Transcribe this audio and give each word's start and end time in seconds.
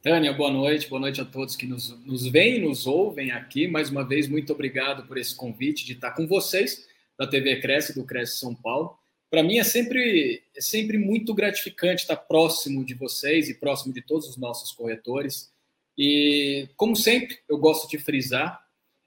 Tânia, 0.00 0.32
boa 0.32 0.50
noite, 0.52 0.88
boa 0.88 1.00
noite 1.00 1.20
a 1.20 1.24
todos 1.24 1.56
que 1.56 1.66
nos, 1.66 1.90
nos 2.06 2.24
veem 2.28 2.58
e 2.58 2.60
nos 2.60 2.86
ouvem 2.86 3.32
aqui. 3.32 3.66
Mais 3.66 3.90
uma 3.90 4.06
vez, 4.06 4.28
muito 4.28 4.52
obrigado 4.52 5.04
por 5.08 5.18
esse 5.18 5.34
convite 5.34 5.84
de 5.84 5.94
estar 5.94 6.12
com 6.12 6.24
vocês 6.24 6.86
da 7.18 7.26
TV 7.26 7.60
Cresce, 7.60 7.92
do 7.92 8.04
Cresce 8.04 8.38
São 8.38 8.54
Paulo. 8.54 8.96
Para 9.28 9.42
mim 9.42 9.58
é 9.58 9.64
sempre, 9.64 10.40
é 10.56 10.60
sempre 10.60 10.98
muito 10.98 11.34
gratificante 11.34 12.02
estar 12.02 12.16
próximo 12.16 12.84
de 12.84 12.94
vocês 12.94 13.48
e 13.48 13.54
próximo 13.54 13.92
de 13.92 14.00
todos 14.00 14.28
os 14.28 14.36
nossos 14.36 14.70
corretores. 14.70 15.52
E, 15.98 16.68
como 16.76 16.94
sempre, 16.94 17.36
eu 17.48 17.58
gosto 17.58 17.90
de 17.90 17.98
frisar, 17.98 18.64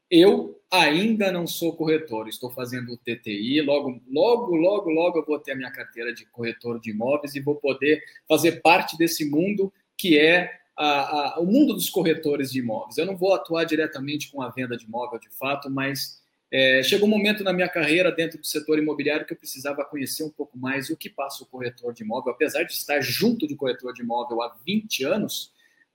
eu 0.09 0.59
ainda 0.69 1.31
não 1.31 1.47
sou 1.47 1.73
corretor, 1.73 2.27
estou 2.27 2.51
fazendo 2.51 2.91
o 2.91 2.97
TTI, 2.97 3.61
logo, 3.61 4.01
logo, 4.11 4.55
logo, 4.57 4.89
logo 4.89 5.19
eu 5.19 5.25
vou 5.25 5.39
ter 5.39 5.53
a 5.53 5.55
minha 5.55 5.71
carteira 5.71 6.13
de 6.13 6.25
corretor 6.25 6.81
de 6.81 6.91
imóveis 6.91 7.33
e 7.33 7.39
vou 7.39 7.55
poder 7.55 8.03
fazer 8.27 8.61
parte 8.61 8.97
desse 8.97 9.23
mundo 9.23 9.71
que 9.97 10.19
é 10.19 10.60
a, 10.81 11.35
a, 11.35 11.39
o 11.39 11.45
mundo 11.45 11.75
dos 11.75 11.91
corretores 11.91 12.51
de 12.51 12.57
imóveis. 12.57 12.97
Eu 12.97 13.05
não 13.05 13.15
vou 13.15 13.35
atuar 13.35 13.65
diretamente 13.65 14.31
com 14.31 14.41
a 14.41 14.49
venda 14.49 14.75
de 14.75 14.85
imóvel 14.85 15.19
de 15.19 15.29
fato, 15.29 15.69
mas 15.69 16.19
é, 16.51 16.81
chegou 16.81 17.07
um 17.07 17.11
momento 17.11 17.43
na 17.43 17.53
minha 17.53 17.69
carreira 17.69 18.11
dentro 18.11 18.39
do 18.39 18.45
setor 18.47 18.79
imobiliário 18.79 19.23
que 19.23 19.33
eu 19.33 19.37
precisava 19.37 19.85
conhecer 19.85 20.23
um 20.23 20.29
pouco 20.31 20.57
mais 20.57 20.89
o 20.89 20.97
que 20.97 21.07
passa 21.07 21.43
o 21.43 21.45
corretor 21.45 21.93
de 21.93 22.01
imóvel. 22.01 22.33
Apesar 22.33 22.63
de 22.63 22.73
estar 22.73 22.99
junto 22.99 23.47
de 23.47 23.55
corretor 23.55 23.93
de 23.93 24.01
imóvel 24.01 24.41
há 24.41 24.57
20 24.65 25.03
anos, 25.03 25.51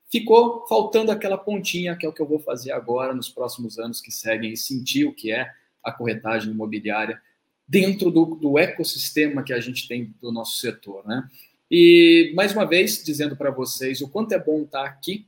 ficou 0.08 0.64
faltando 0.68 1.10
aquela 1.10 1.36
pontinha 1.36 1.96
que 1.96 2.06
é 2.06 2.08
o 2.08 2.12
que 2.12 2.22
eu 2.22 2.28
vou 2.28 2.38
fazer 2.38 2.70
agora 2.70 3.12
nos 3.12 3.28
próximos 3.28 3.80
anos 3.80 4.00
que 4.00 4.12
seguem 4.12 4.52
e 4.52 4.56
sentir 4.56 5.04
o 5.04 5.12
que 5.12 5.32
é 5.32 5.50
a 5.82 5.90
corretagem 5.90 6.52
imobiliária 6.52 7.20
dentro 7.66 8.08
do, 8.08 8.36
do 8.36 8.56
ecossistema 8.56 9.42
que 9.42 9.52
a 9.52 9.58
gente 9.58 9.88
tem 9.88 10.14
do 10.20 10.30
nosso 10.30 10.60
setor, 10.60 11.04
né? 11.08 11.28
E 11.70 12.32
mais 12.34 12.52
uma 12.52 12.64
vez 12.64 13.02
dizendo 13.02 13.36
para 13.36 13.50
vocês 13.50 14.00
o 14.00 14.08
quanto 14.08 14.32
é 14.32 14.38
bom 14.38 14.62
estar 14.62 14.84
aqui. 14.84 15.26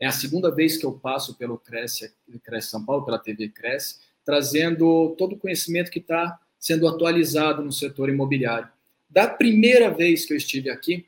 É 0.00 0.06
a 0.06 0.12
segunda 0.12 0.50
vez 0.50 0.76
que 0.76 0.86
eu 0.86 0.92
passo 0.92 1.34
pelo 1.34 1.58
Cresce, 1.58 2.12
Cresce 2.44 2.68
São 2.68 2.84
Paulo, 2.84 3.04
pela 3.04 3.18
TV 3.18 3.48
Cresce, 3.48 3.96
trazendo 4.24 5.14
todo 5.18 5.34
o 5.34 5.38
conhecimento 5.38 5.90
que 5.90 5.98
está 5.98 6.38
sendo 6.58 6.86
atualizado 6.86 7.62
no 7.62 7.72
setor 7.72 8.08
imobiliário. 8.08 8.68
Da 9.08 9.26
primeira 9.26 9.90
vez 9.90 10.24
que 10.24 10.32
eu 10.32 10.36
estive 10.36 10.70
aqui, 10.70 11.06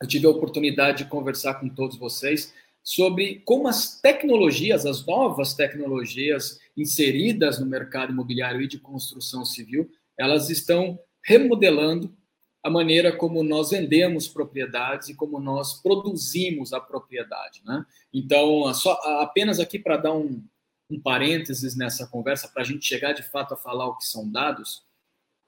eu 0.00 0.08
tive 0.08 0.26
a 0.26 0.30
oportunidade 0.30 1.04
de 1.04 1.10
conversar 1.10 1.54
com 1.54 1.68
todos 1.68 1.96
vocês 1.96 2.52
sobre 2.82 3.42
como 3.44 3.68
as 3.68 4.00
tecnologias, 4.00 4.86
as 4.86 5.04
novas 5.04 5.52
tecnologias 5.52 6.58
inseridas 6.76 7.60
no 7.60 7.66
mercado 7.66 8.12
imobiliário 8.12 8.62
e 8.62 8.68
de 8.68 8.78
construção 8.78 9.44
civil, 9.44 9.90
elas 10.16 10.48
estão 10.48 10.98
remodelando 11.22 12.16
a 12.68 12.70
maneira 12.70 13.16
como 13.16 13.42
nós 13.42 13.70
vendemos 13.70 14.28
propriedades 14.28 15.08
e 15.08 15.14
como 15.14 15.40
nós 15.40 15.80
produzimos 15.82 16.74
a 16.74 16.80
propriedade. 16.80 17.62
Né? 17.64 17.84
Então, 18.12 18.72
só, 18.74 18.92
apenas 19.22 19.58
aqui 19.58 19.78
para 19.78 19.96
dar 19.96 20.12
um, 20.12 20.44
um 20.90 21.00
parênteses 21.00 21.74
nessa 21.74 22.06
conversa, 22.06 22.46
para 22.48 22.62
a 22.62 22.66
gente 22.66 22.86
chegar 22.86 23.12
de 23.14 23.22
fato 23.22 23.54
a 23.54 23.56
falar 23.56 23.86
o 23.86 23.96
que 23.96 24.04
são 24.04 24.30
dados, 24.30 24.84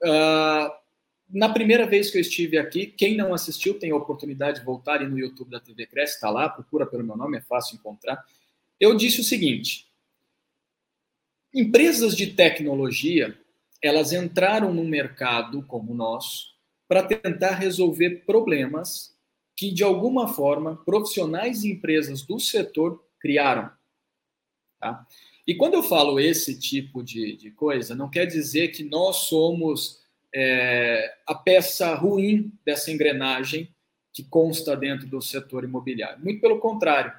uh, 0.03 0.71
na 1.29 1.47
primeira 1.49 1.85
vez 1.85 2.09
que 2.09 2.17
eu 2.17 2.21
estive 2.21 2.57
aqui, 2.57 2.87
quem 2.87 3.15
não 3.15 3.33
assistiu 3.33 3.77
tem 3.77 3.91
a 3.91 3.95
oportunidade 3.95 4.59
de 4.59 4.65
voltar 4.65 5.01
e 5.01 5.07
no 5.07 5.17
YouTube 5.17 5.51
da 5.51 5.59
TV 5.59 5.85
Cresce, 5.85 6.15
está 6.15 6.29
lá, 6.29 6.49
procura 6.49 6.87
pelo 6.87 7.03
meu 7.03 7.15
nome, 7.15 7.37
é 7.37 7.41
fácil 7.41 7.75
encontrar. 7.75 8.25
Eu 8.79 8.97
disse 8.97 9.21
o 9.21 9.23
seguinte: 9.23 9.87
empresas 11.53 12.15
de 12.15 12.27
tecnologia, 12.27 13.37
elas 13.81 14.11
entraram 14.11 14.73
no 14.73 14.83
mercado 14.83 15.63
como 15.63 15.93
o 15.93 15.95
nosso 15.95 16.50
para 16.91 17.03
tentar 17.03 17.51
resolver 17.51 18.25
problemas 18.25 19.15
que, 19.55 19.71
de 19.71 19.81
alguma 19.81 20.27
forma, 20.27 20.75
profissionais 20.83 21.63
e 21.63 21.71
empresas 21.71 22.21
do 22.21 22.37
setor 22.37 23.01
criaram. 23.17 23.71
Tá? 24.77 25.07
E 25.47 25.55
quando 25.55 25.75
eu 25.75 25.83
falo 25.83 26.19
esse 26.19 26.59
tipo 26.59 27.01
de, 27.01 27.37
de 27.37 27.49
coisa, 27.49 27.95
não 27.95 28.09
quer 28.09 28.25
dizer 28.25 28.73
que 28.73 28.83
nós 28.83 29.19
somos 29.29 30.01
é, 30.35 31.15
a 31.25 31.33
peça 31.33 31.95
ruim 31.95 32.51
dessa 32.65 32.91
engrenagem 32.91 33.73
que 34.11 34.23
consta 34.25 34.75
dentro 34.75 35.07
do 35.07 35.21
setor 35.21 35.63
imobiliário. 35.63 36.21
Muito 36.21 36.41
pelo 36.41 36.59
contrário. 36.59 37.13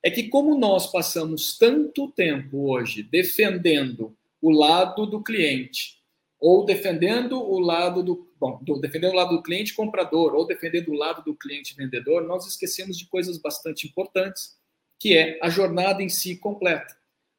É 0.00 0.12
que, 0.12 0.28
como 0.28 0.56
nós 0.56 0.86
passamos 0.86 1.58
tanto 1.58 2.06
tempo 2.12 2.70
hoje 2.70 3.02
defendendo 3.02 4.16
o 4.40 4.52
lado 4.52 5.06
do 5.06 5.20
cliente, 5.20 6.00
ou 6.42 6.66
defendendo 6.66 7.40
o 7.40 7.60
lado 7.60 8.02
do. 8.02 8.28
Bom, 8.38 8.60
defendendo 8.80 9.12
o 9.12 9.16
lado 9.16 9.36
do 9.36 9.42
cliente 9.42 9.72
comprador, 9.72 10.34
ou 10.34 10.44
defendendo 10.44 10.88
o 10.88 10.94
lado 10.94 11.22
do 11.22 11.36
cliente 11.36 11.76
vendedor, 11.76 12.24
nós 12.24 12.44
esquecemos 12.44 12.98
de 12.98 13.06
coisas 13.06 13.38
bastante 13.38 13.86
importantes, 13.86 14.56
que 14.98 15.16
é 15.16 15.38
a 15.40 15.48
jornada 15.48 16.02
em 16.02 16.08
si 16.08 16.36
completa. 16.36 16.96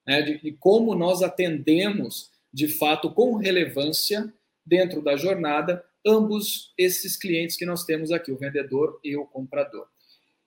Né, 0.08 0.22
de, 0.22 0.38
de 0.40 0.52
como 0.54 0.96
nós 0.96 1.22
atendemos, 1.22 2.32
de 2.52 2.70
fato, 2.70 3.12
com 3.12 3.36
relevância, 3.36 4.34
dentro 4.66 5.02
da 5.02 5.18
jornada 5.18 5.84
ambos 6.06 6.74
esses 6.78 7.18
clientes 7.18 7.58
que 7.58 7.66
nós 7.66 7.84
temos 7.84 8.12
aqui, 8.12 8.32
o 8.32 8.38
vendedor 8.38 9.00
e 9.04 9.16
o 9.18 9.26
comprador. 9.26 9.88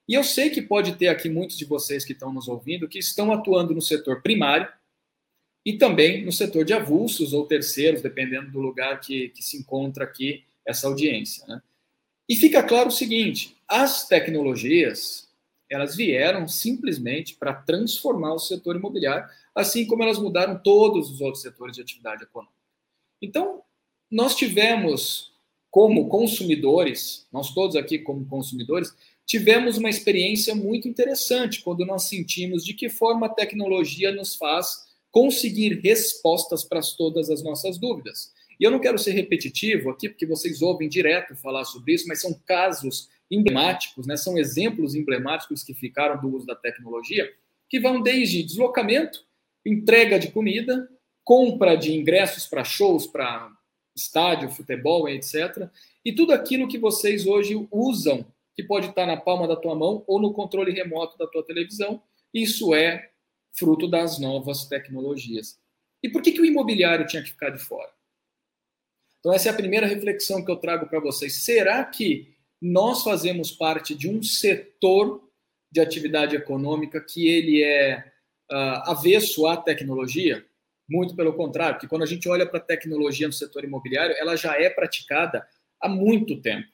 E 0.08 0.14
eu 0.14 0.24
sei 0.24 0.48
que 0.50 0.62
pode 0.62 0.94
ter 0.96 1.08
aqui 1.08 1.28
muitos 1.28 1.58
de 1.58 1.64
vocês 1.64 2.04
que 2.04 2.12
estão 2.12 2.32
nos 2.32 2.48
ouvindo 2.48 2.88
que 2.88 2.98
estão 2.98 3.32
atuando 3.32 3.74
no 3.74 3.82
setor 3.82 4.22
primário 4.22 4.68
e 5.66 5.76
também 5.76 6.24
no 6.24 6.30
setor 6.30 6.64
de 6.64 6.72
avulsos 6.72 7.32
ou 7.32 7.44
terceiros, 7.44 8.00
dependendo 8.00 8.52
do 8.52 8.60
lugar 8.60 9.00
que, 9.00 9.30
que 9.30 9.42
se 9.42 9.56
encontra 9.56 10.04
aqui 10.04 10.44
essa 10.64 10.86
audiência. 10.86 11.44
Né? 11.48 11.60
E 12.28 12.36
fica 12.36 12.62
claro 12.62 12.88
o 12.88 12.92
seguinte: 12.92 13.56
as 13.66 14.06
tecnologias 14.06 15.26
elas 15.68 15.96
vieram 15.96 16.46
simplesmente 16.46 17.34
para 17.34 17.52
transformar 17.52 18.34
o 18.34 18.38
setor 18.38 18.76
imobiliário, 18.76 19.28
assim 19.52 19.84
como 19.84 20.04
elas 20.04 20.16
mudaram 20.16 20.56
todos 20.62 21.10
os 21.10 21.20
outros 21.20 21.42
setores 21.42 21.74
de 21.74 21.82
atividade 21.82 22.22
econômica. 22.22 22.54
Então, 23.20 23.62
nós 24.08 24.36
tivemos, 24.36 25.32
como 25.68 26.08
consumidores, 26.08 27.26
nós 27.32 27.52
todos 27.52 27.74
aqui 27.74 27.98
como 27.98 28.24
consumidores, 28.26 28.94
tivemos 29.26 29.76
uma 29.76 29.90
experiência 29.90 30.54
muito 30.54 30.86
interessante 30.86 31.62
quando 31.62 31.84
nós 31.84 32.04
sentimos 32.04 32.64
de 32.64 32.72
que 32.72 32.88
forma 32.88 33.26
a 33.26 33.34
tecnologia 33.34 34.12
nos 34.12 34.36
faz 34.36 34.85
conseguir 35.16 35.80
respostas 35.82 36.62
para 36.62 36.78
todas 36.94 37.30
as 37.30 37.42
nossas 37.42 37.78
dúvidas. 37.78 38.34
E 38.60 38.64
eu 38.64 38.70
não 38.70 38.78
quero 38.78 38.98
ser 38.98 39.12
repetitivo 39.12 39.88
aqui, 39.88 40.10
porque 40.10 40.26
vocês 40.26 40.60
ouvem 40.60 40.90
direto 40.90 41.34
falar 41.34 41.64
sobre 41.64 41.94
isso, 41.94 42.06
mas 42.06 42.20
são 42.20 42.38
casos 42.44 43.08
emblemáticos, 43.30 44.06
né? 44.06 44.14
são 44.18 44.36
exemplos 44.36 44.94
emblemáticos 44.94 45.64
que 45.64 45.72
ficaram 45.72 46.20
do 46.20 46.36
uso 46.36 46.44
da 46.44 46.54
tecnologia, 46.54 47.32
que 47.66 47.80
vão 47.80 48.02
desde 48.02 48.42
deslocamento, 48.42 49.24
entrega 49.64 50.18
de 50.18 50.30
comida, 50.30 50.86
compra 51.24 51.76
de 51.76 51.94
ingressos 51.94 52.46
para 52.46 52.62
shows, 52.62 53.06
para 53.06 53.50
estádio, 53.96 54.50
futebol, 54.50 55.08
etc. 55.08 55.66
E 56.04 56.12
tudo 56.12 56.34
aquilo 56.34 56.68
que 56.68 56.76
vocês 56.76 57.26
hoje 57.26 57.66
usam, 57.72 58.22
que 58.54 58.62
pode 58.62 58.88
estar 58.88 59.06
na 59.06 59.16
palma 59.16 59.48
da 59.48 59.56
tua 59.56 59.74
mão 59.74 60.04
ou 60.06 60.20
no 60.20 60.34
controle 60.34 60.72
remoto 60.72 61.16
da 61.16 61.26
tua 61.26 61.42
televisão, 61.42 62.02
isso 62.34 62.74
é 62.74 63.12
fruto 63.58 63.88
das 63.88 64.18
novas 64.18 64.66
tecnologias. 64.66 65.58
E 66.02 66.08
por 66.08 66.22
que, 66.22 66.32
que 66.32 66.40
o 66.40 66.44
imobiliário 66.44 67.06
tinha 67.06 67.22
que 67.22 67.30
ficar 67.30 67.50
de 67.50 67.58
fora? 67.58 67.90
Então, 69.18 69.32
essa 69.32 69.48
é 69.48 69.52
a 69.52 69.56
primeira 69.56 69.86
reflexão 69.86 70.44
que 70.44 70.50
eu 70.50 70.56
trago 70.56 70.86
para 70.86 71.00
vocês. 71.00 71.42
Será 71.42 71.84
que 71.84 72.34
nós 72.60 73.02
fazemos 73.02 73.50
parte 73.50 73.94
de 73.94 74.08
um 74.08 74.22
setor 74.22 75.28
de 75.72 75.80
atividade 75.80 76.36
econômica 76.36 77.00
que 77.00 77.26
ele 77.26 77.62
é 77.62 78.12
uh, 78.50 78.90
avesso 78.90 79.46
à 79.46 79.56
tecnologia? 79.56 80.46
Muito 80.88 81.16
pelo 81.16 81.34
contrário, 81.34 81.74
porque 81.74 81.88
quando 81.88 82.04
a 82.04 82.06
gente 82.06 82.28
olha 82.28 82.46
para 82.46 82.58
a 82.58 82.62
tecnologia 82.62 83.26
no 83.26 83.32
setor 83.32 83.64
imobiliário, 83.64 84.14
ela 84.16 84.36
já 84.36 84.54
é 84.54 84.70
praticada 84.70 85.44
há 85.80 85.88
muito 85.88 86.40
tempo. 86.40 86.68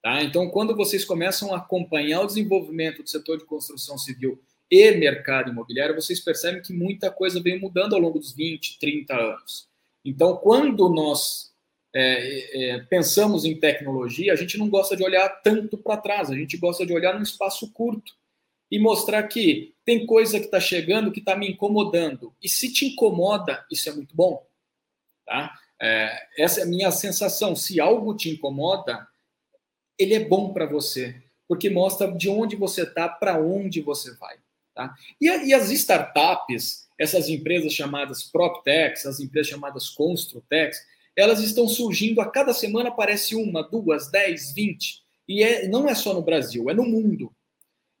Tá? 0.00 0.22
Então, 0.22 0.48
quando 0.50 0.76
vocês 0.76 1.04
começam 1.04 1.52
a 1.52 1.58
acompanhar 1.58 2.20
o 2.20 2.26
desenvolvimento 2.26 3.02
do 3.02 3.10
setor 3.10 3.38
de 3.38 3.44
construção 3.44 3.98
civil 3.98 4.40
e 4.70 4.90
mercado 4.92 5.50
imobiliário, 5.50 5.94
vocês 5.94 6.20
percebem 6.20 6.62
que 6.62 6.72
muita 6.72 7.10
coisa 7.10 7.40
veio 7.40 7.60
mudando 7.60 7.94
ao 7.94 8.00
longo 8.00 8.18
dos 8.18 8.32
20, 8.32 8.78
30 8.78 9.14
anos. 9.14 9.68
Então, 10.04 10.36
quando 10.36 10.88
nós 10.88 11.52
é, 11.94 12.74
é, 12.74 12.78
pensamos 12.84 13.44
em 13.44 13.58
tecnologia, 13.58 14.32
a 14.32 14.36
gente 14.36 14.58
não 14.58 14.68
gosta 14.68 14.96
de 14.96 15.02
olhar 15.02 15.28
tanto 15.42 15.78
para 15.78 16.00
trás, 16.00 16.30
a 16.30 16.34
gente 16.34 16.56
gosta 16.56 16.84
de 16.84 16.92
olhar 16.92 17.14
num 17.14 17.22
espaço 17.22 17.72
curto. 17.72 18.12
e 18.68 18.80
mostrar 18.80 19.22
que 19.24 19.74
tem 19.84 20.04
coisa 20.04 20.40
que 20.40 20.46
está 20.46 20.58
chegando 20.58 21.12
que 21.12 21.20
está 21.20 21.36
me 21.36 21.48
incomodando. 21.48 22.34
E 22.42 22.48
se 22.48 22.72
te 22.72 22.86
incomoda, 22.86 23.64
isso 23.70 23.88
é 23.88 23.92
muito 23.92 24.14
bom. 24.14 24.44
Tá? 25.24 25.54
É, 25.80 26.26
essa 26.36 26.60
é 26.60 26.62
a 26.64 26.66
minha 26.66 26.90
sensação. 26.90 27.54
Se 27.54 27.80
algo 27.80 28.16
te 28.16 28.28
incomoda, 28.28 29.06
ele 29.96 30.14
é 30.14 30.20
bom 30.20 30.52
para 30.52 30.66
você, 30.66 31.22
porque 31.46 31.70
mostra 31.70 32.10
de 32.10 32.28
onde 32.28 32.56
você 32.56 32.82
está, 32.82 33.08
para 33.08 33.40
onde 33.40 33.80
você 33.80 34.14
vai. 34.16 34.36
Tá? 34.76 34.94
E, 35.18 35.26
e, 35.26 35.54
as 35.54 35.70
startups, 35.70 36.86
essas 36.98 37.30
empresas 37.30 37.72
chamadas 37.72 38.24
PropTechs, 38.24 39.06
as 39.06 39.18
empresas 39.18 39.48
chamadas 39.48 39.88
Construtex, 39.88 40.76
elas 41.16 41.40
estão 41.40 41.66
surgindo 41.66 42.20
a 42.20 42.30
cada 42.30 42.52
semana, 42.52 42.90
aparece 42.90 43.34
uma, 43.34 43.62
duas, 43.62 44.10
dez, 44.10 44.52
vinte. 44.52 45.02
E 45.26 45.42
é, 45.42 45.66
não 45.66 45.88
é 45.88 45.94
só 45.94 46.12
no 46.12 46.20
Brasil, 46.20 46.68
é 46.68 46.74
no 46.74 46.84
mundo. 46.84 47.32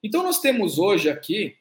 Então 0.02 0.22
nós 0.22 0.38
temos 0.38 0.78
hoje 0.78 1.08
aqui, 1.08 1.56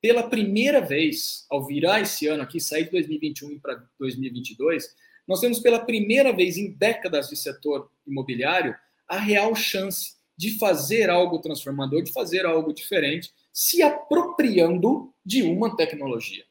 pela 0.00 0.28
primeira 0.28 0.80
vez, 0.80 1.44
ao 1.50 1.66
virar 1.66 2.00
esse 2.00 2.28
ano 2.28 2.44
aqui, 2.44 2.60
sair 2.60 2.84
de 2.84 2.92
2021 2.92 3.58
para 3.58 3.84
2022, 3.98 4.94
nós 5.26 5.40
temos 5.40 5.58
pela 5.58 5.84
primeira 5.84 6.32
vez 6.32 6.56
em 6.56 6.70
décadas 6.70 7.28
de 7.28 7.36
setor 7.36 7.90
imobiliário 8.06 8.76
a 9.08 9.18
real 9.18 9.56
chance 9.56 10.14
de 10.42 10.58
fazer 10.58 11.08
algo 11.08 11.38
transformador, 11.38 12.02
de 12.02 12.12
fazer 12.12 12.44
algo 12.44 12.72
diferente, 12.72 13.32
se 13.52 13.80
apropriando 13.80 15.14
de 15.24 15.44
uma 15.44 15.76
tecnologia. 15.76 16.44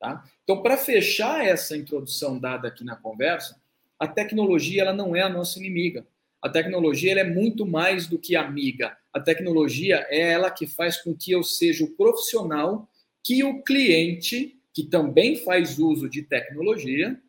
Tá? 0.00 0.24
Então, 0.42 0.60
para 0.60 0.76
fechar 0.76 1.46
essa 1.46 1.76
introdução 1.76 2.36
dada 2.36 2.66
aqui 2.66 2.82
na 2.82 2.96
conversa, 2.96 3.62
a 3.96 4.08
tecnologia 4.08 4.82
ela 4.82 4.92
não 4.92 5.14
é 5.14 5.22
a 5.22 5.28
nossa 5.28 5.60
inimiga. 5.60 6.04
A 6.42 6.48
tecnologia 6.48 7.12
é 7.12 7.22
muito 7.22 7.64
mais 7.64 8.08
do 8.08 8.18
que 8.18 8.34
amiga. 8.34 8.98
A 9.12 9.20
tecnologia 9.20 10.04
é 10.08 10.32
ela 10.32 10.50
que 10.50 10.66
faz 10.66 11.00
com 11.00 11.14
que 11.14 11.30
eu 11.30 11.44
seja 11.44 11.84
o 11.84 11.94
profissional 11.94 12.88
que 13.22 13.44
o 13.44 13.62
cliente, 13.62 14.60
que 14.74 14.82
também 14.82 15.36
faz 15.36 15.78
uso 15.78 16.10
de 16.10 16.22
tecnologia, 16.22 17.22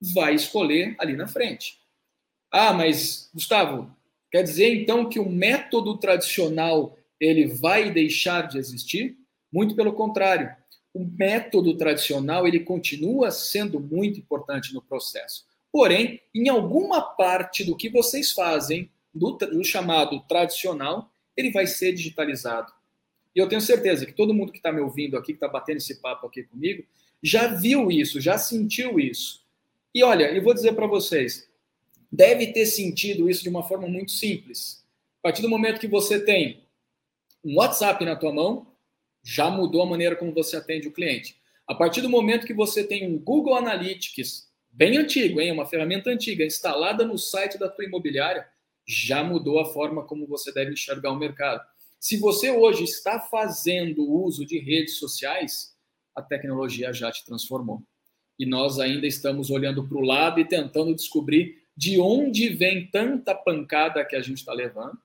vai 0.00 0.34
escolher 0.34 0.96
ali 0.98 1.14
na 1.14 1.28
frente. 1.28 1.78
Ah, 2.50 2.72
mas 2.72 3.28
Gustavo, 3.34 3.94
quer 4.30 4.42
dizer 4.42 4.74
então 4.74 5.08
que 5.08 5.18
o 5.18 5.28
método 5.28 5.96
tradicional 5.98 6.96
ele 7.20 7.46
vai 7.46 7.90
deixar 7.90 8.48
de 8.48 8.58
existir? 8.58 9.16
Muito 9.52 9.74
pelo 9.74 9.92
contrário. 9.92 10.54
O 10.92 11.04
método 11.04 11.76
tradicional 11.76 12.46
ele 12.46 12.60
continua 12.60 13.30
sendo 13.30 13.80
muito 13.80 14.20
importante 14.20 14.72
no 14.72 14.82
processo. 14.82 15.44
Porém, 15.72 16.20
em 16.34 16.48
alguma 16.48 17.02
parte 17.02 17.64
do 17.64 17.76
que 17.76 17.88
vocês 17.88 18.32
fazem, 18.32 18.90
do, 19.14 19.32
do 19.32 19.64
chamado 19.64 20.20
tradicional, 20.20 21.10
ele 21.36 21.50
vai 21.50 21.66
ser 21.66 21.92
digitalizado. 21.92 22.72
E 23.34 23.38
eu 23.38 23.48
tenho 23.48 23.60
certeza 23.60 24.06
que 24.06 24.12
todo 24.12 24.34
mundo 24.34 24.52
que 24.52 24.58
está 24.58 24.72
me 24.72 24.80
ouvindo 24.80 25.16
aqui, 25.16 25.32
que 25.32 25.36
está 25.36 25.48
batendo 25.48 25.76
esse 25.76 26.00
papo 26.00 26.26
aqui 26.26 26.42
comigo, 26.42 26.84
já 27.22 27.48
viu 27.48 27.90
isso, 27.90 28.20
já 28.20 28.38
sentiu 28.38 28.98
isso. 28.98 29.44
E 29.94 30.02
olha, 30.02 30.32
eu 30.32 30.42
vou 30.42 30.54
dizer 30.54 30.72
para 30.74 30.86
vocês, 30.86 31.47
deve 32.10 32.52
ter 32.52 32.66
sentido 32.66 33.28
isso 33.28 33.42
de 33.42 33.48
uma 33.48 33.62
forma 33.62 33.88
muito 33.88 34.12
simples. 34.12 34.84
A 35.20 35.28
partir 35.28 35.42
do 35.42 35.48
momento 35.48 35.80
que 35.80 35.88
você 35.88 36.20
tem 36.20 36.64
um 37.44 37.56
WhatsApp 37.56 38.04
na 38.04 38.16
tua 38.16 38.32
mão, 38.32 38.66
já 39.22 39.50
mudou 39.50 39.82
a 39.82 39.86
maneira 39.86 40.16
como 40.16 40.32
você 40.32 40.56
atende 40.56 40.88
o 40.88 40.92
cliente. 40.92 41.36
A 41.66 41.74
partir 41.74 42.00
do 42.00 42.08
momento 42.08 42.46
que 42.46 42.54
você 42.54 42.82
tem 42.82 43.06
um 43.06 43.18
Google 43.18 43.54
Analytics, 43.54 44.48
bem 44.70 44.96
antigo, 44.96 45.40
hein, 45.40 45.52
uma 45.52 45.66
ferramenta 45.66 46.10
antiga, 46.10 46.44
instalada 46.44 47.04
no 47.04 47.18
site 47.18 47.58
da 47.58 47.68
tua 47.68 47.84
imobiliária, 47.84 48.46
já 48.86 49.22
mudou 49.22 49.58
a 49.58 49.66
forma 49.66 50.04
como 50.04 50.26
você 50.26 50.52
deve 50.52 50.72
enxergar 50.72 51.12
o 51.12 51.18
mercado. 51.18 51.62
Se 52.00 52.16
você 52.16 52.50
hoje 52.50 52.84
está 52.84 53.20
fazendo 53.20 54.08
uso 54.08 54.46
de 54.46 54.58
redes 54.58 54.98
sociais, 54.98 55.76
a 56.14 56.22
tecnologia 56.22 56.92
já 56.92 57.12
te 57.12 57.24
transformou 57.24 57.82
e 58.38 58.46
nós 58.46 58.78
ainda 58.78 59.06
estamos 59.06 59.50
olhando 59.50 59.86
para 59.86 59.98
o 59.98 60.02
lado 60.02 60.38
e 60.38 60.44
tentando 60.44 60.94
descobrir 60.94 61.57
de 61.78 62.00
onde 62.00 62.48
vem 62.48 62.88
tanta 62.88 63.32
pancada 63.32 64.04
que 64.04 64.16
a 64.16 64.20
gente 64.20 64.38
está 64.38 64.52
levando, 64.52 64.98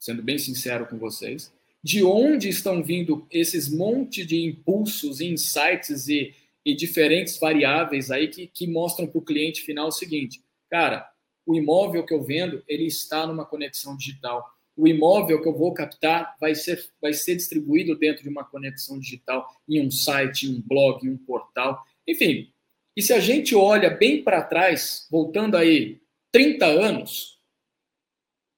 sendo 0.00 0.20
bem 0.20 0.36
sincero 0.36 0.84
com 0.84 0.98
vocês, 0.98 1.54
de 1.80 2.02
onde 2.02 2.48
estão 2.48 2.82
vindo 2.82 3.24
esses 3.30 3.68
monte 3.68 4.26
de 4.26 4.44
impulsos, 4.44 5.20
insights 5.20 6.08
e, 6.08 6.34
e 6.64 6.74
diferentes 6.74 7.38
variáveis 7.38 8.10
aí 8.10 8.26
que, 8.26 8.48
que 8.48 8.66
mostram 8.66 9.06
para 9.06 9.16
o 9.16 9.24
cliente 9.24 9.60
final 9.60 9.86
o 9.86 9.92
seguinte, 9.92 10.42
cara, 10.68 11.08
o 11.46 11.54
imóvel 11.54 12.04
que 12.04 12.12
eu 12.12 12.24
vendo, 12.24 12.60
ele 12.66 12.86
está 12.86 13.24
numa 13.24 13.46
conexão 13.46 13.96
digital. 13.96 14.44
O 14.76 14.88
imóvel 14.88 15.40
que 15.40 15.46
eu 15.48 15.56
vou 15.56 15.72
captar 15.72 16.34
vai 16.40 16.56
ser, 16.56 16.84
vai 17.00 17.12
ser 17.12 17.36
distribuído 17.36 17.94
dentro 17.96 18.24
de 18.24 18.28
uma 18.28 18.42
conexão 18.42 18.98
digital, 18.98 19.46
em 19.68 19.86
um 19.86 19.88
site, 19.88 20.48
em 20.48 20.56
um 20.56 20.60
blog, 20.60 21.06
em 21.06 21.10
um 21.10 21.16
portal. 21.16 21.80
Enfim, 22.08 22.52
e 22.96 23.02
se 23.02 23.12
a 23.12 23.20
gente 23.20 23.54
olha 23.54 23.90
bem 23.90 24.22
para 24.22 24.42
trás, 24.42 25.06
voltando 25.10 25.56
aí 25.56 26.00
30 26.30 26.66
anos, 26.66 27.40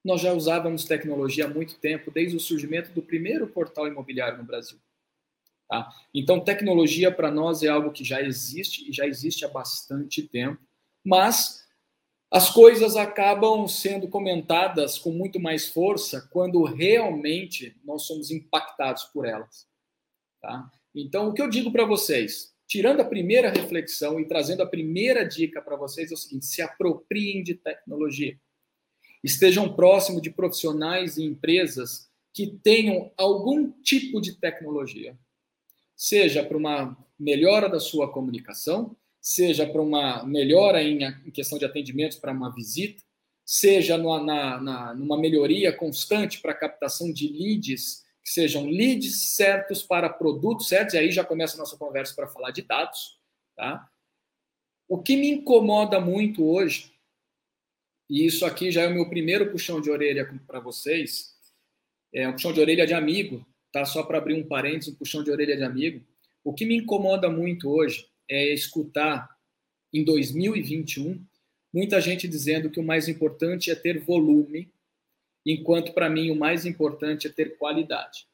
nós 0.05 0.21
já 0.21 0.33
usávamos 0.33 0.85
tecnologia 0.85 1.47
há 1.47 1.49
muito 1.49 1.79
tempo, 1.79 2.11
desde 2.11 2.37
o 2.37 2.41
surgimento 2.41 2.93
do 2.93 3.03
primeiro 3.03 3.47
portal 3.49 3.89
imobiliário 3.89 4.39
no 4.39 4.45
Brasil. 4.45 4.79
Tá? 5.69 5.91
Então, 6.15 6.39
tecnologia 6.39 7.11
para 7.11 7.31
nós 7.31 7.63
é 7.63 7.69
algo 7.69 7.91
que 7.91 8.05
já 8.05 8.23
existe 8.23 8.89
e 8.89 8.93
já 8.93 9.07
existe 9.07 9.45
há 9.45 9.49
bastante 9.49 10.23
tempo, 10.23 10.63
mas 11.05 11.67
as 12.31 12.51
coisas 12.51 12.97
acabam 12.97 13.67
sendo 13.67 14.09
comentadas 14.09 14.99
com 14.99 15.11
muito 15.11 15.41
mais 15.41 15.69
força 15.69 16.29
quando 16.31 16.63
realmente 16.65 17.77
nós 17.85 18.03
somos 18.03 18.31
impactados 18.31 19.05
por 19.05 19.27
elas. 19.27 19.67
Tá? 20.41 20.71
Então, 20.95 21.29
o 21.29 21.35
que 21.35 21.43
eu 21.43 21.49
digo 21.49 21.73
para 21.73 21.85
vocês? 21.85 22.56
Tirando 22.67 23.01
a 23.01 23.05
primeira 23.05 23.51
reflexão 23.51 24.19
e 24.21 24.27
trazendo 24.27 24.63
a 24.63 24.67
primeira 24.67 25.25
dica 25.25 25.63
para 25.63 25.77
vocês 25.77 26.11
é 26.11 26.15
o 26.15 26.17
seguinte: 26.17 26.47
se 26.47 26.61
apropriem 26.61 27.43
de 27.43 27.55
tecnologia. 27.55 28.39
Estejam 29.23 29.75
próximo 29.75 30.21
de 30.21 30.31
profissionais 30.31 31.17
e 31.17 31.25
empresas 31.25 32.09
que 32.33 32.47
tenham 32.47 33.11
algum 33.17 33.71
tipo 33.83 34.21
de 34.21 34.35
tecnologia. 34.35 35.19
Seja 35.97 36.45
para 36.45 36.57
uma 36.57 36.97
melhora 37.19 37.69
da 37.69 37.81
sua 37.81 38.13
comunicação, 38.13 38.95
seja 39.21 39.67
para 39.67 39.81
uma 39.81 40.23
melhora 40.25 40.83
em, 40.83 40.99
questão 41.33 41.59
de 41.59 41.65
atendimentos 41.65 42.19
para 42.19 42.33
uma 42.33 42.55
visita, 42.55 43.03
seja 43.45 43.97
numa, 43.97 44.61
na, 44.61 44.95
numa 44.95 45.17
melhoria 45.17 45.73
constante 45.73 46.41
para 46.41 46.53
a 46.53 46.57
captação 46.57 47.11
de 47.11 47.27
leads 47.29 48.06
que 48.27 48.33
sejam 48.33 48.67
leads 48.67 49.35
certos 49.35 49.85
para 49.85 50.09
produtos 50.09 50.67
certos, 50.67 50.95
e 50.95 50.99
aí 50.99 51.13
já 51.13 51.25
começa 51.25 51.55
a 51.55 51.59
nossa 51.59 51.77
conversa 51.77 52.13
para 52.13 52.27
falar 52.27 52.51
de 52.51 52.61
dados. 52.61 53.21
Tá? 53.55 53.89
O 54.89 55.01
que 55.01 55.17
me 55.17 55.31
incomoda 55.31 56.01
muito 56.01 56.45
hoje, 56.45 56.93
e 58.11 58.27
isso 58.27 58.45
aqui 58.45 58.73
já 58.73 58.83
é 58.83 58.89
o 58.89 58.95
meu 58.95 59.09
primeiro 59.09 59.53
puxão 59.53 59.81
de 59.81 59.89
orelha 59.89 60.29
para 60.45 60.59
vocês, 60.59 61.37
é 62.13 62.29
um 62.29 62.33
puxão 62.33 62.53
de 62.53 62.61
orelha 62.61 62.85
de 62.85 62.95
amigo, 62.95 63.47
tá? 63.71 63.85
Só 63.85 64.03
para 64.03 64.19
abrir 64.19 64.35
um 64.35 64.47
parênteses, 64.47 64.93
um 64.93 64.97
puxão 64.97 65.23
de 65.23 65.31
orelha 65.31 65.57
de 65.57 65.63
amigo. 65.63 66.05
O 66.43 66.53
que 66.53 66.65
me 66.65 66.77
incomoda 66.77 67.31
muito 67.31 67.71
hoje 67.71 68.09
é 68.29 68.53
escutar 68.53 69.37
em 69.93 70.03
2021 70.03 71.25
muita 71.73 72.01
gente 72.01 72.27
dizendo 72.27 72.71
que 72.71 72.81
o 72.81 72.85
mais 72.85 73.07
importante 73.07 73.71
é 73.71 73.75
ter 73.77 74.01
volume 74.01 74.73
enquanto 75.53 75.93
para 75.93 76.11
mim 76.11 76.31
o 76.31 76.37
mais 76.37 76.67
importante 76.67 77.27
é 77.27 77.31
ter 77.31 77.57
qualidade. 77.57 78.27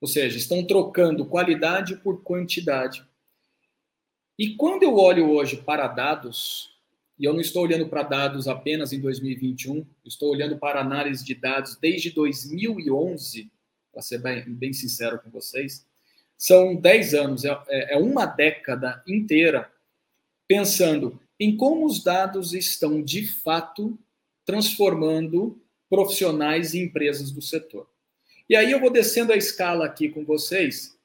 Ou 0.00 0.08
seja, 0.08 0.36
estão 0.36 0.64
trocando 0.64 1.26
qualidade 1.26 1.96
por 1.96 2.22
quantidade. 2.22 3.06
E 4.38 4.56
quando 4.56 4.82
eu 4.82 4.96
olho 4.96 5.30
hoje 5.30 5.58
para 5.58 5.86
dados, 5.86 6.72
e 7.18 7.24
eu 7.24 7.32
não 7.32 7.40
estou 7.40 7.62
olhando 7.62 7.86
para 7.86 8.02
dados 8.02 8.48
apenas 8.48 8.92
em 8.92 9.00
2021, 9.00 9.86
estou 10.04 10.30
olhando 10.30 10.58
para 10.58 10.80
análise 10.80 11.24
de 11.24 11.34
dados 11.34 11.76
desde 11.76 12.10
2011, 12.10 13.52
para 13.92 14.02
ser 14.02 14.18
bem, 14.18 14.42
bem, 14.44 14.72
sincero 14.72 15.20
com 15.20 15.30
vocês, 15.30 15.86
são 16.36 16.74
10 16.74 17.14
anos, 17.14 17.44
é, 17.44 17.50
é, 17.68 17.94
é 17.94 17.96
uma 17.98 18.26
década 18.26 19.00
inteira 19.06 19.70
pensando 20.48 21.20
em 21.38 21.56
como 21.56 21.86
os 21.86 22.02
dados 22.02 22.54
estão 22.54 23.02
de 23.02 23.26
fato 23.26 23.96
transformando 24.44 25.62
profissionais 25.92 26.72
e 26.72 26.80
empresas 26.80 27.30
do 27.30 27.42
setor. 27.42 27.86
E 28.48 28.56
aí 28.56 28.70
eu 28.70 28.80
vou 28.80 28.88
descendo 28.88 29.30
a 29.30 29.36
escala 29.36 29.84
aqui 29.84 30.08
com 30.08 30.24
vocês, 30.24 30.98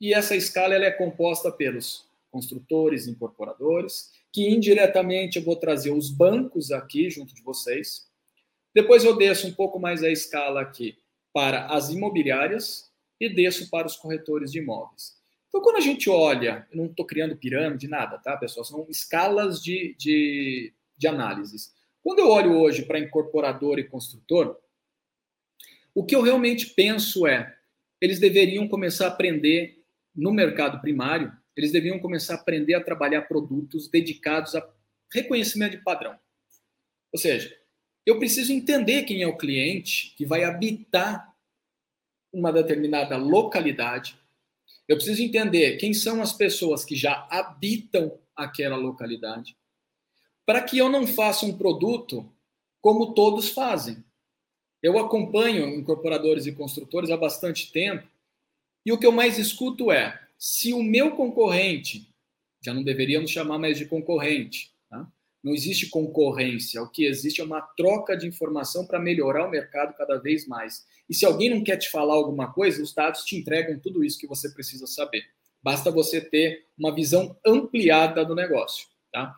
e 0.00 0.14
essa 0.14 0.34
escala 0.34 0.74
ela 0.74 0.86
é 0.86 0.90
composta 0.90 1.52
pelos 1.52 2.08
construtores, 2.30 3.06
incorporadores, 3.06 4.10
que 4.32 4.48
indiretamente 4.48 5.36
eu 5.36 5.44
vou 5.44 5.56
trazer 5.56 5.90
os 5.90 6.08
bancos 6.08 6.72
aqui 6.72 7.10
junto 7.10 7.34
de 7.34 7.42
vocês. 7.42 8.08
Depois 8.74 9.04
eu 9.04 9.14
desço 9.14 9.46
um 9.46 9.52
pouco 9.52 9.78
mais 9.78 10.02
a 10.02 10.08
escala 10.08 10.62
aqui 10.62 10.96
para 11.30 11.66
as 11.66 11.90
imobiliárias 11.90 12.90
e 13.20 13.28
desço 13.28 13.68
para 13.68 13.86
os 13.86 13.96
corretores 13.96 14.50
de 14.50 14.60
imóveis. 14.60 15.18
Então, 15.48 15.60
quando 15.60 15.76
a 15.76 15.82
gente 15.82 16.08
olha, 16.08 16.66
eu 16.70 16.78
não 16.78 16.86
estou 16.86 17.04
criando 17.04 17.36
pirâmide, 17.36 17.86
nada, 17.86 18.16
tá, 18.16 18.38
pessoal? 18.38 18.64
São 18.64 18.86
escalas 18.88 19.62
de, 19.62 19.94
de, 19.98 20.72
de 20.96 21.06
análises. 21.06 21.76
Quando 22.08 22.20
eu 22.20 22.30
olho 22.30 22.58
hoje 22.58 22.86
para 22.86 22.98
incorporador 22.98 23.78
e 23.78 23.84
construtor, 23.84 24.58
O 25.94 26.06
que 26.06 26.16
eu 26.16 26.22
realmente 26.22 26.70
penso 26.70 27.26
é, 27.26 27.54
eles 28.00 28.18
deveriam 28.18 28.66
começar 28.66 29.04
a 29.04 29.08
aprender 29.08 29.84
no 30.16 30.32
mercado 30.32 30.80
primário, 30.80 31.30
eles 31.54 31.70
deveriam 31.70 31.98
começar 31.98 32.32
a 32.32 32.36
aprender 32.38 32.72
a 32.72 32.82
trabalhar 32.82 33.28
produtos 33.28 33.88
dedicados 33.88 34.54
a 34.54 34.66
reconhecimento 35.12 35.76
de 35.76 35.84
padrão. 35.84 36.18
Ou 37.12 37.18
seja, 37.18 37.54
eu 38.06 38.18
preciso 38.18 38.54
entender 38.54 39.02
quem 39.02 39.22
é 39.22 39.26
o 39.26 39.36
cliente 39.36 40.14
que 40.16 40.24
vai 40.24 40.44
habitar 40.44 41.36
uma 42.32 42.50
determinada 42.50 43.18
localidade. 43.18 44.18
Eu 44.88 44.96
preciso 44.96 45.22
entender 45.22 45.76
quem 45.76 45.92
são 45.92 46.22
as 46.22 46.32
pessoas 46.32 46.86
que 46.86 46.96
já 46.96 47.28
habitam 47.30 48.18
aquela 48.34 48.76
localidade, 48.76 49.58
para 50.48 50.62
que 50.62 50.78
eu 50.78 50.88
não 50.88 51.06
faça 51.06 51.44
um 51.44 51.58
produto 51.58 52.26
como 52.80 53.12
todos 53.12 53.50
fazem. 53.50 54.02
Eu 54.82 54.98
acompanho 54.98 55.68
incorporadores 55.74 56.46
e 56.46 56.52
construtores 56.52 57.10
há 57.10 57.18
bastante 57.18 57.70
tempo 57.70 58.08
e 58.82 58.90
o 58.90 58.96
que 58.96 59.04
eu 59.04 59.12
mais 59.12 59.36
escuto 59.36 59.92
é: 59.92 60.18
se 60.38 60.72
o 60.72 60.82
meu 60.82 61.10
concorrente, 61.10 62.08
já 62.64 62.72
não 62.72 62.82
deveríamos 62.82 63.30
chamar 63.30 63.58
mais 63.58 63.76
de 63.76 63.84
concorrente, 63.84 64.72
tá? 64.88 65.06
não 65.44 65.52
existe 65.52 65.90
concorrência, 65.90 66.80
o 66.80 66.88
que 66.88 67.04
existe 67.04 67.42
é 67.42 67.44
uma 67.44 67.60
troca 67.60 68.16
de 68.16 68.26
informação 68.26 68.86
para 68.86 68.98
melhorar 68.98 69.46
o 69.46 69.50
mercado 69.50 69.94
cada 69.98 70.16
vez 70.16 70.46
mais. 70.46 70.86
E 71.10 71.14
se 71.14 71.26
alguém 71.26 71.50
não 71.50 71.62
quer 71.62 71.76
te 71.76 71.90
falar 71.90 72.14
alguma 72.14 72.50
coisa, 72.54 72.82
os 72.82 72.94
dados 72.94 73.22
te 73.22 73.36
entregam 73.36 73.78
tudo 73.78 74.02
isso 74.02 74.18
que 74.18 74.26
você 74.26 74.48
precisa 74.48 74.86
saber. 74.86 75.26
Basta 75.62 75.90
você 75.90 76.22
ter 76.22 76.64
uma 76.78 76.94
visão 76.94 77.36
ampliada 77.44 78.24
do 78.24 78.34
negócio. 78.34 78.86
Tá? 79.12 79.36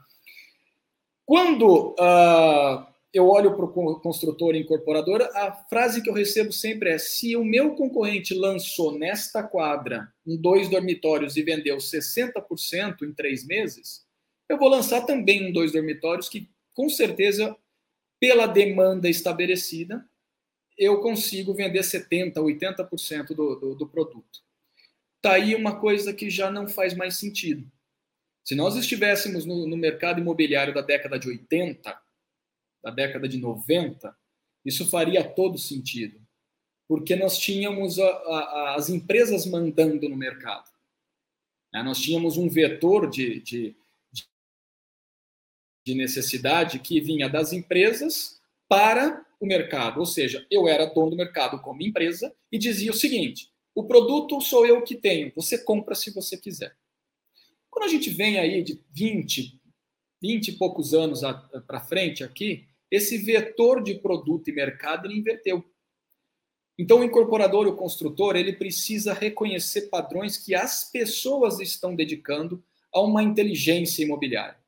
Quando 1.30 1.90
uh, 1.90 2.84
eu 3.14 3.28
olho 3.28 3.54
para 3.54 3.64
o 3.64 4.00
construtor 4.00 4.56
e 4.56 4.62
incorporadora, 4.62 5.30
a 5.32 5.52
frase 5.52 6.02
que 6.02 6.10
eu 6.10 6.12
recebo 6.12 6.50
sempre 6.50 6.90
é: 6.90 6.98
se 6.98 7.36
o 7.36 7.44
meu 7.44 7.76
concorrente 7.76 8.34
lançou 8.34 8.98
nesta 8.98 9.40
quadra 9.40 10.12
um 10.26 10.36
dois 10.36 10.68
dormitórios 10.68 11.36
e 11.36 11.44
vendeu 11.44 11.76
60% 11.76 13.02
em 13.02 13.12
três 13.12 13.46
meses, 13.46 14.04
eu 14.48 14.58
vou 14.58 14.68
lançar 14.68 15.02
também 15.02 15.48
um 15.48 15.52
dois 15.52 15.70
dormitórios 15.70 16.28
que, 16.28 16.50
com 16.74 16.88
certeza, 16.88 17.56
pela 18.18 18.48
demanda 18.48 19.08
estabelecida, 19.08 20.04
eu 20.76 20.98
consigo 21.00 21.54
vender 21.54 21.82
70%, 21.82 22.38
80% 22.38 23.26
do, 23.28 23.54
do, 23.54 23.74
do 23.76 23.86
produto. 23.86 24.40
Está 25.18 25.34
aí 25.34 25.54
uma 25.54 25.78
coisa 25.78 26.12
que 26.12 26.28
já 26.28 26.50
não 26.50 26.66
faz 26.66 26.92
mais 26.92 27.18
sentido. 27.18 27.70
Se 28.44 28.54
nós 28.54 28.76
estivéssemos 28.76 29.44
no, 29.44 29.66
no 29.66 29.76
mercado 29.76 30.20
imobiliário 30.20 30.74
da 30.74 30.80
década 30.80 31.18
de 31.18 31.28
80, 31.28 32.00
da 32.82 32.90
década 32.90 33.28
de 33.28 33.38
90, 33.38 34.16
isso 34.64 34.88
faria 34.88 35.22
todo 35.22 35.58
sentido, 35.58 36.20
porque 36.88 37.14
nós 37.16 37.38
tínhamos 37.38 37.98
a, 37.98 38.06
a, 38.06 38.74
as 38.76 38.88
empresas 38.88 39.46
mandando 39.46 40.08
no 40.08 40.16
mercado. 40.16 40.68
Né? 41.72 41.82
Nós 41.82 42.00
tínhamos 42.00 42.36
um 42.36 42.48
vetor 42.48 43.08
de, 43.08 43.40
de, 43.40 43.76
de 45.86 45.94
necessidade 45.94 46.78
que 46.78 47.00
vinha 47.00 47.28
das 47.28 47.52
empresas 47.52 48.40
para 48.68 49.24
o 49.40 49.46
mercado, 49.46 50.00
ou 50.00 50.06
seja, 50.06 50.46
eu 50.50 50.68
era 50.68 50.84
dono 50.84 51.10
do 51.10 51.16
mercado 51.16 51.60
como 51.60 51.82
empresa 51.82 52.34
e 52.52 52.58
dizia 52.58 52.90
o 52.90 52.94
seguinte: 52.94 53.50
o 53.74 53.84
produto 53.84 54.40
sou 54.40 54.66
eu 54.66 54.82
que 54.82 54.94
tenho, 54.94 55.32
você 55.34 55.56
compra 55.56 55.94
se 55.94 56.12
você 56.12 56.36
quiser. 56.36 56.76
Quando 57.80 57.88
a 57.88 57.92
gente 57.94 58.10
vem 58.10 58.38
aí 58.38 58.62
de 58.62 58.78
20, 58.92 59.58
20 60.20 60.48
e 60.48 60.52
poucos 60.58 60.92
anos 60.92 61.22
para 61.66 61.80
frente 61.80 62.22
aqui, 62.22 62.68
esse 62.90 63.16
vetor 63.16 63.82
de 63.82 63.94
produto 63.94 64.48
e 64.48 64.52
mercado 64.52 65.06
ele 65.06 65.18
inverteu. 65.18 65.64
Então, 66.78 67.00
o 67.00 67.04
incorporador 67.04 67.66
e 67.66 67.70
o 67.70 67.76
construtor 67.76 68.36
ele 68.36 68.52
precisa 68.52 69.14
reconhecer 69.14 69.88
padrões 69.88 70.36
que 70.36 70.54
as 70.54 70.90
pessoas 70.92 71.58
estão 71.58 71.96
dedicando 71.96 72.62
a 72.92 73.00
uma 73.00 73.22
inteligência 73.22 74.02
imobiliária. 74.02 74.58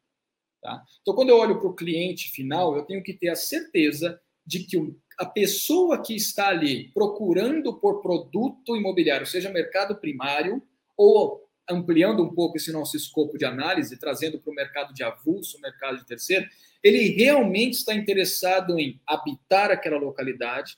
Tá? 0.63 0.83
Então, 1.03 1.15
quando 1.15 1.29
eu 1.29 1.37
olho 1.37 1.59
para 1.61 1.69
o 1.69 1.75
cliente 1.75 2.31
final, 2.31 2.75
eu 2.75 2.83
tenho 2.83 3.03
que 3.03 3.13
ter 3.13 3.29
a 3.29 3.37
certeza 3.37 4.19
de 4.47 4.61
que 4.61 4.79
a 5.19 5.27
pessoa 5.27 6.03
que 6.03 6.17
está 6.17 6.49
ali 6.49 6.89
procurando 6.95 7.79
por 7.79 8.01
produto 8.01 8.75
imobiliário, 8.75 9.27
seja 9.27 9.51
mercado 9.51 9.97
primário 9.97 10.63
ou 10.97 11.43
ampliando 11.69 12.23
um 12.23 12.35
pouco 12.35 12.57
esse 12.57 12.73
nosso 12.73 12.97
escopo 12.97 13.39
de 13.39 13.45
análise, 13.45 13.99
trazendo 13.99 14.39
para 14.39 14.51
o 14.51 14.55
mercado 14.55 14.93
de 14.93 15.03
avulso, 15.03 15.61
mercado 15.61 15.99
de 15.99 16.07
terceiro, 16.07 16.49
ele 16.83 17.11
realmente 17.11 17.75
está 17.75 17.95
interessado 17.95 18.79
em 18.79 19.01
habitar 19.07 19.71
aquela 19.71 19.99
localidade, 19.99 20.77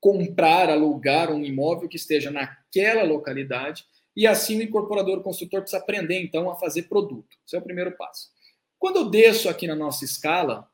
comprar, 0.00 0.70
alugar 0.70 1.30
um 1.30 1.44
imóvel 1.44 1.88
que 1.88 1.96
esteja 1.96 2.30
naquela 2.30 3.04
localidade, 3.04 3.84
e 4.16 4.26
assim 4.26 4.58
o 4.58 4.62
incorporador 4.62 5.18
o 5.18 5.22
construtor 5.22 5.60
precisa 5.60 5.82
aprender, 5.82 6.20
então, 6.22 6.50
a 6.50 6.56
fazer 6.56 6.82
produto. 6.82 7.36
Esse 7.46 7.56
é 7.56 7.58
o 7.58 7.62
primeiro 7.62 7.96
passo. 7.96 8.30
Quando 8.78 8.96
eu 8.96 9.10
desço 9.10 9.48
aqui 9.48 9.66
na 9.66 9.76
nossa 9.76 10.04
escala 10.04 10.68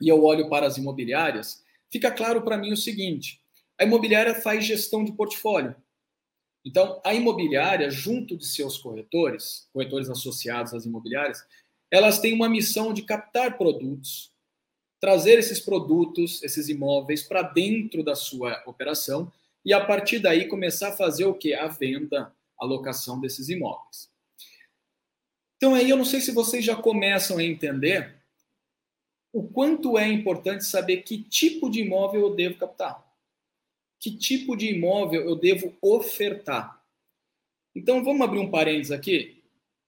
e 0.00 0.08
eu 0.08 0.22
olho 0.22 0.48
para 0.48 0.66
as 0.66 0.76
imobiliárias, 0.76 1.64
fica 1.90 2.10
claro 2.10 2.42
para 2.42 2.56
mim 2.56 2.72
o 2.72 2.76
seguinte: 2.76 3.40
a 3.78 3.84
imobiliária 3.84 4.34
faz 4.36 4.64
gestão 4.64 5.04
de 5.04 5.12
portfólio. 5.12 5.74
Então, 6.64 7.00
a 7.04 7.12
imobiliária, 7.12 7.90
junto 7.90 8.36
de 8.36 8.46
seus 8.46 8.78
corretores, 8.78 9.68
corretores 9.72 10.08
associados 10.08 10.72
às 10.72 10.84
imobiliárias, 10.84 11.44
elas 11.90 12.20
têm 12.20 12.32
uma 12.32 12.48
missão 12.48 12.92
de 12.92 13.02
captar 13.02 13.58
produtos, 13.58 14.32
trazer 15.00 15.38
esses 15.38 15.60
produtos, 15.60 16.42
esses 16.42 16.68
imóveis 16.68 17.22
para 17.22 17.42
dentro 17.42 18.04
da 18.04 18.14
sua 18.14 18.62
operação 18.66 19.30
e 19.64 19.72
a 19.72 19.84
partir 19.84 20.20
daí 20.20 20.46
começar 20.46 20.88
a 20.88 20.96
fazer 20.96 21.24
o 21.24 21.34
que? 21.34 21.52
A 21.54 21.66
venda, 21.68 22.32
a 22.58 22.64
locação 22.64 23.20
desses 23.20 23.48
imóveis. 23.48 24.10
Então 25.56 25.74
aí 25.74 25.90
eu 25.90 25.96
não 25.96 26.04
sei 26.04 26.20
se 26.20 26.32
vocês 26.32 26.64
já 26.64 26.74
começam 26.74 27.38
a 27.38 27.44
entender 27.44 28.14
o 29.32 29.42
quanto 29.44 29.98
é 29.98 30.08
importante 30.08 30.64
saber 30.64 30.98
que 30.98 31.22
tipo 31.22 31.70
de 31.70 31.80
imóvel 31.80 32.22
eu 32.22 32.34
devo 32.34 32.58
captar. 32.58 33.11
Que 34.02 34.10
tipo 34.10 34.56
de 34.56 34.66
imóvel 34.66 35.22
eu 35.22 35.36
devo 35.36 35.72
ofertar. 35.80 36.84
Então 37.72 38.02
vamos 38.02 38.20
abrir 38.20 38.40
um 38.40 38.50
parênteses 38.50 38.90
aqui. 38.90 39.40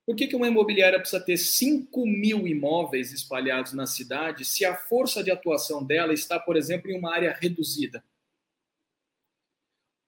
Por 0.06 0.14
que, 0.14 0.28
que 0.28 0.37
uma 0.37 0.47
imobiliária 0.47 1.00
precisa 1.00 1.21
ter 1.21 1.37
5 1.37 2.06
mil 2.06 2.47
imóveis 2.47 3.12
espalhados 3.12 3.73
na 3.73 3.87
cidade 3.87 4.44
se 4.44 4.64
a 4.64 4.76
força 4.76 5.25
de 5.25 5.33
atuação 5.33 5.83
dela 5.83 6.14
está, 6.14 6.38
por 6.38 6.56
exemplo, 6.56 6.90
em 6.90 6.97
uma 6.97 7.12
área 7.12 7.33
reduzida? 7.33 8.04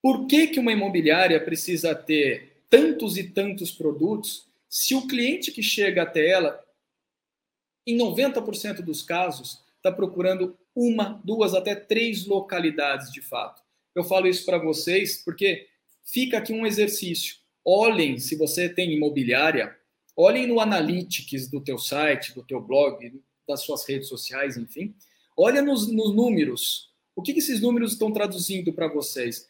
Por 0.00 0.28
que, 0.28 0.46
que 0.46 0.60
uma 0.60 0.72
imobiliária 0.72 1.44
precisa 1.44 1.92
ter 1.92 2.62
tantos 2.70 3.16
e 3.16 3.24
tantos 3.24 3.72
produtos 3.72 4.46
se 4.68 4.94
o 4.94 5.08
cliente 5.08 5.50
que 5.50 5.64
chega 5.64 6.02
até 6.02 6.28
ela, 6.28 6.64
em 7.84 7.98
90% 7.98 8.82
dos 8.82 9.02
casos, 9.02 9.64
está 9.76 9.90
procurando 9.90 10.56
uma, 10.74 11.20
duas, 11.24 11.54
até 11.54 11.74
três 11.74 12.24
localidades 12.24 13.10
de 13.10 13.20
fato? 13.20 13.65
Eu 13.96 14.04
falo 14.04 14.28
isso 14.28 14.44
para 14.44 14.58
vocês 14.58 15.16
porque 15.24 15.66
fica 16.04 16.38
aqui 16.38 16.52
um 16.52 16.64
exercício. 16.64 17.36
Olhem 17.64 18.20
se 18.20 18.36
você 18.36 18.68
tem 18.68 18.92
imobiliária 18.92 19.76
Olhem 20.16 20.46
no 20.46 20.60
analytics 20.60 21.46
do 21.46 21.60
teu 21.60 21.76
site, 21.76 22.34
do 22.34 22.42
teu 22.42 22.58
blog, 22.58 23.12
das 23.46 23.60
suas 23.60 23.86
redes 23.86 24.08
sociais, 24.08 24.56
enfim. 24.56 24.94
Olha 25.36 25.60
nos, 25.60 25.92
nos 25.92 26.14
números. 26.14 26.90
O 27.14 27.20
que, 27.20 27.34
que 27.34 27.40
esses 27.40 27.60
números 27.60 27.92
estão 27.92 28.10
traduzindo 28.10 28.72
para 28.72 28.88
vocês? 28.88 29.46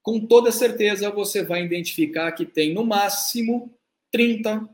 Com 0.00 0.24
toda 0.24 0.52
certeza 0.52 1.10
você 1.10 1.42
vai 1.42 1.64
identificar 1.64 2.30
que 2.30 2.46
tem 2.46 2.72
no 2.72 2.86
máximo 2.86 3.74
30, 4.12 4.68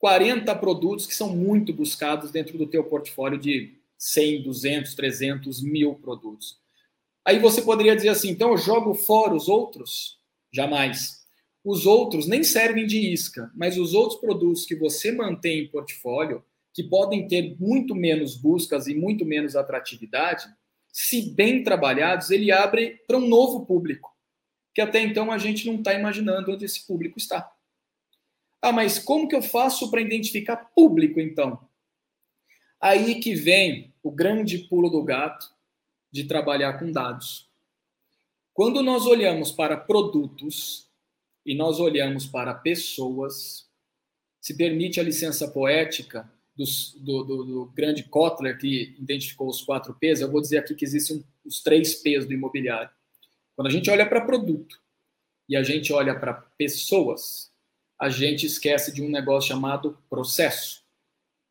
40 0.00 0.52
produtos 0.56 1.06
que 1.06 1.14
são 1.14 1.34
muito 1.34 1.72
buscados 1.72 2.32
dentro 2.32 2.58
do 2.58 2.66
teu 2.66 2.82
portfólio 2.82 3.38
de 3.38 3.78
100, 3.96 4.42
200, 4.42 4.94
300, 4.96 5.62
mil 5.62 5.94
produtos. 5.94 6.58
Aí 7.28 7.38
você 7.38 7.60
poderia 7.60 7.94
dizer 7.94 8.08
assim, 8.08 8.30
então 8.30 8.52
eu 8.52 8.56
jogo 8.56 8.94
fora 8.94 9.34
os 9.34 9.50
outros? 9.50 10.18
Jamais. 10.50 11.26
Os 11.62 11.84
outros 11.84 12.26
nem 12.26 12.42
servem 12.42 12.86
de 12.86 12.98
isca, 13.12 13.52
mas 13.54 13.76
os 13.76 13.92
outros 13.92 14.18
produtos 14.18 14.64
que 14.64 14.74
você 14.74 15.12
mantém 15.12 15.58
em 15.60 15.68
portfólio, 15.68 16.42
que 16.72 16.82
podem 16.82 17.28
ter 17.28 17.54
muito 17.60 17.94
menos 17.94 18.34
buscas 18.34 18.86
e 18.86 18.94
muito 18.94 19.26
menos 19.26 19.56
atratividade, 19.56 20.46
se 20.90 21.34
bem 21.34 21.62
trabalhados, 21.62 22.30
ele 22.30 22.50
abre 22.50 23.02
para 23.06 23.18
um 23.18 23.28
novo 23.28 23.66
público, 23.66 24.10
que 24.74 24.80
até 24.80 25.02
então 25.02 25.30
a 25.30 25.36
gente 25.36 25.66
não 25.66 25.74
está 25.74 25.92
imaginando 25.92 26.50
onde 26.50 26.64
esse 26.64 26.86
público 26.86 27.18
está. 27.18 27.52
Ah, 28.62 28.72
mas 28.72 28.98
como 28.98 29.28
que 29.28 29.36
eu 29.36 29.42
faço 29.42 29.90
para 29.90 30.00
identificar 30.00 30.56
público, 30.74 31.20
então? 31.20 31.60
Aí 32.80 33.20
que 33.20 33.34
vem 33.34 33.92
o 34.02 34.10
grande 34.10 34.60
pulo 34.60 34.88
do 34.88 35.04
gato 35.04 35.57
de 36.10 36.24
trabalhar 36.24 36.78
com 36.78 36.90
dados. 36.90 37.48
Quando 38.52 38.82
nós 38.82 39.06
olhamos 39.06 39.52
para 39.52 39.76
produtos 39.76 40.88
e 41.46 41.54
nós 41.54 41.78
olhamos 41.78 42.26
para 42.26 42.52
pessoas, 42.52 43.68
se 44.40 44.56
permite 44.56 44.98
a 44.98 45.02
licença 45.02 45.48
poética 45.48 46.30
do, 46.56 46.64
do, 46.96 47.24
do, 47.24 47.44
do, 47.44 47.66
grande 47.66 48.02
Kotler, 48.02 48.58
que 48.58 48.96
identificou 48.98 49.48
os 49.48 49.62
quatro 49.62 49.94
P's, 49.94 50.20
eu 50.20 50.30
vou 50.30 50.40
dizer 50.40 50.58
aqui 50.58 50.74
que 50.74 50.84
existem 50.84 51.24
os 51.44 51.62
três 51.62 51.94
P's 51.94 52.26
do 52.26 52.32
imobiliário. 52.32 52.90
Quando 53.54 53.68
a 53.68 53.70
gente 53.70 53.90
olha 53.90 54.08
para 54.08 54.24
produto 54.24 54.80
e 55.48 55.56
a 55.56 55.62
gente 55.62 55.92
olha 55.92 56.18
para 56.18 56.34
pessoas, 56.34 57.52
a 58.00 58.08
gente 58.08 58.46
esquece 58.46 58.92
de 58.92 59.02
um 59.02 59.08
negócio 59.08 59.48
chamado 59.48 59.98
processo, 60.08 60.82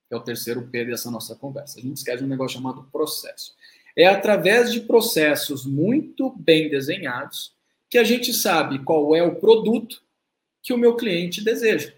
que 0.08 0.14
é 0.14 0.18
o 0.18 0.24
terceiro 0.24 0.68
P 0.68 0.86
dessa 0.86 1.12
nossa 1.12 1.36
conversa. 1.36 1.80
A 1.80 1.82
gente 1.82 1.98
esquece 1.98 2.20
de 2.20 2.24
um 2.26 2.30
negócio 2.30 2.58
chamado 2.58 2.84
processo. 2.92 3.56
É 3.98 4.06
através 4.06 4.72
de 4.72 4.82
processos 4.82 5.66
muito 5.66 6.30
bem 6.38 6.70
desenhados 6.70 7.58
que 7.90 7.98
a 7.98 8.04
gente 8.04 8.34
sabe 8.34 8.84
qual 8.84 9.16
é 9.16 9.24
o 9.24 9.36
produto 9.36 10.04
que 10.62 10.72
o 10.72 10.78
meu 10.78 10.96
cliente 10.96 11.44
deseja. 11.44 11.94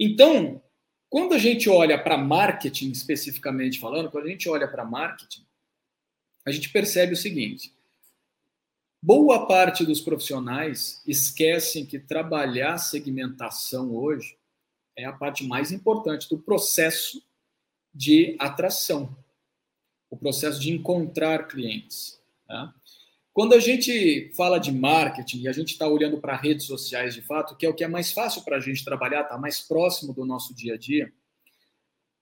Então, 0.00 0.62
quando 1.10 1.34
a 1.34 1.38
gente 1.38 1.68
olha 1.68 2.02
para 2.02 2.16
marketing, 2.16 2.90
especificamente 2.90 3.78
falando, 3.78 4.10
quando 4.10 4.26
a 4.26 4.30
gente 4.30 4.48
olha 4.48 4.66
para 4.66 4.84
marketing, 4.84 5.44
a 6.44 6.50
gente 6.50 6.70
percebe 6.70 7.12
o 7.12 7.16
seguinte: 7.16 7.74
boa 9.02 9.46
parte 9.46 9.84
dos 9.84 10.00
profissionais 10.00 11.02
esquecem 11.06 11.84
que 11.84 11.98
trabalhar 11.98 12.78
segmentação 12.78 13.94
hoje 13.94 14.38
é 14.96 15.04
a 15.04 15.12
parte 15.12 15.44
mais 15.44 15.72
importante 15.72 16.28
do 16.28 16.38
processo 16.38 17.22
de 17.94 18.36
atração, 18.38 19.16
o 20.16 20.18
processo 20.18 20.58
de 20.58 20.72
encontrar 20.72 21.46
clientes. 21.46 22.18
Tá? 22.48 22.74
Quando 23.32 23.54
a 23.54 23.60
gente 23.60 24.32
fala 24.34 24.58
de 24.58 24.72
marketing 24.72 25.42
e 25.42 25.48
a 25.48 25.52
gente 25.52 25.72
está 25.72 25.86
olhando 25.86 26.18
para 26.18 26.34
redes 26.34 26.66
sociais 26.66 27.14
de 27.14 27.20
fato, 27.20 27.54
que 27.54 27.66
é 27.66 27.68
o 27.68 27.74
que 27.74 27.84
é 27.84 27.88
mais 27.88 28.10
fácil 28.12 28.42
para 28.42 28.56
a 28.56 28.60
gente 28.60 28.84
trabalhar, 28.84 29.22
está 29.22 29.36
mais 29.36 29.60
próximo 29.60 30.14
do 30.14 30.24
nosso 30.24 30.54
dia 30.54 30.74
a 30.74 30.78
dia, 30.78 31.12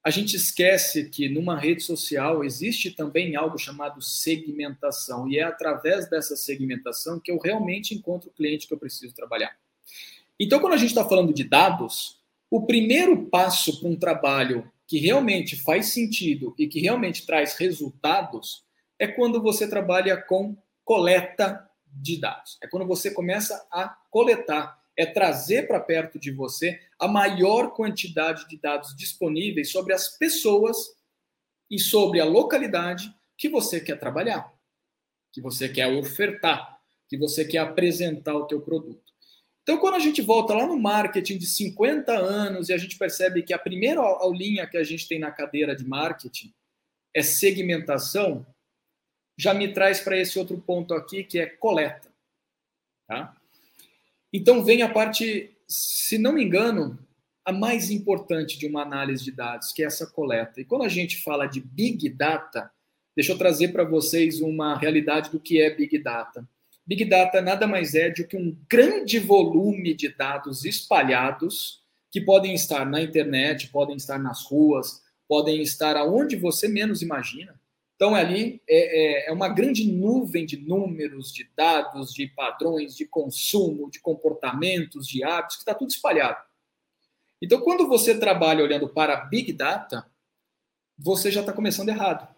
a 0.03 0.11
gente 0.11 0.37
esquece 0.37 1.09
que 1.09 1.29
numa 1.29 1.59
rede 1.59 1.83
social 1.83 2.45
existe 2.45 2.91
também 2.91 3.37
algo 3.37 3.57
chamado 3.57 4.03
segmentação, 4.03 5.27
e 5.29 5.39
é 5.39 5.45
através 5.45 6.11
dessa 6.11 6.37
segmentação 6.37 7.19
que 7.19 7.31
eu 7.31 7.39
realmente 7.39 7.95
encontro 7.95 8.29
o 8.29 8.33
cliente 8.33 8.67
que 8.67 8.75
eu 8.75 8.79
preciso 8.79 9.15
trabalhar. 9.15 9.57
Então, 10.39 10.59
quando 10.59 10.75
a 10.75 10.77
gente 10.77 10.91
está 10.91 11.09
falando 11.09 11.33
de 11.33 11.45
dados, 11.45 12.19
o 12.51 12.67
primeiro 12.67 13.27
passo 13.27 13.81
para 13.81 13.89
um 13.89 13.97
trabalho 13.97 14.71
que 14.87 14.99
realmente 14.99 15.57
faz 15.57 15.87
sentido 15.87 16.55
e 16.59 16.67
que 16.67 16.81
realmente 16.81 17.25
traz 17.25 17.55
resultados 17.55 18.65
é 18.99 19.07
quando 19.07 19.43
você 19.43 19.69
trabalha 19.69 20.17
com 20.17 20.57
coleta 20.85 21.69
de 21.87 22.21
dados. 22.21 22.59
É 22.63 22.67
quando 22.67 22.87
você 22.87 23.11
começa 23.11 23.67
a 23.71 23.89
coletar, 24.11 24.83
é 24.97 25.07
trazer 25.07 25.67
para 25.67 25.81
perto 25.81 26.19
de 26.19 26.31
você 26.31 26.81
a 26.99 27.09
maior 27.09 27.75
quantidade 27.75 28.47
de 28.49 28.59
dados 28.59 28.95
disponíveis 28.97 29.71
sobre 29.71 29.93
as 29.93 30.09
pessoas 30.17 30.77
e 31.71 31.79
sobre 31.79 32.21
a 32.21 32.25
localidade 32.25 33.13
que 33.37 33.49
você 33.49 33.81
quer 33.81 33.99
trabalhar, 33.99 34.53
que 35.33 35.41
você 35.41 35.69
quer 35.69 35.89
ofertar, 35.89 36.79
que 37.09 37.17
você 37.17 37.45
quer 37.45 37.59
apresentar 37.59 38.35
o 38.35 38.47
teu 38.47 38.61
produto. 38.61 39.14
Então, 39.65 39.79
quando 39.79 39.95
a 39.95 39.99
gente 39.99 40.21
volta 40.21 40.53
lá 40.53 40.67
no 40.67 40.79
marketing 40.79 41.39
de 41.39 41.47
50 41.47 42.13
anos 42.13 42.69
e 42.69 42.75
a 42.75 42.77
gente 42.77 42.99
percebe 42.99 43.43
que 43.43 43.55
a 43.55 43.59
primeira 43.59 43.99
aulinha 43.99 44.67
que 44.67 44.77
a 44.77 44.85
gente 44.85 45.09
tem 45.09 45.19
na 45.19 45.31
cadeira 45.31 45.75
de 45.75 45.89
marketing 45.89 46.53
é 47.15 47.23
segmentação, 47.23 48.47
já 49.39 49.55
me 49.55 49.73
traz 49.73 50.01
para 50.01 50.19
esse 50.19 50.39
outro 50.39 50.59
ponto 50.61 50.93
aqui, 50.93 51.25
que 51.25 51.39
é 51.39 51.47
coleta. 51.47 52.13
Tá? 53.09 53.35
Então 54.31 54.63
vem 54.63 54.83
a 54.83 54.93
parte, 54.93 55.57
se 55.67 56.19
não 56.19 56.35
me 56.35 56.45
engano, 56.45 56.99
a 57.43 57.51
mais 57.51 57.91
importante 57.91 58.59
de 58.59 58.67
uma 58.67 58.83
análise 58.83 59.25
de 59.25 59.33
dados, 59.33 59.73
que 59.73 59.83
é 59.83 59.87
essa 59.87 60.07
coleta. 60.07 60.61
E 60.61 60.65
quando 60.65 60.85
a 60.85 60.89
gente 60.89 61.23
fala 61.23 61.47
de 61.47 61.61
Big 61.61 62.09
Data, 62.11 62.71
deixa 63.17 63.33
eu 63.33 63.39
trazer 63.39 63.69
para 63.69 63.85
vocês 63.85 64.43
uma 64.43 64.77
realidade 64.77 65.31
do 65.31 65.41
que 65.41 65.61
é 65.61 65.75
Big 65.75 65.99
Data. 65.99 66.47
Big 66.87 67.05
Data 67.07 67.41
nada 67.41 67.67
mais 67.67 67.95
é 67.95 68.11
do 68.11 68.27
que 68.27 68.37
um 68.37 68.57
grande 68.69 69.19
volume 69.19 69.95
de 69.95 70.09
dados 70.09 70.65
espalhados 70.65 71.83
que 72.11 72.21
podem 72.21 72.55
estar 72.55 72.85
na 72.85 73.01
internet, 73.01 73.69
podem 73.69 73.97
estar 73.97 74.19
nas 74.19 74.45
ruas, 74.45 75.03
podem 75.27 75.63
estar 75.63 75.97
aonde 75.97 76.37
você 76.37 76.69
menos 76.69 77.03
imagina. 77.03 77.59
Então, 77.97 78.15
ali 78.15 78.61
é, 78.69 79.27
é, 79.27 79.31
é, 79.31 79.33
uma 79.33 79.49
grande 79.49 79.91
nuvem 79.91 80.45
de 80.45 80.57
números, 80.57 81.33
de 81.33 81.49
dados, 81.57 82.13
de 82.13 82.27
padrões 82.27 82.97
de 82.97 83.07
consumo, 83.07 83.91
de 83.91 84.01
comportamentos, 84.01 85.07
de 85.07 85.25
hábitos, 85.25 85.57
que 85.57 85.63
está 85.63 85.75
tudo 85.75 85.91
espalhado. 85.91 86.37
Então, 87.41 87.61
quando 87.61 87.87
você 87.87 88.19
trabalha 88.19 88.65
olhando 88.65 88.89
para 88.89 89.17
Big 89.17 89.53
Data, 89.53 90.07
você 90.99 91.31
já 91.31 91.41
está 91.41 91.53
começando 91.53 91.89
errado. 91.89 92.34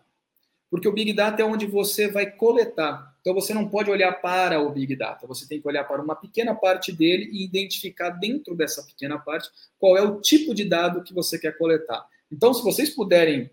Porque 0.70 0.88
o 0.88 0.92
Big 0.92 1.12
Data 1.12 1.40
é 1.40 1.44
onde 1.44 1.66
você 1.66 2.08
vai 2.08 2.30
coletar. 2.30 3.14
Então, 3.20 3.34
você 3.34 3.52
não 3.54 3.68
pode 3.68 3.90
olhar 3.90 4.12
para 4.20 4.60
o 4.60 4.70
Big 4.70 4.94
Data, 4.94 5.26
você 5.26 5.48
tem 5.48 5.60
que 5.60 5.66
olhar 5.66 5.84
para 5.84 6.02
uma 6.02 6.14
pequena 6.14 6.54
parte 6.54 6.92
dele 6.92 7.28
e 7.32 7.44
identificar 7.44 8.10
dentro 8.10 8.54
dessa 8.54 8.82
pequena 8.84 9.18
parte 9.18 9.48
qual 9.78 9.96
é 9.96 10.02
o 10.02 10.20
tipo 10.20 10.54
de 10.54 10.64
dado 10.64 11.02
que 11.02 11.12
você 11.12 11.38
quer 11.38 11.56
coletar. 11.58 12.06
Então, 12.30 12.54
se 12.54 12.62
vocês 12.62 12.90
puderem 12.90 13.50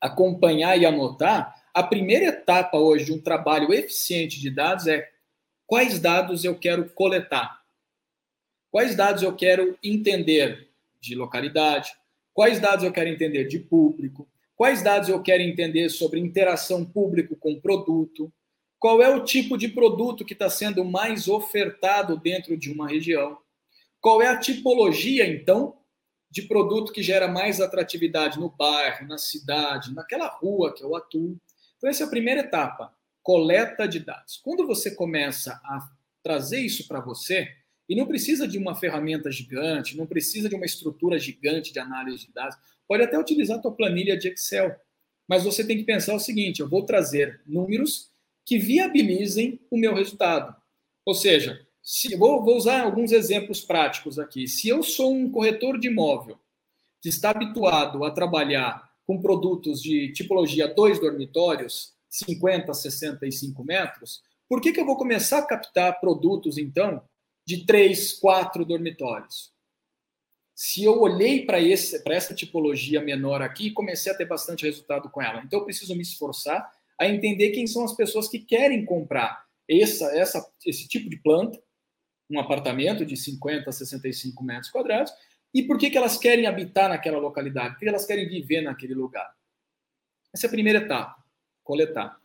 acompanhar 0.00 0.76
e 0.76 0.86
anotar, 0.86 1.54
a 1.74 1.82
primeira 1.82 2.26
etapa 2.26 2.78
hoje 2.78 3.06
de 3.06 3.12
um 3.12 3.20
trabalho 3.20 3.72
eficiente 3.72 4.40
de 4.40 4.50
dados 4.50 4.86
é 4.86 5.08
quais 5.66 5.98
dados 6.00 6.44
eu 6.44 6.56
quero 6.56 6.88
coletar, 6.90 7.62
quais 8.70 8.94
dados 8.94 9.22
eu 9.22 9.34
quero 9.34 9.76
entender 9.82 10.68
de 11.00 11.14
localidade, 11.14 11.92
quais 12.32 12.60
dados 12.60 12.84
eu 12.84 12.92
quero 12.92 13.08
entender 13.08 13.44
de 13.44 13.58
público, 13.58 14.28
quais 14.58 14.82
dados 14.82 15.08
eu 15.08 15.22
quero 15.22 15.40
entender 15.40 15.88
sobre 15.88 16.18
interação 16.18 16.84
público 16.84 17.36
com 17.36 17.60
produto, 17.60 18.30
qual 18.76 19.00
é 19.00 19.08
o 19.08 19.24
tipo 19.24 19.56
de 19.56 19.68
produto 19.68 20.24
que 20.24 20.32
está 20.32 20.50
sendo 20.50 20.84
mais 20.84 21.28
ofertado 21.28 22.18
dentro 22.18 22.56
de 22.56 22.72
uma 22.72 22.88
região, 22.88 23.38
qual 24.00 24.20
é 24.20 24.26
a 24.26 24.36
tipologia, 24.36 25.24
então, 25.24 25.78
de 26.28 26.42
produto 26.42 26.92
que 26.92 27.04
gera 27.04 27.28
mais 27.28 27.60
atratividade 27.60 28.40
no 28.40 28.50
bairro, 28.50 29.06
na 29.06 29.16
cidade, 29.16 29.94
naquela 29.94 30.26
rua 30.26 30.74
que 30.74 30.82
eu 30.82 30.94
atuo. 30.96 31.40
Então, 31.76 31.88
essa 31.88 32.02
é 32.02 32.06
a 32.06 32.10
primeira 32.10 32.40
etapa, 32.40 32.92
coleta 33.22 33.86
de 33.86 34.00
dados. 34.00 34.40
Quando 34.42 34.66
você 34.66 34.90
começa 34.90 35.52
a 35.52 35.88
trazer 36.20 36.60
isso 36.60 36.86
para 36.88 37.00
você, 37.00 37.48
e 37.88 37.96
não 37.96 38.06
precisa 38.06 38.46
de 38.46 38.58
uma 38.58 38.74
ferramenta 38.74 39.30
gigante, 39.30 39.96
não 39.96 40.06
precisa 40.06 40.48
de 40.48 40.54
uma 40.54 40.66
estrutura 40.66 41.18
gigante 41.18 41.72
de 41.72 41.78
análise 41.78 42.26
de 42.26 42.32
dados, 42.32 42.58
pode 42.86 43.02
até 43.02 43.18
utilizar 43.18 43.58
a 43.58 43.62
tua 43.62 43.72
planilha 43.72 44.16
de 44.16 44.28
Excel, 44.28 44.76
mas 45.26 45.44
você 45.44 45.64
tem 45.64 45.76
que 45.76 45.84
pensar 45.84 46.14
o 46.14 46.20
seguinte, 46.20 46.60
eu 46.60 46.68
vou 46.68 46.84
trazer 46.84 47.40
números 47.46 48.10
que 48.44 48.58
viabilizem 48.58 49.60
o 49.70 49.76
meu 49.76 49.94
resultado. 49.94 50.54
Ou 51.04 51.14
seja, 51.14 51.60
se, 51.82 52.14
vou, 52.16 52.44
vou 52.44 52.56
usar 52.56 52.82
alguns 52.82 53.12
exemplos 53.12 53.62
práticos 53.62 54.18
aqui. 54.18 54.46
Se 54.46 54.68
eu 54.68 54.82
sou 54.82 55.14
um 55.14 55.30
corretor 55.30 55.78
de 55.78 55.88
imóvel 55.88 56.38
que 57.00 57.08
está 57.08 57.30
habituado 57.30 58.04
a 58.04 58.10
trabalhar 58.10 58.90
com 59.06 59.20
produtos 59.20 59.82
de 59.82 60.12
tipologia 60.12 60.68
dois 60.68 60.98
dormitórios, 60.98 61.94
50, 62.10 62.72
65 62.72 63.64
metros, 63.64 64.22
por 64.48 64.60
que, 64.60 64.72
que 64.72 64.80
eu 64.80 64.86
vou 64.86 64.96
começar 64.96 65.38
a 65.38 65.46
captar 65.46 66.00
produtos, 66.00 66.58
então, 66.58 67.02
de 67.48 67.64
três, 67.64 68.12
quatro 68.12 68.62
dormitórios? 68.62 69.54
Se 70.54 70.84
eu 70.84 71.00
olhei 71.00 71.46
para 71.46 71.58
essa 71.62 72.34
tipologia 72.34 73.00
menor 73.00 73.40
aqui, 73.40 73.70
comecei 73.70 74.12
a 74.12 74.14
ter 74.14 74.26
bastante 74.26 74.66
resultado 74.66 75.08
com 75.08 75.22
ela. 75.22 75.40
Então, 75.42 75.60
eu 75.60 75.64
preciso 75.64 75.94
me 75.94 76.02
esforçar 76.02 76.70
a 77.00 77.08
entender 77.08 77.52
quem 77.52 77.66
são 77.66 77.84
as 77.84 77.94
pessoas 77.94 78.28
que 78.28 78.38
querem 78.38 78.84
comprar 78.84 79.46
essa, 79.66 80.06
essa, 80.14 80.46
esse 80.66 80.86
tipo 80.86 81.08
de 81.08 81.16
planta 81.16 81.58
um 82.30 82.38
apartamento 82.38 83.06
de 83.06 83.16
50 83.16 83.70
a 83.70 83.72
65 83.72 84.44
metros 84.44 84.70
quadrados, 84.70 85.10
e 85.54 85.62
por 85.62 85.78
que, 85.78 85.88
que 85.88 85.96
elas 85.96 86.18
querem 86.18 86.46
habitar 86.46 86.90
naquela 86.90 87.16
localidade, 87.16 87.76
por 87.76 87.80
que 87.80 87.88
elas 87.88 88.04
querem 88.04 88.28
viver 88.28 88.60
naquele 88.60 88.92
lugar. 88.92 89.34
Essa 90.34 90.44
é 90.44 90.48
a 90.48 90.50
primeira 90.50 90.80
etapa, 90.80 91.24
coletar. 91.64 92.17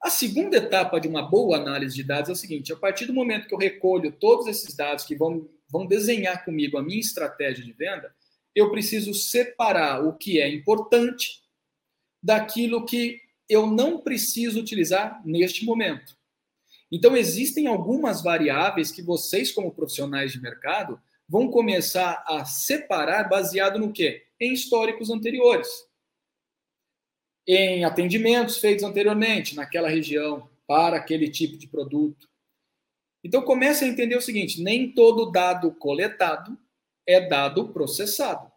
A 0.00 0.10
segunda 0.10 0.56
etapa 0.56 1.00
de 1.00 1.08
uma 1.08 1.22
boa 1.22 1.56
análise 1.56 1.94
de 1.94 2.04
dados 2.04 2.30
é 2.30 2.32
o 2.32 2.36
seguinte: 2.36 2.72
a 2.72 2.76
partir 2.76 3.06
do 3.06 3.12
momento 3.12 3.48
que 3.48 3.54
eu 3.54 3.58
recolho 3.58 4.12
todos 4.12 4.46
esses 4.46 4.74
dados 4.74 5.04
que 5.04 5.16
vão, 5.16 5.48
vão 5.68 5.86
desenhar 5.86 6.44
comigo 6.44 6.78
a 6.78 6.82
minha 6.82 7.00
estratégia 7.00 7.64
de 7.64 7.72
venda, 7.72 8.14
eu 8.54 8.70
preciso 8.70 9.12
separar 9.12 10.04
o 10.04 10.16
que 10.16 10.40
é 10.40 10.48
importante 10.48 11.42
daquilo 12.22 12.84
que 12.84 13.20
eu 13.48 13.66
não 13.66 14.00
preciso 14.00 14.60
utilizar 14.60 15.20
neste 15.24 15.64
momento. 15.64 16.16
Então, 16.90 17.16
existem 17.16 17.66
algumas 17.66 18.22
variáveis 18.22 18.90
que 18.90 19.02
vocês, 19.02 19.52
como 19.52 19.74
profissionais 19.74 20.32
de 20.32 20.40
mercado, 20.40 21.00
vão 21.28 21.50
começar 21.50 22.24
a 22.26 22.44
separar 22.44 23.28
baseado 23.28 23.78
no 23.78 23.92
quê? 23.92 24.24
Em 24.40 24.52
históricos 24.52 25.10
anteriores. 25.10 25.68
Em 27.50 27.82
atendimentos 27.82 28.58
feitos 28.58 28.84
anteriormente 28.84 29.56
naquela 29.56 29.88
região 29.88 30.50
para 30.66 30.98
aquele 30.98 31.30
tipo 31.30 31.56
de 31.56 31.66
produto. 31.66 32.28
Então, 33.24 33.40
comece 33.40 33.84
a 33.84 33.88
entender 33.88 34.16
o 34.16 34.20
seguinte: 34.20 34.62
nem 34.62 34.92
todo 34.92 35.32
dado 35.32 35.72
coletado 35.72 36.58
é 37.06 37.26
dado 37.26 37.70
processado. 37.70 38.52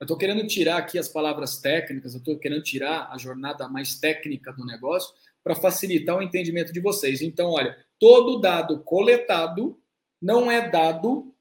Eu 0.00 0.04
estou 0.04 0.16
querendo 0.16 0.46
tirar 0.46 0.78
aqui 0.78 0.98
as 0.98 1.08
palavras 1.08 1.58
técnicas, 1.58 2.14
eu 2.14 2.18
estou 2.18 2.38
querendo 2.38 2.62
tirar 2.62 3.08
a 3.10 3.18
jornada 3.18 3.68
mais 3.68 3.98
técnica 3.98 4.52
do 4.52 4.64
negócio 4.64 5.14
para 5.42 5.54
facilitar 5.54 6.16
o 6.16 6.22
entendimento 6.22 6.72
de 6.72 6.80
vocês. 6.80 7.22
Então, 7.22 7.50
olha, 7.50 7.76
todo 7.98 8.40
dado 8.40 8.80
coletado 8.80 9.80
não 10.20 10.50
é 10.50 10.68
dado 10.68 11.34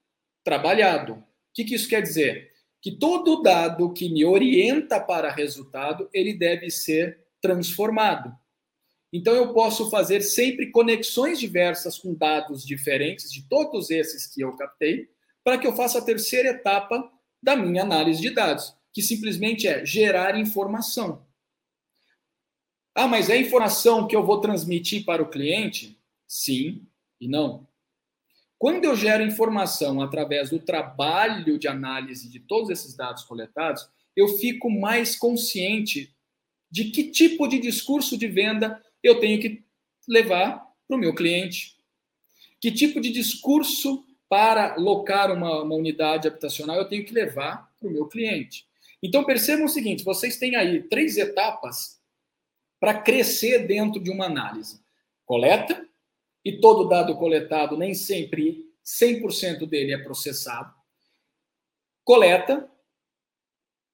trabalhado. 0.44 1.14
O 1.14 1.24
que, 1.54 1.66
que 1.66 1.76
isso 1.76 1.90
quer 1.90 2.02
dizer? 2.02 2.47
Que 2.82 2.92
todo 2.92 3.42
dado 3.42 3.92
que 3.94 4.10
me 4.10 4.24
orienta 4.24 5.00
para 5.00 5.32
resultado, 5.32 6.10
ele 6.14 6.34
deve 6.34 6.70
ser 6.70 7.26
transformado. 7.42 8.34
Então, 9.12 9.34
eu 9.34 9.54
posso 9.54 9.90
fazer 9.90 10.22
sempre 10.22 10.70
conexões 10.70 11.40
diversas 11.40 11.98
com 11.98 12.14
dados 12.14 12.66
diferentes 12.66 13.32
de 13.32 13.48
todos 13.48 13.90
esses 13.90 14.28
que 14.28 14.42
eu 14.42 14.56
captei, 14.56 15.10
para 15.44 15.58
que 15.58 15.66
eu 15.66 15.76
faça 15.76 16.00
a 16.00 16.04
terceira 16.04 16.50
etapa 16.50 17.10
da 17.42 17.56
minha 17.56 17.84
análise 17.84 18.22
de 18.22 18.30
dados, 18.30 18.76
que 18.92 19.02
simplesmente 19.02 19.68
é 19.68 19.86
gerar 19.86 20.38
informação. 20.38 21.26
Ah, 22.94 23.08
mas 23.08 23.30
é 23.30 23.38
informação 23.38 24.08
que 24.08 24.16
eu 24.16 24.26
vou 24.26 24.42
transmitir 24.42 25.06
para 25.06 25.22
o 25.22 25.30
cliente? 25.30 26.02
Sim 26.28 26.86
e 27.22 27.28
não. 27.28 27.67
Quando 28.58 28.86
eu 28.86 28.96
gero 28.96 29.24
informação 29.24 30.02
através 30.02 30.50
do 30.50 30.60
trabalho 30.60 31.60
de 31.60 31.68
análise 31.68 32.30
de 32.30 32.40
todos 32.40 32.70
esses 32.70 32.96
dados 32.96 33.24
coletados, 33.24 33.88
eu 34.16 34.28
fico 34.28 34.70
mais 34.70 35.16
consciente 35.16 36.14
de 36.70 36.86
que 36.86 37.12
tipo 37.12 37.48
de 37.48 37.60
discurso 37.60 38.18
de 38.18 38.28
venda 38.28 38.82
eu 39.04 39.20
tenho 39.20 39.40
que 39.40 39.64
levar 40.08 40.66
para 40.88 40.98
o 40.98 41.00
meu 41.00 41.14
cliente. 41.14 41.78
Que 42.60 42.72
tipo 42.72 43.00
de 43.00 43.12
discurso 43.12 44.04
para 44.28 44.76
locar 44.76 45.32
uma, 45.32 45.62
uma 45.62 45.76
unidade 45.76 46.28
habitacional 46.28 46.78
eu 46.78 46.88
tenho 46.88 47.06
que 47.06 47.14
levar 47.14 47.72
para 47.80 47.88
o 47.88 47.92
meu 47.92 48.08
cliente. 48.08 48.66
Então 49.02 49.24
percebam 49.24 49.66
o 49.66 49.70
seguinte: 49.70 50.04
vocês 50.04 50.38
têm 50.38 50.56
aí 50.56 50.82
três 50.82 51.18
etapas 51.18 52.02
para 52.80 53.00
crescer 53.00 53.68
dentro 53.68 54.02
de 54.02 54.10
uma 54.10 54.26
análise: 54.26 54.82
coleta, 55.26 55.87
e 56.48 56.62
todo 56.62 56.88
dado 56.88 57.14
coletado 57.18 57.76
nem 57.76 57.94
sempre 57.94 58.72
100% 58.86 59.68
dele 59.68 59.94
é 59.94 59.98
processado. 59.98 60.74
Coleta, 62.06 62.72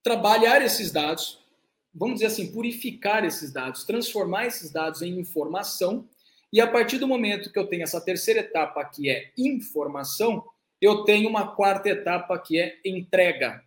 trabalhar 0.03 0.61
esses 0.61 0.91
dados, 0.91 1.43
vamos 1.91 2.17
dizer 2.17 2.27
assim, 2.27 2.51
purificar 2.51 3.25
esses 3.25 3.51
dados, 3.51 3.85
transformar 3.85 4.45
esses 4.45 4.71
dados 4.71 5.01
em 5.01 5.17
informação 5.17 6.07
e 6.51 6.61
a 6.61 6.67
partir 6.67 6.99
do 6.99 7.07
momento 7.07 7.51
que 7.51 7.57
eu 7.57 7.65
tenho 7.65 7.81
essa 7.81 7.99
terceira 7.99 8.41
etapa, 8.41 8.85
que 8.85 9.09
é 9.09 9.31
informação, 9.35 10.45
eu 10.79 11.03
tenho 11.05 11.27
uma 11.27 11.55
quarta 11.55 11.89
etapa, 11.89 12.37
que 12.37 12.59
é 12.59 12.79
entrega. 12.85 13.63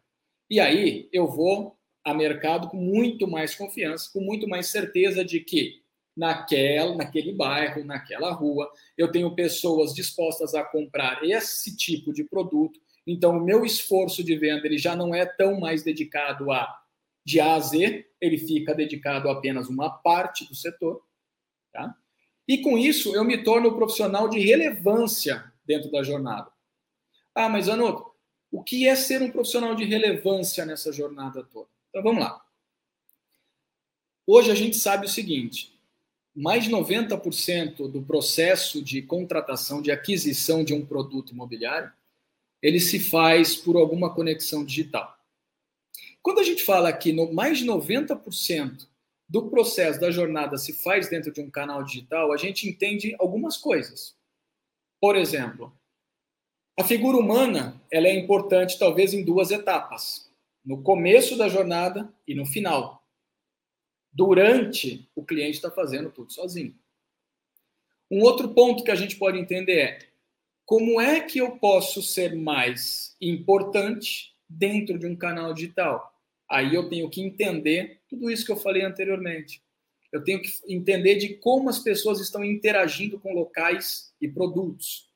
E 0.48 0.60
aí 0.60 1.08
eu 1.12 1.26
vou 1.26 1.76
a 2.04 2.14
mercado 2.14 2.68
com 2.68 2.76
muito 2.76 3.26
mais 3.26 3.52
confiança, 3.52 4.08
com 4.12 4.20
muito 4.20 4.46
mais 4.46 4.68
certeza 4.68 5.24
de 5.24 5.40
que 5.40 5.82
naquela, 6.16 6.94
naquele 6.94 7.32
bairro, 7.32 7.84
naquela 7.84 8.32
rua, 8.32 8.70
eu 8.96 9.10
tenho 9.10 9.34
pessoas 9.34 9.92
dispostas 9.92 10.54
a 10.54 10.64
comprar 10.64 11.22
esse 11.22 11.76
tipo 11.76 12.12
de 12.12 12.24
produto. 12.24 12.80
Então, 13.06 13.36
o 13.36 13.44
meu 13.44 13.64
esforço 13.64 14.24
de 14.24 14.36
venda 14.36 14.66
ele 14.66 14.78
já 14.78 14.96
não 14.96 15.14
é 15.14 15.26
tão 15.26 15.60
mais 15.60 15.82
dedicado 15.82 16.50
a 16.50 16.82
de 17.24 17.40
A 17.40 17.54
a 17.54 17.60
Z, 17.60 18.06
ele 18.20 18.38
fica 18.38 18.72
dedicado 18.72 19.28
a 19.28 19.32
apenas 19.32 19.68
uma 19.68 19.90
parte 19.90 20.46
do 20.46 20.54
setor. 20.54 21.02
Tá? 21.72 21.94
E 22.46 22.58
com 22.62 22.78
isso, 22.78 23.14
eu 23.16 23.24
me 23.24 23.42
torno 23.42 23.70
um 23.70 23.76
profissional 23.76 24.28
de 24.28 24.38
relevância 24.38 25.52
dentro 25.64 25.90
da 25.90 26.04
jornada. 26.04 26.48
Ah, 27.34 27.48
mas 27.48 27.68
Anoto, 27.68 28.06
o 28.50 28.62
que 28.62 28.86
é 28.86 28.94
ser 28.94 29.20
um 29.22 29.30
profissional 29.30 29.74
de 29.74 29.84
relevância 29.84 30.64
nessa 30.64 30.92
jornada 30.92 31.42
toda? 31.42 31.68
Então 31.90 32.02
vamos 32.02 32.22
lá. 32.22 32.40
Hoje 34.24 34.50
a 34.52 34.54
gente 34.54 34.76
sabe 34.76 35.06
o 35.06 35.10
seguinte: 35.10 35.75
mais 36.36 36.64
de 36.64 36.70
90% 36.70 37.90
do 37.90 38.02
processo 38.02 38.82
de 38.82 39.00
contratação, 39.00 39.80
de 39.80 39.90
aquisição 39.90 40.62
de 40.62 40.74
um 40.74 40.84
produto 40.84 41.32
imobiliário, 41.32 41.90
ele 42.60 42.78
se 42.78 43.00
faz 43.00 43.56
por 43.56 43.76
alguma 43.76 44.14
conexão 44.14 44.62
digital. 44.62 45.16
Quando 46.22 46.40
a 46.40 46.44
gente 46.44 46.62
fala 46.62 46.92
que 46.92 47.10
no, 47.10 47.32
mais 47.32 47.58
de 47.58 47.64
90% 47.64 48.86
do 49.26 49.48
processo 49.48 49.98
da 49.98 50.10
jornada 50.10 50.58
se 50.58 50.74
faz 50.74 51.08
dentro 51.08 51.32
de 51.32 51.40
um 51.40 51.48
canal 51.48 51.82
digital, 51.82 52.32
a 52.32 52.36
gente 52.36 52.68
entende 52.68 53.16
algumas 53.18 53.56
coisas. 53.56 54.14
Por 55.00 55.16
exemplo, 55.16 55.72
a 56.78 56.84
figura 56.84 57.16
humana 57.16 57.80
ela 57.90 58.08
é 58.08 58.14
importante 58.14 58.78
talvez 58.78 59.14
em 59.14 59.24
duas 59.24 59.50
etapas: 59.50 60.30
no 60.64 60.82
começo 60.82 61.36
da 61.36 61.48
jornada 61.48 62.12
e 62.26 62.34
no 62.34 62.44
final. 62.44 63.05
Durante, 64.16 65.06
o 65.14 65.22
cliente 65.22 65.56
está 65.56 65.70
fazendo 65.70 66.10
tudo 66.10 66.32
sozinho. 66.32 66.74
Um 68.10 68.22
outro 68.22 68.48
ponto 68.54 68.82
que 68.82 68.90
a 68.90 68.94
gente 68.94 69.16
pode 69.16 69.38
entender 69.38 69.78
é 69.78 69.98
como 70.64 70.98
é 70.98 71.20
que 71.20 71.38
eu 71.38 71.58
posso 71.58 72.00
ser 72.00 72.34
mais 72.34 73.14
importante 73.20 74.34
dentro 74.48 74.98
de 74.98 75.06
um 75.06 75.14
canal 75.14 75.52
digital? 75.52 76.18
Aí 76.50 76.74
eu 76.74 76.88
tenho 76.88 77.10
que 77.10 77.20
entender 77.20 78.00
tudo 78.08 78.30
isso 78.30 78.46
que 78.46 78.50
eu 78.50 78.56
falei 78.56 78.82
anteriormente. 78.82 79.62
Eu 80.10 80.24
tenho 80.24 80.40
que 80.40 80.50
entender 80.66 81.16
de 81.16 81.34
como 81.34 81.68
as 81.68 81.80
pessoas 81.80 82.18
estão 82.18 82.42
interagindo 82.42 83.20
com 83.20 83.34
locais 83.34 84.14
e 84.18 84.26
produtos. 84.26 85.10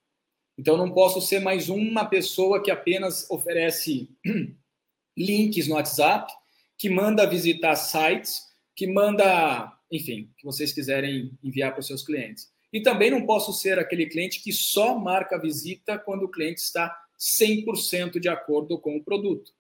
Então, 0.59 0.77
não 0.77 0.93
posso 0.93 1.23
ser 1.23 1.41
mais 1.41 1.71
uma 1.71 2.05
pessoa 2.05 2.63
que 2.63 2.71
apenas 2.71 3.31
oferece 3.31 4.11
links 5.17 5.69
no 5.69 5.77
WhatsApp, 5.77 6.31
que 6.77 6.91
manda 6.91 7.27
visitar 7.27 7.77
sites, 7.77 8.50
que 8.81 8.87
manda, 8.87 9.79
enfim, 9.93 10.33
que 10.39 10.43
vocês 10.47 10.73
quiserem 10.73 11.39
enviar 11.45 11.71
para 11.71 11.81
os 11.81 11.87
seus 11.87 12.03
clientes. 12.03 12.51
E 12.73 12.81
também 12.81 13.11
não 13.11 13.27
posso 13.27 13.53
ser 13.53 13.79
aquele 13.79 14.07
cliente 14.07 14.43
que 14.43 14.55
só 14.55 14.99
marca 14.99 15.37
a 15.37 15.39
visita 15.39 15.99
quando 15.99 16.23
o 16.23 16.31
cliente 16.31 16.63
está 16.63 16.99
100% 17.19 18.19
de 18.19 18.31
acordo 18.31 18.81
com 18.81 18.97
o 18.97 19.05
produto. 19.05 19.53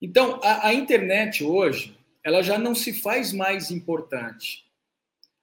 Então, 0.00 0.40
a, 0.42 0.68
a 0.68 0.72
internet 0.72 1.44
hoje, 1.44 1.94
ela 2.24 2.40
já 2.40 2.56
não 2.58 2.74
se 2.74 2.94
faz 2.94 3.34
mais 3.34 3.70
importante. 3.70 4.64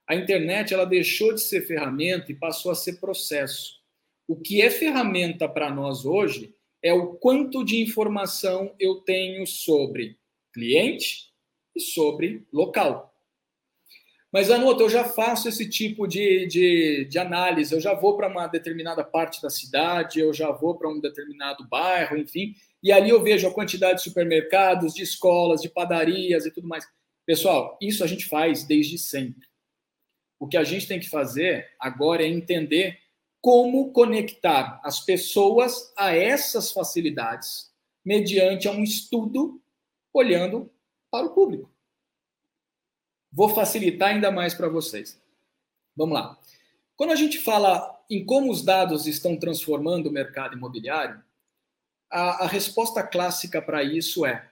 A 0.04 0.16
internet, 0.16 0.74
ela 0.74 0.84
deixou 0.84 1.32
de 1.32 1.40
ser 1.40 1.64
ferramenta 1.64 2.32
e 2.32 2.34
passou 2.34 2.72
a 2.72 2.74
ser 2.74 2.94
processo. 2.94 3.80
O 4.26 4.34
que 4.34 4.60
é 4.60 4.68
ferramenta 4.68 5.48
para 5.48 5.72
nós 5.72 6.04
hoje 6.04 6.52
é 6.82 6.92
o 6.92 7.14
quanto 7.14 7.64
de 7.64 7.80
informação 7.80 8.74
eu 8.80 8.96
tenho 8.96 9.46
sobre 9.46 10.18
cliente 10.52 11.29
e 11.74 11.80
sobre 11.80 12.46
local. 12.52 13.10
Mas, 14.32 14.48
Anota, 14.48 14.84
eu 14.84 14.88
já 14.88 15.04
faço 15.04 15.48
esse 15.48 15.68
tipo 15.68 16.06
de, 16.06 16.46
de, 16.46 17.04
de 17.06 17.18
análise, 17.18 17.74
eu 17.74 17.80
já 17.80 17.94
vou 17.94 18.16
para 18.16 18.28
uma 18.28 18.46
determinada 18.46 19.02
parte 19.02 19.42
da 19.42 19.50
cidade, 19.50 20.20
eu 20.20 20.32
já 20.32 20.52
vou 20.52 20.76
para 20.76 20.88
um 20.88 21.00
determinado 21.00 21.66
bairro, 21.68 22.16
enfim, 22.16 22.54
e 22.80 22.92
ali 22.92 23.10
eu 23.10 23.22
vejo 23.22 23.48
a 23.48 23.52
quantidade 23.52 23.98
de 23.98 24.04
supermercados, 24.04 24.94
de 24.94 25.02
escolas, 25.02 25.60
de 25.60 25.68
padarias 25.68 26.46
e 26.46 26.50
tudo 26.52 26.68
mais. 26.68 26.86
Pessoal, 27.26 27.76
isso 27.80 28.04
a 28.04 28.06
gente 28.06 28.26
faz 28.26 28.64
desde 28.64 28.98
sempre. 28.98 29.48
O 30.38 30.46
que 30.46 30.56
a 30.56 30.64
gente 30.64 30.86
tem 30.86 31.00
que 31.00 31.10
fazer 31.10 31.68
agora 31.78 32.22
é 32.22 32.28
entender 32.28 32.98
como 33.40 33.92
conectar 33.92 34.80
as 34.84 35.00
pessoas 35.00 35.92
a 35.96 36.14
essas 36.14 36.72
facilidades 36.72 37.70
mediante 38.04 38.68
um 38.68 38.82
estudo 38.82 39.60
olhando 40.12 40.70
para 41.10 41.26
o 41.26 41.34
público. 41.34 41.70
Vou 43.32 43.48
facilitar 43.48 44.10
ainda 44.10 44.30
mais 44.30 44.54
para 44.54 44.68
vocês. 44.68 45.20
Vamos 45.96 46.14
lá. 46.14 46.38
Quando 46.96 47.12
a 47.12 47.16
gente 47.16 47.38
fala 47.38 47.98
em 48.10 48.24
como 48.24 48.50
os 48.50 48.62
dados 48.62 49.06
estão 49.06 49.36
transformando 49.36 50.08
o 50.08 50.12
mercado 50.12 50.56
imobiliário, 50.56 51.22
a, 52.10 52.44
a 52.44 52.46
resposta 52.46 53.02
clássica 53.02 53.62
para 53.62 53.82
isso 53.82 54.26
é 54.26 54.50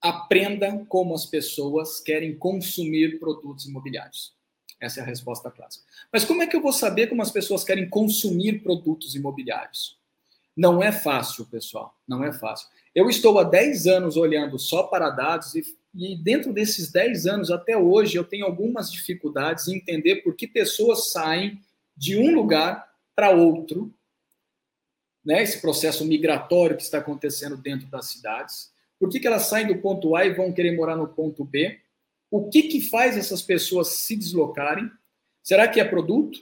aprenda 0.00 0.84
como 0.86 1.14
as 1.14 1.26
pessoas 1.26 2.00
querem 2.00 2.36
consumir 2.36 3.18
produtos 3.18 3.66
imobiliários. 3.66 4.36
Essa 4.80 5.00
é 5.00 5.02
a 5.02 5.06
resposta 5.06 5.50
clássica. 5.50 5.84
Mas 6.12 6.24
como 6.24 6.42
é 6.42 6.46
que 6.46 6.54
eu 6.54 6.62
vou 6.62 6.72
saber 6.72 7.08
como 7.08 7.20
as 7.20 7.32
pessoas 7.32 7.64
querem 7.64 7.88
consumir 7.88 8.62
produtos 8.62 9.16
imobiliários? 9.16 9.98
Não 10.56 10.82
é 10.82 10.92
fácil, 10.92 11.46
pessoal. 11.46 11.96
Não 12.06 12.22
é 12.22 12.32
fácil. 12.32 12.68
Eu 12.94 13.08
estou 13.10 13.38
há 13.38 13.44
10 13.44 13.86
anos 13.86 14.16
olhando 14.16 14.58
só 14.58 14.84
para 14.84 15.10
dados 15.10 15.54
e, 15.54 15.64
e 15.94 16.16
dentro 16.16 16.52
desses 16.52 16.90
10 16.92 17.26
anos 17.26 17.50
até 17.50 17.76
hoje 17.76 18.16
eu 18.16 18.24
tenho 18.24 18.46
algumas 18.46 18.90
dificuldades 18.90 19.68
em 19.68 19.76
entender 19.76 20.16
por 20.16 20.34
que 20.34 20.46
pessoas 20.46 21.10
saem 21.10 21.60
de 21.96 22.16
um 22.16 22.34
lugar 22.34 22.88
para 23.14 23.30
outro 23.30 23.92
né, 25.24 25.42
esse 25.42 25.60
processo 25.60 26.06
migratório 26.06 26.76
que 26.76 26.82
está 26.82 26.98
acontecendo 26.98 27.56
dentro 27.56 27.86
das 27.88 28.06
cidades? 28.06 28.72
Por 28.98 29.10
que, 29.10 29.20
que 29.20 29.26
elas 29.26 29.42
saem 29.42 29.66
do 29.66 29.78
ponto 29.78 30.16
A 30.16 30.24
e 30.24 30.32
vão 30.32 30.52
querer 30.52 30.74
morar 30.74 30.96
no 30.96 31.06
ponto 31.06 31.44
B? 31.44 31.78
O 32.30 32.48
que, 32.48 32.62
que 32.62 32.80
faz 32.80 33.16
essas 33.16 33.42
pessoas 33.42 33.88
se 33.88 34.16
deslocarem? 34.16 34.90
Será 35.42 35.68
que 35.68 35.80
é 35.80 35.84
produto? 35.84 36.38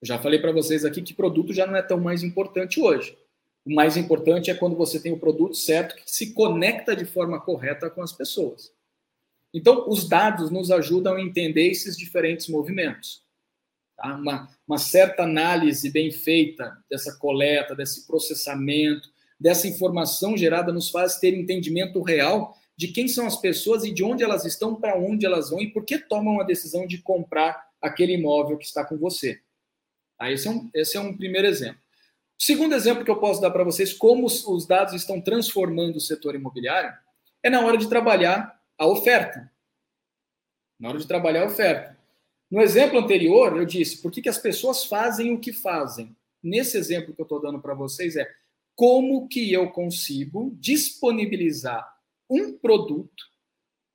Eu 0.00 0.06
já 0.06 0.18
falei 0.18 0.40
para 0.40 0.52
vocês 0.52 0.84
aqui 0.84 1.02
que 1.02 1.12
produto 1.12 1.52
já 1.52 1.66
não 1.66 1.76
é 1.76 1.82
tão 1.82 2.00
mais 2.00 2.22
importante 2.22 2.80
hoje. 2.80 3.16
O 3.64 3.72
mais 3.72 3.96
importante 3.96 4.50
é 4.50 4.54
quando 4.54 4.76
você 4.76 5.00
tem 5.00 5.12
o 5.12 5.18
produto 5.18 5.54
certo 5.54 5.94
que 5.94 6.10
se 6.10 6.32
conecta 6.32 6.96
de 6.96 7.04
forma 7.04 7.40
correta 7.40 7.88
com 7.88 8.02
as 8.02 8.12
pessoas. 8.12 8.72
Então, 9.54 9.88
os 9.88 10.08
dados 10.08 10.50
nos 10.50 10.70
ajudam 10.70 11.14
a 11.14 11.22
entender 11.22 11.68
esses 11.68 11.96
diferentes 11.96 12.48
movimentos. 12.48 13.22
Tá? 13.96 14.16
Uma, 14.16 14.48
uma 14.66 14.78
certa 14.78 15.22
análise 15.24 15.90
bem 15.90 16.10
feita 16.10 16.76
dessa 16.90 17.16
coleta, 17.18 17.74
desse 17.74 18.06
processamento, 18.06 19.10
dessa 19.38 19.68
informação 19.68 20.36
gerada 20.36 20.72
nos 20.72 20.90
faz 20.90 21.18
ter 21.18 21.34
entendimento 21.34 22.00
real 22.00 22.56
de 22.76 22.88
quem 22.88 23.06
são 23.06 23.26
as 23.26 23.36
pessoas 23.36 23.84
e 23.84 23.92
de 23.92 24.02
onde 24.02 24.24
elas 24.24 24.44
estão, 24.44 24.74
para 24.74 24.96
onde 24.98 25.26
elas 25.26 25.50
vão 25.50 25.60
e 25.60 25.70
por 25.70 25.84
que 25.84 25.98
tomam 25.98 26.40
a 26.40 26.44
decisão 26.44 26.86
de 26.86 26.98
comprar 26.98 27.68
aquele 27.80 28.14
imóvel 28.14 28.56
que 28.56 28.64
está 28.64 28.84
com 28.84 28.96
você. 28.96 29.40
Tá? 30.18 30.30
Esse, 30.30 30.48
é 30.48 30.50
um, 30.50 30.70
esse 30.72 30.96
é 30.96 31.00
um 31.00 31.16
primeiro 31.16 31.46
exemplo. 31.46 31.81
Segundo 32.44 32.74
exemplo 32.74 33.04
que 33.04 33.10
eu 33.10 33.20
posso 33.20 33.40
dar 33.40 33.52
para 33.52 33.62
vocês, 33.62 33.92
como 33.92 34.26
os 34.26 34.66
dados 34.66 34.94
estão 34.94 35.20
transformando 35.20 35.94
o 35.94 36.00
setor 36.00 36.34
imobiliário, 36.34 36.92
é 37.40 37.48
na 37.48 37.64
hora 37.64 37.78
de 37.78 37.88
trabalhar 37.88 38.60
a 38.76 38.84
oferta. 38.84 39.48
Na 40.76 40.88
hora 40.88 40.98
de 40.98 41.06
trabalhar 41.06 41.44
a 41.44 41.46
oferta. 41.46 41.96
No 42.50 42.60
exemplo 42.60 42.98
anterior, 42.98 43.56
eu 43.56 43.64
disse 43.64 44.02
por 44.02 44.10
que, 44.10 44.20
que 44.20 44.28
as 44.28 44.38
pessoas 44.38 44.84
fazem 44.84 45.32
o 45.32 45.38
que 45.38 45.52
fazem. 45.52 46.16
Nesse 46.42 46.76
exemplo 46.76 47.14
que 47.14 47.20
eu 47.20 47.24
estou 47.24 47.40
dando 47.40 47.60
para 47.60 47.74
vocês 47.74 48.16
é 48.16 48.28
como 48.74 49.28
que 49.28 49.52
eu 49.52 49.70
consigo 49.70 50.52
disponibilizar 50.58 51.96
um 52.28 52.58
produto 52.58 53.24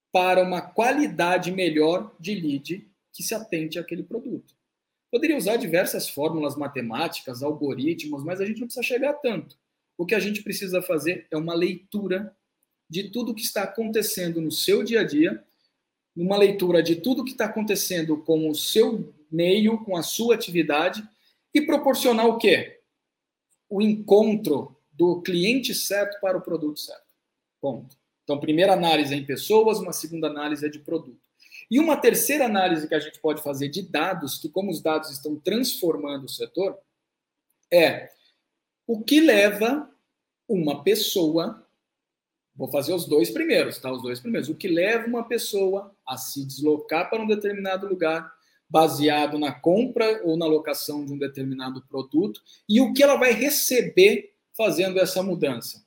para 0.10 0.42
uma 0.42 0.62
qualidade 0.62 1.52
melhor 1.52 2.16
de 2.18 2.34
lead 2.34 2.90
que 3.12 3.24
se 3.24 3.36
atente 3.36 3.78
àquele 3.78 4.04
produto. 4.04 4.57
Poderia 5.12 5.38
usar 5.38 5.58
diversas 5.58 6.10
fórmulas 6.10 6.56
matemáticas, 6.56 7.42
algoritmos, 7.42 8.24
mas 8.24 8.42
a 8.42 8.46
gente 8.46 8.60
não 8.60 8.68
precisa 8.68 8.86
chegar 8.86 9.14
tanto. 9.14 9.58
O 9.98 10.06
que 10.06 10.14
a 10.14 10.20
gente 10.20 10.44
precisa 10.44 10.82
fazer 10.82 11.28
é 11.32 11.38
uma 11.38 11.54
leitura 11.54 12.36
de 12.90 13.10
tudo 13.10 13.34
que 13.34 13.42
está 13.42 13.64
acontecendo 13.64 14.42
no 14.42 14.52
seu 14.52 14.84
dia 14.84 15.02
a 15.02 15.04
dia, 15.04 15.44
uma 16.16 16.38
leitura 16.38 16.82
de 16.82 16.96
tudo 16.96 17.24
que 17.24 17.32
está 17.32 17.46
acontecendo 17.46 18.18
com 18.18 18.50
o 18.50 18.56
seu 18.56 19.14
meio, 19.32 19.84
com 19.84 19.96
a 19.96 20.04
sua 20.04 20.36
atividade, 20.36 21.08
e 21.54 21.62
proporcionar 21.62 22.28
o 22.28 22.38
quê? 22.38 22.82
O 23.70 23.82
encontro 23.82 24.76
do 24.92 25.22
cliente 25.22 25.74
certo 25.76 26.20
para 26.20 26.38
o 26.38 26.42
produto 26.42 26.80
certo. 26.80 27.14
Ponto. 27.62 27.98
Então, 28.24 28.40
primeira 28.40 28.74
análise 28.74 29.14
é 29.14 29.18
em 29.18 29.26
pessoas, 29.26 29.80
uma 29.80 29.94
segunda 29.94 30.28
análise 30.28 30.66
é 30.66 30.70
de 30.70 30.80
produto. 30.80 31.27
E 31.70 31.80
uma 31.80 31.98
terceira 31.98 32.46
análise 32.46 32.88
que 32.88 32.96
a 32.96 33.00
gente 33.00 33.20
pode 33.20 33.42
fazer 33.42 33.68
de 33.68 33.82
dados, 33.82 34.38
que 34.38 34.50
como 34.50 34.72
os 34.72 34.82
dados 34.82 35.12
estão 35.12 35.36
transformando 35.36 36.26
o 36.26 36.30
setor, 36.30 36.78
é 37.72 38.10
o 38.86 39.04
que 39.04 39.20
leva 39.20 39.92
uma 40.48 40.82
pessoa, 40.82 41.68
vou 42.56 42.72
fazer 42.72 42.94
os 42.94 43.06
dois 43.06 43.30
primeiros, 43.30 43.78
tá? 43.80 43.92
Os 43.92 44.02
dois 44.02 44.20
primeiros. 44.20 44.48
O 44.48 44.56
que 44.56 44.70
leva 44.70 45.08
uma 45.08 45.28
pessoa 45.28 45.94
a 46.08 46.16
se 46.16 46.46
deslocar 46.46 47.10
para 47.10 47.22
um 47.22 47.28
determinado 47.28 47.86
lugar, 47.86 48.32
baseado 48.70 49.38
na 49.38 49.52
compra 49.52 50.22
ou 50.24 50.38
na 50.38 50.46
locação 50.46 51.06
de 51.06 51.12
um 51.12 51.18
determinado 51.18 51.86
produto, 51.88 52.42
e 52.68 52.80
o 52.80 52.94
que 52.94 53.04
ela 53.04 53.18
vai 53.18 53.34
receber 53.34 54.34
fazendo 54.56 55.00
essa 55.00 55.22
mudança. 55.22 55.86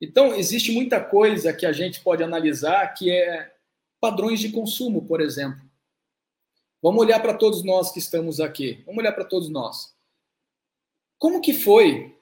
Então, 0.00 0.34
existe 0.34 0.70
muita 0.72 1.02
coisa 1.02 1.52
que 1.52 1.66
a 1.66 1.72
gente 1.72 2.00
pode 2.00 2.22
analisar 2.22 2.86
que 2.94 3.10
é 3.10 3.52
Padrões 4.00 4.40
de 4.40 4.50
consumo, 4.50 5.06
por 5.06 5.20
exemplo. 5.20 5.68
Vamos 6.80 7.00
olhar 7.00 7.20
para 7.20 7.34
todos 7.34 7.64
nós 7.64 7.90
que 7.90 7.98
estamos 7.98 8.40
aqui. 8.40 8.82
Vamos 8.86 9.00
olhar 9.00 9.12
para 9.12 9.24
todos 9.24 9.48
nós. 9.48 9.94
Como 11.18 11.40
que 11.40 11.52
foi, 11.52 12.16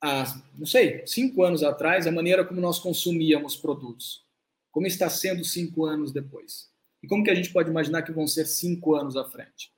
há, 0.00 0.42
não 0.56 0.64
sei, 0.64 1.06
cinco 1.06 1.42
anos 1.42 1.62
atrás, 1.62 2.06
a 2.06 2.12
maneira 2.12 2.44
como 2.44 2.60
nós 2.60 2.78
consumíamos 2.78 3.56
produtos? 3.56 4.24
Como 4.70 4.86
está 4.86 5.10
sendo 5.10 5.44
cinco 5.44 5.84
anos 5.84 6.12
depois? 6.12 6.70
E 7.02 7.06
como 7.06 7.22
que 7.22 7.30
a 7.30 7.34
gente 7.34 7.52
pode 7.52 7.68
imaginar 7.68 8.02
que 8.02 8.12
vão 8.12 8.26
ser 8.26 8.46
cinco 8.46 8.94
anos 8.94 9.16
à 9.16 9.24
frente? 9.24 9.70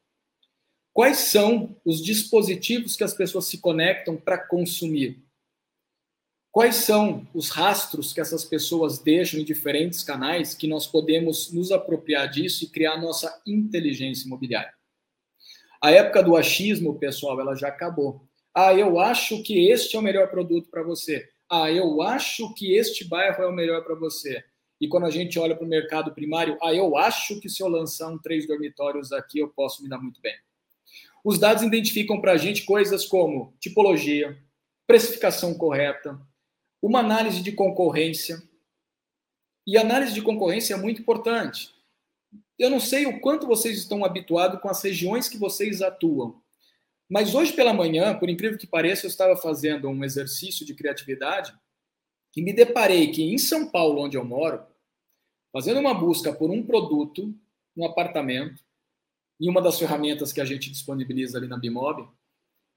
Quais 0.93 1.17
são 1.17 1.77
os 1.85 2.01
dispositivos 2.01 2.95
que 2.95 3.03
as 3.03 3.13
pessoas 3.13 3.47
se 3.47 3.59
conectam 3.59 4.17
para 4.17 4.39
consumir? 4.39 5.24
Quais 6.55 6.77
são 6.77 7.27
os 7.35 7.51
rastros 7.51 8.13
que 8.13 8.21
essas 8.21 8.45
pessoas 8.45 9.01
deixam 9.01 9.41
em 9.41 9.45
diferentes 9.45 10.05
canais 10.05 10.55
que 10.55 10.69
nós 10.69 10.87
podemos 10.87 11.53
nos 11.53 11.73
apropriar 11.73 12.31
disso 12.31 12.63
e 12.63 12.69
criar 12.69 12.97
nossa 12.97 13.43
inteligência 13.45 14.25
imobiliária? 14.25 14.73
A 15.83 15.91
época 15.91 16.23
do 16.23 16.37
achismo, 16.37 16.97
pessoal, 16.97 17.41
ela 17.41 17.57
já 17.57 17.67
acabou. 17.67 18.25
Ah, 18.55 18.73
eu 18.73 19.01
acho 19.01 19.43
que 19.43 19.69
este 19.69 19.97
é 19.97 19.99
o 19.99 20.03
melhor 20.03 20.31
produto 20.31 20.71
para 20.71 20.85
você. 20.85 21.29
Ah, 21.51 21.73
eu 21.73 22.01
acho 22.01 22.55
que 22.55 22.77
este 22.77 23.05
bairro 23.05 23.43
é 23.43 23.49
o 23.49 23.53
melhor 23.53 23.83
para 23.83 23.97
você. 23.97 24.41
E 24.81 24.87
quando 24.87 25.07
a 25.07 25.11
gente 25.11 25.37
olha 25.41 25.57
para 25.57 25.67
o 25.67 25.69
mercado 25.69 26.15
primário, 26.15 26.57
ah, 26.63 26.73
eu 26.73 26.97
acho 26.97 27.41
que 27.41 27.49
se 27.49 27.65
eu 27.65 27.69
lançar 27.69 28.07
um 28.07 28.19
três 28.19 28.47
dormitórios 28.47 29.11
aqui, 29.11 29.41
eu 29.41 29.49
posso 29.49 29.83
me 29.83 29.89
dar 29.89 29.99
muito 29.99 30.21
bem. 30.21 30.37
Os 31.25 31.37
dados 31.37 31.65
identificam 31.65 32.21
para 32.21 32.31
a 32.31 32.37
gente 32.37 32.63
coisas 32.63 33.05
como 33.05 33.53
tipologia, 33.59 34.39
precificação 34.87 35.53
correta, 35.55 36.17
uma 36.87 37.01
análise 37.01 37.41
de 37.41 37.51
concorrência. 37.51 38.43
E 39.67 39.79
análise 39.79 40.13
de 40.13 40.21
concorrência 40.21 40.75
é 40.75 40.77
muito 40.77 41.01
importante. 41.01 41.75
Eu 42.59 42.69
não 42.69 42.79
sei 42.79 43.07
o 43.07 43.21
quanto 43.21 43.47
vocês 43.47 43.79
estão 43.79 44.05
habituados 44.05 44.61
com 44.61 44.69
as 44.69 44.83
regiões 44.83 45.27
que 45.27 45.39
vocês 45.39 45.81
atuam, 45.81 46.43
mas 47.09 47.35
hoje 47.35 47.55
pela 47.55 47.73
manhã, 47.73 48.19
por 48.19 48.29
incrível 48.29 48.59
que 48.59 48.67
pareça, 48.67 49.07
eu 49.07 49.09
estava 49.09 49.35
fazendo 49.35 49.89
um 49.89 50.05
exercício 50.05 50.67
de 50.67 50.75
criatividade 50.75 51.55
e 52.37 52.43
me 52.43 52.53
deparei 52.53 53.11
que 53.11 53.23
em 53.23 53.39
São 53.39 53.71
Paulo, 53.71 54.03
onde 54.03 54.19
eu 54.19 54.25
moro, 54.25 54.63
fazendo 55.55 55.81
uma 55.81 55.95
busca 55.95 56.35
por 56.35 56.51
um 56.51 56.63
produto, 56.63 57.35
um 57.75 57.87
apartamento, 57.87 58.63
em 59.41 59.49
uma 59.49 59.63
das 59.63 59.79
ferramentas 59.79 60.35
que 60.35 60.41
a 60.41 60.45
gente 60.45 60.71
disponibiliza 60.71 61.39
ali 61.39 61.49
na 61.49 61.57
Bimob, 61.57 62.07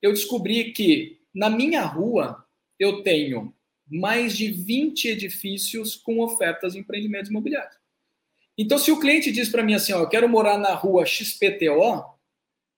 eu 0.02 0.14
descobri 0.14 0.72
que 0.72 1.20
na 1.36 1.50
minha 1.50 1.84
rua 1.84 2.48
eu 2.80 3.04
tenho 3.04 3.54
mais 3.90 4.36
de 4.36 4.52
20 4.52 5.10
edifícios 5.10 5.96
com 5.96 6.20
ofertas 6.20 6.74
de 6.74 6.80
empreendimentos 6.80 7.30
imobiliários. 7.30 7.76
Então, 8.58 8.78
se 8.78 8.92
o 8.92 9.00
cliente 9.00 9.32
diz 9.32 9.50
para 9.50 9.64
mim 9.64 9.76
assim, 9.76 9.94
ó, 9.94 10.00
eu 10.00 10.10
quero 10.10 10.28
morar 10.28 10.58
na 10.58 10.74
rua 10.74 11.06
XPTO, 11.06 12.04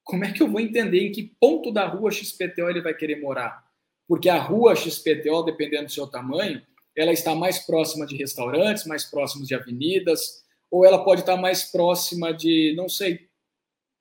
como 0.04 0.26
é 0.26 0.32
que 0.32 0.41
eu 0.41 0.50
vou 0.50 0.60
entender 0.60 1.08
em 1.08 1.12
que 1.12 1.36
ponto 1.39 1.72
da 1.72 1.86
rua 1.86 2.12
XPTO 2.12 2.69
ele 2.69 2.82
vai 2.82 2.93
querer 2.93 3.22
morar? 3.22 3.63
Porque 4.08 4.28
a 4.28 4.39
rua 4.39 4.76
XPTO, 4.76 5.43
dependendo 5.43 5.86
do 5.86 5.91
seu 5.91 6.08
tamanho, 6.08 6.62
ela 6.95 7.13
está 7.13 7.34
mais 7.34 7.60
próxima 7.60 8.06
de 8.06 8.17
restaurantes, 8.17 8.86
mais 8.86 9.06
próxima 9.06 9.45
de 9.45 9.56
avenidas, 9.56 10.43
ou 10.69 10.86
ela 10.86 11.04
pode 11.04 11.22
estar 11.22 11.38
mais 11.38 11.63
próxima 11.63 12.34
de, 12.34 12.74
não 12.76 12.89
sei, 12.89 13.30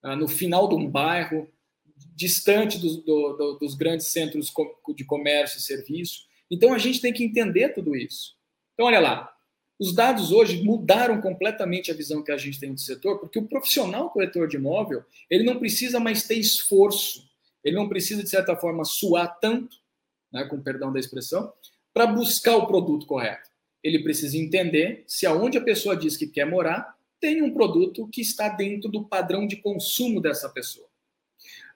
ah, 0.02 0.16
no 0.16 0.26
final 0.26 0.68
de 0.68 0.74
um 0.74 0.88
bairro, 0.88 1.48
distante 2.14 2.78
do, 2.78 3.02
do, 3.02 3.58
dos 3.60 3.74
grandes 3.74 4.08
centros 4.08 4.52
de 4.94 5.04
comércio 5.04 5.58
e 5.58 5.62
serviço. 5.62 6.27
Então 6.50 6.72
a 6.72 6.78
gente 6.78 7.00
tem 7.00 7.12
que 7.12 7.24
entender 7.24 7.70
tudo 7.70 7.94
isso. 7.94 8.36
Então, 8.74 8.86
olha 8.86 9.00
lá, 9.00 9.34
os 9.78 9.94
dados 9.94 10.32
hoje 10.32 10.62
mudaram 10.62 11.20
completamente 11.20 11.90
a 11.90 11.94
visão 11.94 12.22
que 12.22 12.32
a 12.32 12.36
gente 12.36 12.58
tem 12.58 12.72
do 12.72 12.80
setor, 12.80 13.18
porque 13.18 13.38
o 13.38 13.46
profissional 13.46 14.10
corretor 14.10 14.48
de 14.48 14.56
imóvel, 14.56 15.04
ele 15.30 15.44
não 15.44 15.58
precisa 15.58 16.00
mais 16.00 16.24
ter 16.24 16.34
esforço, 16.34 17.28
ele 17.62 17.76
não 17.76 17.88
precisa, 17.88 18.22
de 18.22 18.28
certa 18.28 18.56
forma, 18.56 18.84
suar 18.84 19.38
tanto, 19.40 19.76
né, 20.32 20.44
com 20.44 20.60
perdão 20.60 20.92
da 20.92 20.98
expressão, 20.98 21.52
para 21.94 22.06
buscar 22.06 22.56
o 22.56 22.66
produto 22.66 23.06
correto. 23.06 23.48
Ele 23.82 24.02
precisa 24.02 24.36
entender 24.36 25.04
se 25.06 25.26
aonde 25.26 25.58
a 25.58 25.62
pessoa 25.62 25.96
diz 25.96 26.16
que 26.16 26.26
quer 26.26 26.44
morar, 26.44 26.96
tem 27.20 27.42
um 27.42 27.52
produto 27.52 28.08
que 28.08 28.20
está 28.20 28.48
dentro 28.48 28.90
do 28.90 29.04
padrão 29.04 29.46
de 29.46 29.56
consumo 29.56 30.20
dessa 30.20 30.48
pessoa. 30.48 30.88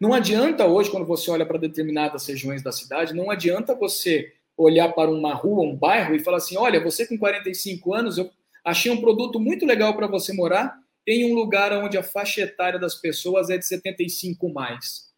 Não 0.01 0.13
adianta 0.13 0.67
hoje, 0.67 0.91
quando 0.91 1.07
você 1.07 1.31
olha 1.31 1.47
para 1.47 1.59
determinadas 1.59 2.27
regiões 2.27 2.63
da 2.63 2.73
cidade, 2.73 3.15
não 3.15 3.31
adianta 3.31 3.75
você 3.75 4.33
olhar 4.63 4.93
para 4.93 5.11
uma 5.11 5.35
rua, 5.35 5.65
um 5.65 5.77
bairro 5.77 6.15
e 6.15 6.21
falar 6.21 6.39
assim: 6.39 6.57
olha, 6.57 6.83
você 6.83 7.07
com 7.07 7.19
45 7.19 7.95
anos, 7.95 8.19
eu 8.19 8.31
achei 8.65 8.91
um 8.91 9.01
produto 9.01 9.41
muito 9.41 9.67
legal 9.67 9.95
para 9.95 10.07
você 10.07 10.33
morar 10.33 10.81
em 11.07 11.31
um 11.31 11.35
lugar 11.35 11.73
onde 11.73 11.99
a 11.99 12.03
faixa 12.03 12.43
etária 12.43 12.79
das 12.79 12.95
pessoas 12.95 13.51
é 13.51 13.59
de 13.59 13.67
75 13.67 14.49
mais. 14.49 15.11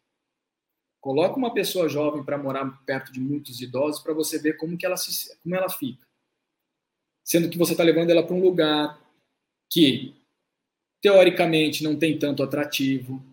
Coloca 0.99 1.37
uma 1.37 1.53
pessoa 1.53 1.87
jovem 1.87 2.23
para 2.23 2.37
morar 2.37 2.65
perto 2.85 3.11
de 3.11 3.19
muitos 3.19 3.61
idosos 3.61 4.01
para 4.01 4.13
você 4.13 4.39
ver 4.39 4.57
como 4.57 4.77
que 4.77 4.85
ela 4.85 4.97
se, 4.97 5.37
como 5.43 5.55
ela 5.55 5.69
fica. 5.69 6.05
Sendo 7.23 7.49
que 7.49 7.57
você 7.57 7.73
está 7.73 7.83
levando 7.83 8.09
ela 8.09 8.25
para 8.25 8.35
um 8.35 8.41
lugar 8.41 8.99
que 9.71 10.15
teoricamente 11.01 11.83
não 11.83 11.95
tem 11.95 12.17
tanto 12.17 12.41
atrativo, 12.41 13.23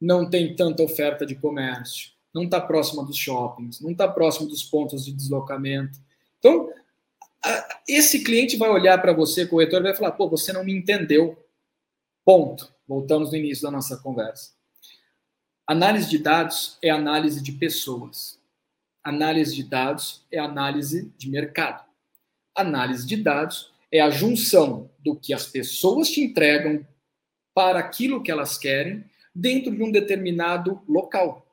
não 0.00 0.28
tem 0.28 0.56
tanta 0.56 0.82
oferta 0.82 1.24
de 1.24 1.36
comércio, 1.36 2.11
não 2.34 2.44
está 2.44 2.60
próxima 2.60 3.04
dos 3.04 3.16
shoppings, 3.16 3.80
não 3.80 3.90
está 3.90 4.08
próximo 4.08 4.48
dos 4.48 4.62
pontos 4.62 5.04
de 5.04 5.12
deslocamento. 5.12 5.98
Então, 6.38 6.70
a, 7.44 7.80
esse 7.88 8.22
cliente 8.22 8.56
vai 8.56 8.70
olhar 8.70 9.00
para 9.00 9.12
você, 9.12 9.46
corretor, 9.46 9.80
e 9.80 9.84
vai 9.84 9.94
falar: 9.94 10.12
pô, 10.12 10.28
você 10.28 10.52
não 10.52 10.64
me 10.64 10.72
entendeu. 10.72 11.36
Ponto. 12.24 12.72
Voltamos 12.86 13.30
no 13.30 13.36
início 13.36 13.62
da 13.62 13.70
nossa 13.70 13.96
conversa. 13.96 14.52
Análise 15.66 16.10
de 16.10 16.18
dados 16.18 16.76
é 16.82 16.90
análise 16.90 17.42
de 17.42 17.52
pessoas. 17.52 18.38
Análise 19.02 19.54
de 19.54 19.62
dados 19.62 20.26
é 20.30 20.38
análise 20.38 21.12
de 21.16 21.30
mercado. 21.30 21.84
Análise 22.54 23.06
de 23.06 23.16
dados 23.16 23.72
é 23.90 24.00
a 24.00 24.10
junção 24.10 24.90
do 24.98 25.16
que 25.16 25.32
as 25.32 25.46
pessoas 25.46 26.10
te 26.10 26.20
entregam 26.20 26.86
para 27.54 27.78
aquilo 27.78 28.22
que 28.22 28.30
elas 28.30 28.58
querem 28.58 29.04
dentro 29.34 29.74
de 29.74 29.82
um 29.82 29.90
determinado 29.90 30.82
local. 30.88 31.46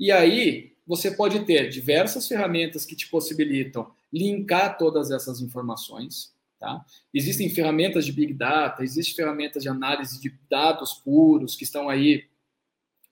E 0.00 0.10
aí, 0.10 0.72
você 0.86 1.10
pode 1.10 1.44
ter 1.44 1.68
diversas 1.68 2.26
ferramentas 2.26 2.86
que 2.86 2.96
te 2.96 3.06
possibilitam 3.08 3.92
linkar 4.10 4.78
todas 4.78 5.10
essas 5.10 5.42
informações. 5.42 6.32
Tá? 6.58 6.82
Existem 7.12 7.50
ferramentas 7.50 8.06
de 8.06 8.12
Big 8.12 8.32
Data, 8.32 8.82
existem 8.82 9.14
ferramentas 9.14 9.62
de 9.62 9.68
análise 9.68 10.18
de 10.18 10.34
dados 10.48 10.94
puros 10.94 11.54
que 11.54 11.64
estão 11.64 11.90
aí 11.90 12.24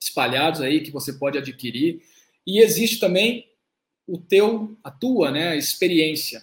espalhados 0.01 0.63
aí 0.63 0.81
que 0.81 0.91
você 0.91 1.13
pode 1.13 1.37
adquirir. 1.37 2.03
E 2.47 2.59
existe 2.59 2.99
também 2.99 3.47
o 4.07 4.17
teu, 4.17 4.75
a 4.83 4.91
tua, 4.91 5.31
né, 5.31 5.59
experiência, 5.59 6.43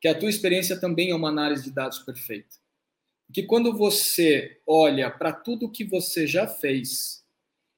que 0.00 0.08
a 0.08 0.18
tua 0.18 0.30
experiência 0.30 0.80
também 0.80 1.10
é 1.10 1.14
uma 1.14 1.28
análise 1.28 1.64
de 1.64 1.70
dados 1.70 1.98
perfeita. 1.98 2.56
Que 3.30 3.42
quando 3.42 3.76
você 3.76 4.58
olha 4.66 5.10
para 5.10 5.34
tudo 5.34 5.70
que 5.70 5.84
você 5.84 6.26
já 6.26 6.46
fez 6.46 7.19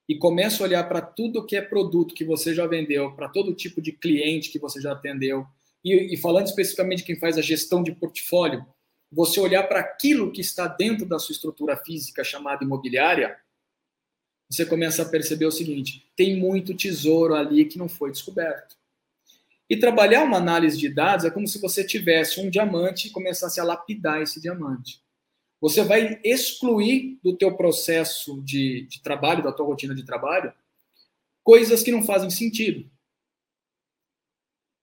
e 0.08 0.16
começa 0.16 0.62
a 0.62 0.66
olhar 0.66 0.88
para 0.88 1.00
tudo 1.00 1.44
que 1.44 1.56
é 1.56 1.62
produto 1.62 2.14
que 2.14 2.24
você 2.24 2.54
já 2.54 2.66
vendeu, 2.66 3.12
para 3.12 3.28
todo 3.28 3.54
tipo 3.54 3.80
de 3.80 3.92
cliente 3.92 4.50
que 4.50 4.58
você 4.58 4.80
já 4.80 4.92
atendeu, 4.92 5.46
e, 5.84 6.14
e 6.14 6.16
falando 6.16 6.46
especificamente 6.46 6.98
de 6.98 7.04
quem 7.04 7.18
faz 7.18 7.38
a 7.38 7.42
gestão 7.42 7.82
de 7.82 7.92
portfólio, 7.92 8.64
você 9.10 9.38
olhar 9.40 9.64
para 9.64 9.80
aquilo 9.80 10.32
que 10.32 10.40
está 10.40 10.66
dentro 10.66 11.04
da 11.04 11.18
sua 11.18 11.32
estrutura 11.32 11.76
física 11.76 12.24
chamada 12.24 12.64
imobiliária, 12.64 13.36
você 14.50 14.66
começa 14.66 15.02
a 15.02 15.08
perceber 15.08 15.46
o 15.46 15.50
seguinte: 15.50 16.10
tem 16.16 16.36
muito 16.36 16.74
tesouro 16.74 17.34
ali 17.34 17.64
que 17.64 17.78
não 17.78 17.88
foi 17.88 18.10
descoberto. 18.10 18.76
E 19.68 19.76
trabalhar 19.76 20.24
uma 20.24 20.36
análise 20.36 20.76
de 20.76 20.88
dados 20.88 21.24
é 21.24 21.30
como 21.30 21.48
se 21.48 21.58
você 21.58 21.82
tivesse 21.84 22.40
um 22.40 22.50
diamante 22.50 23.08
e 23.08 23.10
começasse 23.10 23.58
a 23.58 23.64
lapidar 23.64 24.20
esse 24.20 24.40
diamante. 24.40 25.00
Você 25.62 25.84
vai 25.84 26.20
excluir 26.24 27.20
do 27.22 27.36
teu 27.36 27.56
processo 27.56 28.42
de, 28.42 28.82
de 28.88 29.00
trabalho, 29.00 29.44
da 29.44 29.52
tua 29.52 29.64
rotina 29.64 29.94
de 29.94 30.04
trabalho, 30.04 30.52
coisas 31.44 31.84
que 31.84 31.92
não 31.92 32.02
fazem 32.02 32.30
sentido. 32.30 32.90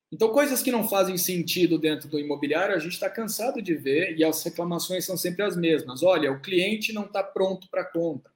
Então, 0.10 0.32
coisas 0.32 0.63
que 0.63 0.72
não 0.72 0.88
fazem 0.88 1.18
sentido 1.18 1.78
dentro 1.78 2.08
do 2.08 2.18
imobiliário, 2.18 2.74
a 2.74 2.80
gente 2.80 2.94
está 2.94 3.10
cansado 3.10 3.62
de 3.62 3.76
ver 3.76 4.18
e 4.18 4.24
as 4.24 4.42
reclamações 4.42 5.04
são 5.04 5.18
sempre 5.18 5.44
as 5.44 5.58
mesmas. 5.58 6.02
Olha, 6.02 6.32
o 6.32 6.42
cliente 6.42 6.94
não 6.94 7.04
está 7.04 7.22
pronto 7.22 7.70
para 7.70 7.84
compra. 7.84 8.32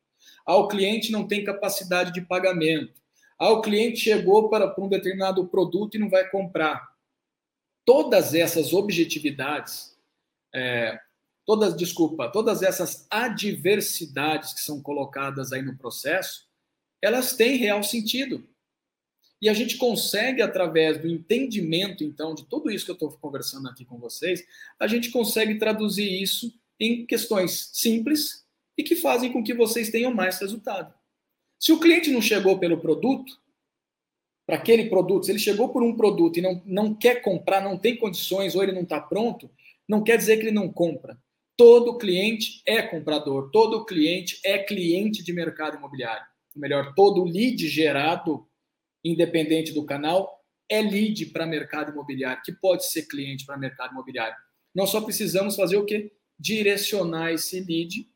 Ah, 0.46 0.58
o 0.58 0.68
cliente 0.68 1.14
não 1.14 1.26
tem 1.26 1.46
capacidade 1.46 2.12
de 2.12 2.22
pagamento. 2.22 3.02
Ah, 3.40 3.52
o 3.52 3.62
cliente 3.62 4.02
chegou 4.02 4.50
para, 4.50 4.68
para 4.68 4.84
um 4.84 4.90
determinado 4.90 5.48
produto 5.48 5.96
e 5.96 6.00
não 6.00 6.10
vai 6.10 6.30
comprar. 6.30 6.94
Todas 7.86 8.34
essas 8.34 8.74
objetividades, 8.74 9.98
é, 10.54 11.00
todas, 11.46 11.76
desculpa, 11.76 12.30
todas 12.30 12.62
essas 12.62 13.06
adversidades 13.10 14.54
que 14.54 14.62
são 14.62 14.82
colocadas 14.82 15.52
aí 15.52 15.62
no 15.62 15.78
processo, 15.78 16.48
elas 17.02 17.36
têm 17.36 17.58
real 17.58 17.84
sentido. 17.84 18.48
E 19.42 19.50
a 19.50 19.54
gente 19.54 19.76
consegue, 19.76 20.42
através 20.42 21.02
do 21.02 21.08
entendimento, 21.08 22.04
então, 22.04 22.34
de 22.34 22.46
tudo 22.46 22.72
isso 22.72 22.86
que 22.86 22.92
eu 22.92 22.96
estou 22.96 23.12
conversando 23.12 23.68
aqui 23.68 23.84
com 23.84 23.98
vocês, 23.98 24.42
a 24.80 24.88
gente 24.88 25.12
consegue 25.12 25.56
traduzir 25.56 26.22
isso 26.22 26.54
em 26.80 27.06
questões 27.06 27.70
simples 27.74 28.46
e 28.78 28.84
que 28.84 28.96
fazem 28.96 29.32
com 29.32 29.44
que 29.44 29.54
vocês 29.54 29.90
tenham 29.90 30.14
mais 30.14 30.40
resultado. 30.40 30.94
Se 31.60 31.72
o 31.72 31.80
cliente 31.80 32.10
não 32.10 32.22
chegou 32.22 32.58
pelo 32.58 32.80
produto, 32.80 33.38
para 34.46 34.56
aquele 34.58 34.90
produto, 34.90 35.26
se 35.26 35.32
ele 35.32 35.40
chegou 35.40 35.70
por 35.70 35.84
um 35.84 35.96
produto 35.96 36.38
e 36.38 36.42
não, 36.42 36.62
não 36.66 36.94
quer 36.94 37.22
comprar, 37.22 37.62
não 37.62 37.78
tem 37.78 37.98
condições 37.98 38.56
ou 38.56 38.64
ele 38.64 38.74
não 38.74 38.82
está 38.82 39.00
pronto, 39.00 39.50
não 39.88 40.04
quer 40.04 40.18
dizer 40.18 40.38
que 40.38 40.44
ele 40.44 40.52
não 40.52 40.72
compra. 40.72 41.18
Todo 41.56 41.98
cliente 41.98 42.62
é 42.66 42.82
comprador, 42.82 43.52
todo 43.52 43.86
cliente 43.86 44.40
é 44.44 44.58
cliente 44.58 45.24
de 45.24 45.32
mercado 45.32 45.78
imobiliário. 45.78 46.26
Ou 46.56 46.62
melhor, 46.62 46.94
todo 46.96 47.24
lead 47.24 47.68
gerado 47.68 48.48
independente 49.04 49.74
do 49.74 49.86
canal, 49.86 50.42
é 50.70 50.82
lead 50.82 51.28
para 51.28 51.46
mercado 51.46 51.92
imobiliário, 51.92 52.42
que 52.44 52.54
pode 52.54 52.90
ser 52.90 53.04
cliente 53.04 53.46
para 53.46 53.58
mercado 53.58 53.92
imobiliário. 53.92 54.36
Nós 54.74 54.90
só 54.90 55.02
precisamos 55.02 55.56
fazer 55.56 55.78
o 55.78 55.86
quê? 55.86 56.12
Direcionar 56.40 57.34
esse 57.34 57.60
lead 57.60 58.10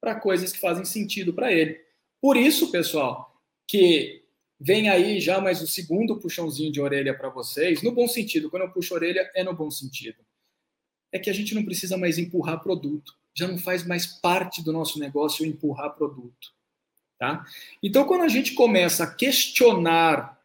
para 0.00 0.20
coisas 0.20 0.52
que 0.52 0.60
fazem 0.60 0.84
sentido 0.84 1.32
para 1.32 1.52
ele. 1.52 1.80
Por 2.20 2.36
isso, 2.36 2.70
pessoal, 2.70 3.34
que 3.66 4.22
vem 4.58 4.88
aí 4.88 5.20
já 5.20 5.40
mais 5.40 5.62
o 5.62 5.66
segundo 5.66 6.20
puxãozinho 6.20 6.70
de 6.70 6.80
orelha 6.80 7.16
para 7.16 7.30
vocês, 7.30 7.82
no 7.82 7.92
bom 7.92 8.06
sentido. 8.06 8.50
Quando 8.50 8.64
eu 8.64 8.72
puxo 8.72 8.94
orelha, 8.94 9.30
é 9.34 9.42
no 9.42 9.54
bom 9.54 9.70
sentido. 9.70 10.18
É 11.12 11.18
que 11.18 11.30
a 11.30 11.32
gente 11.32 11.54
não 11.54 11.64
precisa 11.64 11.96
mais 11.96 12.18
empurrar 12.18 12.62
produto. 12.62 13.14
Já 13.34 13.48
não 13.48 13.58
faz 13.58 13.86
mais 13.86 14.06
parte 14.06 14.62
do 14.62 14.72
nosso 14.72 14.98
negócio 14.98 15.46
empurrar 15.46 15.94
produto. 15.94 16.52
Tá? 17.18 17.44
Então, 17.82 18.06
quando 18.06 18.22
a 18.22 18.28
gente 18.28 18.54
começa 18.54 19.04
a 19.04 19.14
questionar 19.14 20.40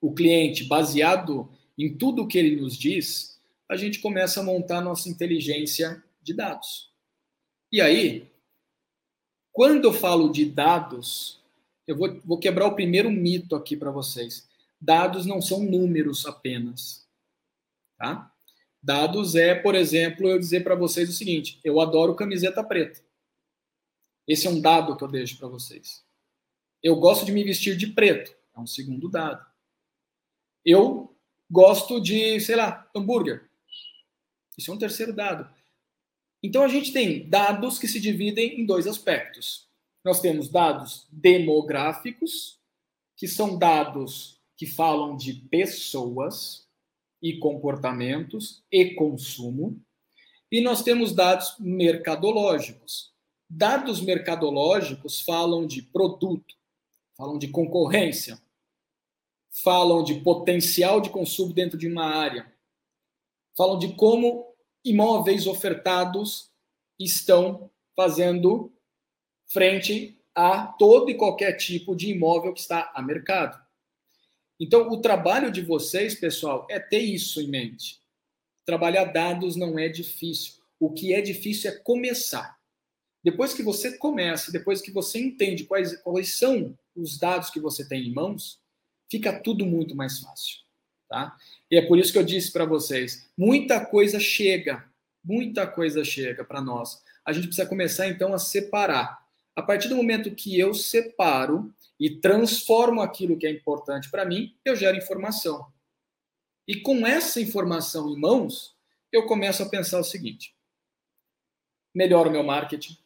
o 0.00 0.14
cliente 0.14 0.64
baseado 0.64 1.50
em 1.76 1.96
tudo 1.96 2.26
que 2.26 2.38
ele 2.38 2.56
nos 2.56 2.76
diz, 2.76 3.38
a 3.68 3.76
gente 3.76 4.00
começa 4.00 4.40
a 4.40 4.42
montar 4.42 4.80
nossa 4.80 5.08
inteligência 5.08 6.02
de 6.22 6.32
dados. 6.32 6.90
E 7.70 7.80
aí, 7.80 8.30
quando 9.52 9.84
eu 9.84 9.92
falo 9.92 10.30
de 10.30 10.46
dados, 10.46 11.38
eu 11.86 11.96
vou, 11.96 12.20
vou 12.24 12.38
quebrar 12.38 12.66
o 12.66 12.74
primeiro 12.74 13.10
mito 13.10 13.54
aqui 13.54 13.76
para 13.76 13.90
vocês. 13.90 14.48
Dados 14.80 15.26
não 15.26 15.42
são 15.42 15.62
números 15.62 16.24
apenas. 16.24 17.06
Tá? 17.98 18.32
Dados 18.82 19.34
é, 19.34 19.54
por 19.54 19.74
exemplo, 19.74 20.28
eu 20.28 20.38
dizer 20.38 20.62
para 20.62 20.74
vocês 20.74 21.08
o 21.08 21.12
seguinte: 21.12 21.60
eu 21.64 21.80
adoro 21.80 22.14
camiseta 22.14 22.62
preta. 22.62 23.00
Esse 24.26 24.46
é 24.46 24.50
um 24.50 24.60
dado 24.60 24.96
que 24.96 25.02
eu 25.02 25.08
deixo 25.08 25.38
para 25.38 25.48
vocês. 25.48 26.04
Eu 26.82 26.96
gosto 26.96 27.24
de 27.24 27.32
me 27.32 27.42
vestir 27.42 27.76
de 27.76 27.88
preto. 27.88 28.36
É 28.54 28.60
um 28.60 28.66
segundo 28.66 29.08
dado. 29.08 29.44
Eu 30.64 31.16
gosto 31.50 32.00
de, 32.00 32.38
sei 32.40 32.56
lá, 32.56 32.88
hambúrguer. 32.94 33.48
Isso 34.56 34.70
é 34.70 34.74
um 34.74 34.78
terceiro 34.78 35.12
dado. 35.12 35.48
Então 36.42 36.62
a 36.62 36.68
gente 36.68 36.92
tem 36.92 37.28
dados 37.28 37.78
que 37.78 37.88
se 37.88 37.98
dividem 37.98 38.60
em 38.60 38.66
dois 38.66 38.86
aspectos. 38.86 39.66
Nós 40.04 40.20
temos 40.20 40.48
dados 40.48 41.06
demográficos, 41.10 42.60
que 43.16 43.26
são 43.26 43.58
dados 43.58 44.40
que 44.56 44.66
falam 44.66 45.16
de 45.16 45.32
pessoas 45.32 46.67
e 47.22 47.38
comportamentos 47.38 48.62
e 48.70 48.94
consumo, 48.94 49.80
e 50.50 50.60
nós 50.60 50.82
temos 50.82 51.12
dados 51.12 51.56
mercadológicos, 51.58 53.12
Dados 53.50 54.02
mercadológicos 54.02 55.22
falam 55.22 55.66
de 55.66 55.80
produto, 55.80 56.54
falam 57.16 57.38
de 57.38 57.48
concorrência, 57.48 58.38
falam 59.64 60.04
de 60.04 60.20
potencial 60.20 61.00
de 61.00 61.08
consumo 61.08 61.54
dentro 61.54 61.78
de 61.78 61.88
uma 61.88 62.04
área, 62.04 62.52
falam 63.56 63.78
de 63.78 63.94
como 63.94 64.54
imóveis 64.84 65.46
ofertados 65.46 66.50
estão 66.98 67.70
fazendo 67.96 68.70
frente 69.46 70.20
a 70.34 70.66
todo 70.66 71.10
e 71.10 71.16
qualquer 71.16 71.54
tipo 71.54 71.96
de 71.96 72.10
imóvel 72.10 72.52
que 72.52 72.60
está 72.60 72.92
a 72.94 73.00
mercado. 73.00 73.58
Então, 74.60 74.90
o 74.90 75.00
trabalho 75.00 75.50
de 75.50 75.62
vocês, 75.62 76.14
pessoal, 76.14 76.66
é 76.68 76.78
ter 76.78 77.00
isso 77.00 77.40
em 77.40 77.48
mente. 77.48 78.00
Trabalhar 78.64 79.04
dados 79.04 79.56
não 79.56 79.78
é 79.78 79.88
difícil. 79.88 80.54
O 80.80 80.92
que 80.92 81.14
é 81.14 81.20
difícil 81.20 81.70
é 81.70 81.76
começar. 81.76 82.58
Depois 83.22 83.52
que 83.52 83.62
você 83.62 83.96
começa, 83.98 84.52
depois 84.52 84.80
que 84.80 84.90
você 84.90 85.18
entende 85.18 85.64
quais, 85.64 86.00
quais 86.02 86.38
são 86.38 86.76
os 86.94 87.18
dados 87.18 87.50
que 87.50 87.60
você 87.60 87.86
tem 87.86 88.06
em 88.06 88.12
mãos, 88.12 88.60
fica 89.10 89.38
tudo 89.40 89.66
muito 89.66 89.94
mais 89.94 90.20
fácil. 90.20 90.58
Tá? 91.08 91.36
E 91.70 91.76
é 91.76 91.86
por 91.86 91.98
isso 91.98 92.12
que 92.12 92.18
eu 92.18 92.24
disse 92.24 92.52
para 92.52 92.64
vocês: 92.64 93.28
muita 93.36 93.84
coisa 93.84 94.20
chega, 94.20 94.84
muita 95.24 95.66
coisa 95.66 96.04
chega 96.04 96.44
para 96.44 96.60
nós. 96.60 97.02
A 97.24 97.32
gente 97.32 97.46
precisa 97.46 97.68
começar 97.68 98.08
então 98.08 98.34
a 98.34 98.38
separar. 98.38 99.26
A 99.58 99.62
partir 99.62 99.88
do 99.88 99.96
momento 99.96 100.36
que 100.36 100.56
eu 100.56 100.72
separo 100.72 101.74
e 101.98 102.08
transformo 102.08 103.00
aquilo 103.00 103.36
que 103.36 103.44
é 103.44 103.50
importante 103.50 104.08
para 104.08 104.24
mim, 104.24 104.56
eu 104.64 104.76
gero 104.76 104.96
informação. 104.96 105.66
E 106.64 106.80
com 106.80 107.04
essa 107.04 107.40
informação 107.40 108.08
em 108.08 108.16
mãos, 108.16 108.76
eu 109.10 109.26
começo 109.26 109.60
a 109.60 109.68
pensar 109.68 109.98
o 109.98 110.04
seguinte: 110.04 110.54
melhoro 111.92 112.30
meu 112.30 112.44
marketing, 112.44 112.96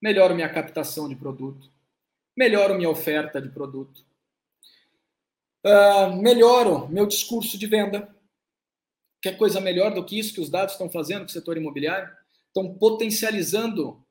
melhoro 0.00 0.32
minha 0.32 0.48
captação 0.48 1.08
de 1.08 1.16
produto, 1.16 1.68
melhoro 2.36 2.76
minha 2.76 2.88
oferta 2.88 3.42
de 3.42 3.48
produto, 3.48 4.06
uh, 5.66 6.14
melhoro 6.22 6.86
meu 6.86 7.04
discurso 7.04 7.58
de 7.58 7.66
venda. 7.66 8.14
Quer 9.20 9.36
coisa 9.36 9.60
melhor 9.60 9.92
do 9.92 10.04
que 10.04 10.16
isso 10.16 10.32
que 10.32 10.40
os 10.40 10.50
dados 10.50 10.74
estão 10.74 10.88
fazendo 10.88 11.22
com 11.22 11.26
o 11.26 11.32
setor 11.32 11.56
imobiliário? 11.56 12.16
Estão 12.46 12.78
potencializando 12.78 14.06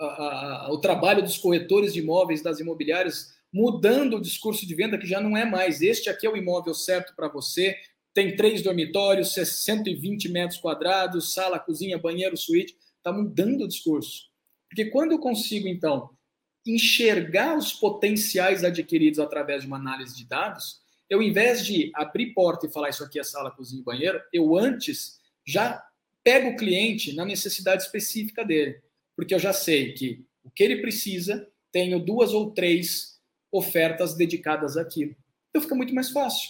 uh, 0.00 0.70
uh, 0.70 0.72
o 0.72 0.78
trabalho 0.78 1.22
dos 1.22 1.38
corretores 1.38 1.92
de 1.92 2.00
imóveis, 2.00 2.42
das 2.42 2.58
imobiliárias, 2.58 3.34
mudando 3.52 4.16
o 4.16 4.20
discurso 4.20 4.66
de 4.66 4.74
venda 4.74 4.98
que 4.98 5.06
já 5.06 5.20
não 5.20 5.36
é 5.36 5.44
mais 5.44 5.82
este 5.82 6.08
aqui 6.08 6.26
é 6.26 6.30
o 6.30 6.36
imóvel 6.36 6.74
certo 6.74 7.14
para 7.14 7.28
você, 7.28 7.76
tem 8.12 8.34
três 8.34 8.62
dormitórios, 8.62 9.34
120 9.34 10.28
metros 10.30 10.58
quadrados, 10.58 11.32
sala, 11.32 11.58
cozinha, 11.58 11.96
banheiro, 11.96 12.36
suíte. 12.36 12.76
Está 12.96 13.12
mudando 13.12 13.62
o 13.62 13.68
discurso. 13.68 14.28
Porque 14.68 14.86
quando 14.86 15.12
eu 15.12 15.18
consigo, 15.18 15.68
então, 15.68 16.10
enxergar 16.66 17.56
os 17.56 17.72
potenciais 17.72 18.64
adquiridos 18.64 19.18
através 19.18 19.62
de 19.62 19.68
uma 19.68 19.76
análise 19.76 20.16
de 20.16 20.26
dados, 20.26 20.80
eu, 21.08 21.22
em 21.22 21.32
vez 21.32 21.64
de 21.64 21.90
abrir 21.94 22.34
porta 22.34 22.66
e 22.66 22.72
falar 22.72 22.90
isso 22.90 23.02
aqui 23.02 23.18
é 23.18 23.24
sala, 23.24 23.50
cozinha 23.50 23.80
e 23.80 23.84
banheiro, 23.84 24.20
eu 24.32 24.56
antes 24.56 25.20
já 25.46 25.82
pego 26.22 26.50
o 26.50 26.56
cliente 26.56 27.14
na 27.14 27.24
necessidade 27.24 27.82
específica 27.82 28.44
dele. 28.44 28.80
Porque 29.20 29.34
eu 29.34 29.38
já 29.38 29.52
sei 29.52 29.92
que 29.92 30.24
o 30.42 30.50
que 30.50 30.62
ele 30.62 30.80
precisa, 30.80 31.46
tenho 31.70 32.02
duas 32.02 32.32
ou 32.32 32.52
três 32.52 33.20
ofertas 33.52 34.16
dedicadas 34.16 34.78
àquilo. 34.78 35.14
Então 35.50 35.60
fica 35.60 35.74
muito 35.74 35.94
mais 35.94 36.08
fácil. 36.08 36.48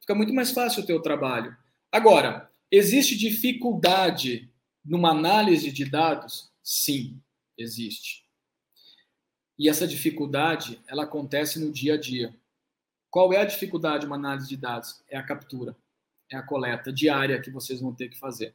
Fica 0.00 0.14
muito 0.14 0.32
mais 0.32 0.52
fácil 0.52 0.82
o 0.82 0.86
teu 0.86 1.02
trabalho. 1.02 1.54
Agora, 1.92 2.50
existe 2.70 3.14
dificuldade 3.14 4.50
numa 4.82 5.10
análise 5.10 5.70
de 5.70 5.84
dados? 5.84 6.50
Sim, 6.62 7.20
existe. 7.58 8.24
E 9.58 9.68
essa 9.68 9.86
dificuldade, 9.86 10.80
ela 10.86 11.02
acontece 11.02 11.60
no 11.60 11.70
dia 11.70 11.92
a 11.92 12.00
dia. 12.00 12.34
Qual 13.10 13.34
é 13.34 13.36
a 13.36 13.44
dificuldade 13.44 14.00
de 14.00 14.06
uma 14.06 14.16
análise 14.16 14.48
de 14.48 14.56
dados? 14.56 15.02
É 15.10 15.18
a 15.18 15.22
captura, 15.22 15.76
é 16.30 16.36
a 16.38 16.42
coleta 16.42 16.90
diária 16.90 17.38
que 17.38 17.50
vocês 17.50 17.82
vão 17.82 17.94
ter 17.94 18.08
que 18.08 18.18
fazer. 18.18 18.54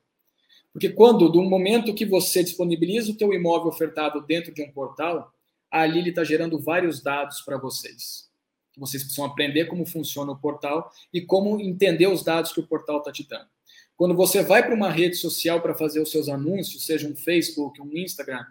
Porque 0.77 0.89
quando, 0.89 1.27
do 1.27 1.41
momento 1.41 1.91
que 1.95 2.05
você 2.05 2.43
disponibiliza 2.43 3.11
o 3.11 3.15
teu 3.15 3.33
imóvel 3.33 3.69
ofertado 3.69 4.21
dentro 4.21 4.53
de 4.53 4.61
um 4.61 4.71
portal, 4.71 5.33
ali 5.71 5.97
ele 5.97 6.11
está 6.11 6.23
gerando 6.23 6.59
vários 6.59 7.01
dados 7.01 7.41
para 7.41 7.57
vocês. 7.57 8.29
Vocês 8.77 9.01
precisam 9.01 9.25
aprender 9.25 9.65
como 9.65 9.87
funciona 9.87 10.33
o 10.33 10.37
portal 10.37 10.91
e 11.11 11.19
como 11.19 11.59
entender 11.59 12.05
os 12.05 12.23
dados 12.23 12.51
que 12.51 12.59
o 12.59 12.67
portal 12.67 12.99
está 12.99 13.11
te 13.11 13.27
dando. 13.27 13.47
Quando 13.95 14.13
você 14.13 14.43
vai 14.43 14.63
para 14.63 14.75
uma 14.75 14.91
rede 14.91 15.15
social 15.15 15.61
para 15.61 15.73
fazer 15.73 15.99
os 15.99 16.11
seus 16.11 16.29
anúncios, 16.29 16.85
seja 16.85 17.07
um 17.07 17.15
Facebook, 17.15 17.81
um 17.81 17.97
Instagram, 17.97 18.45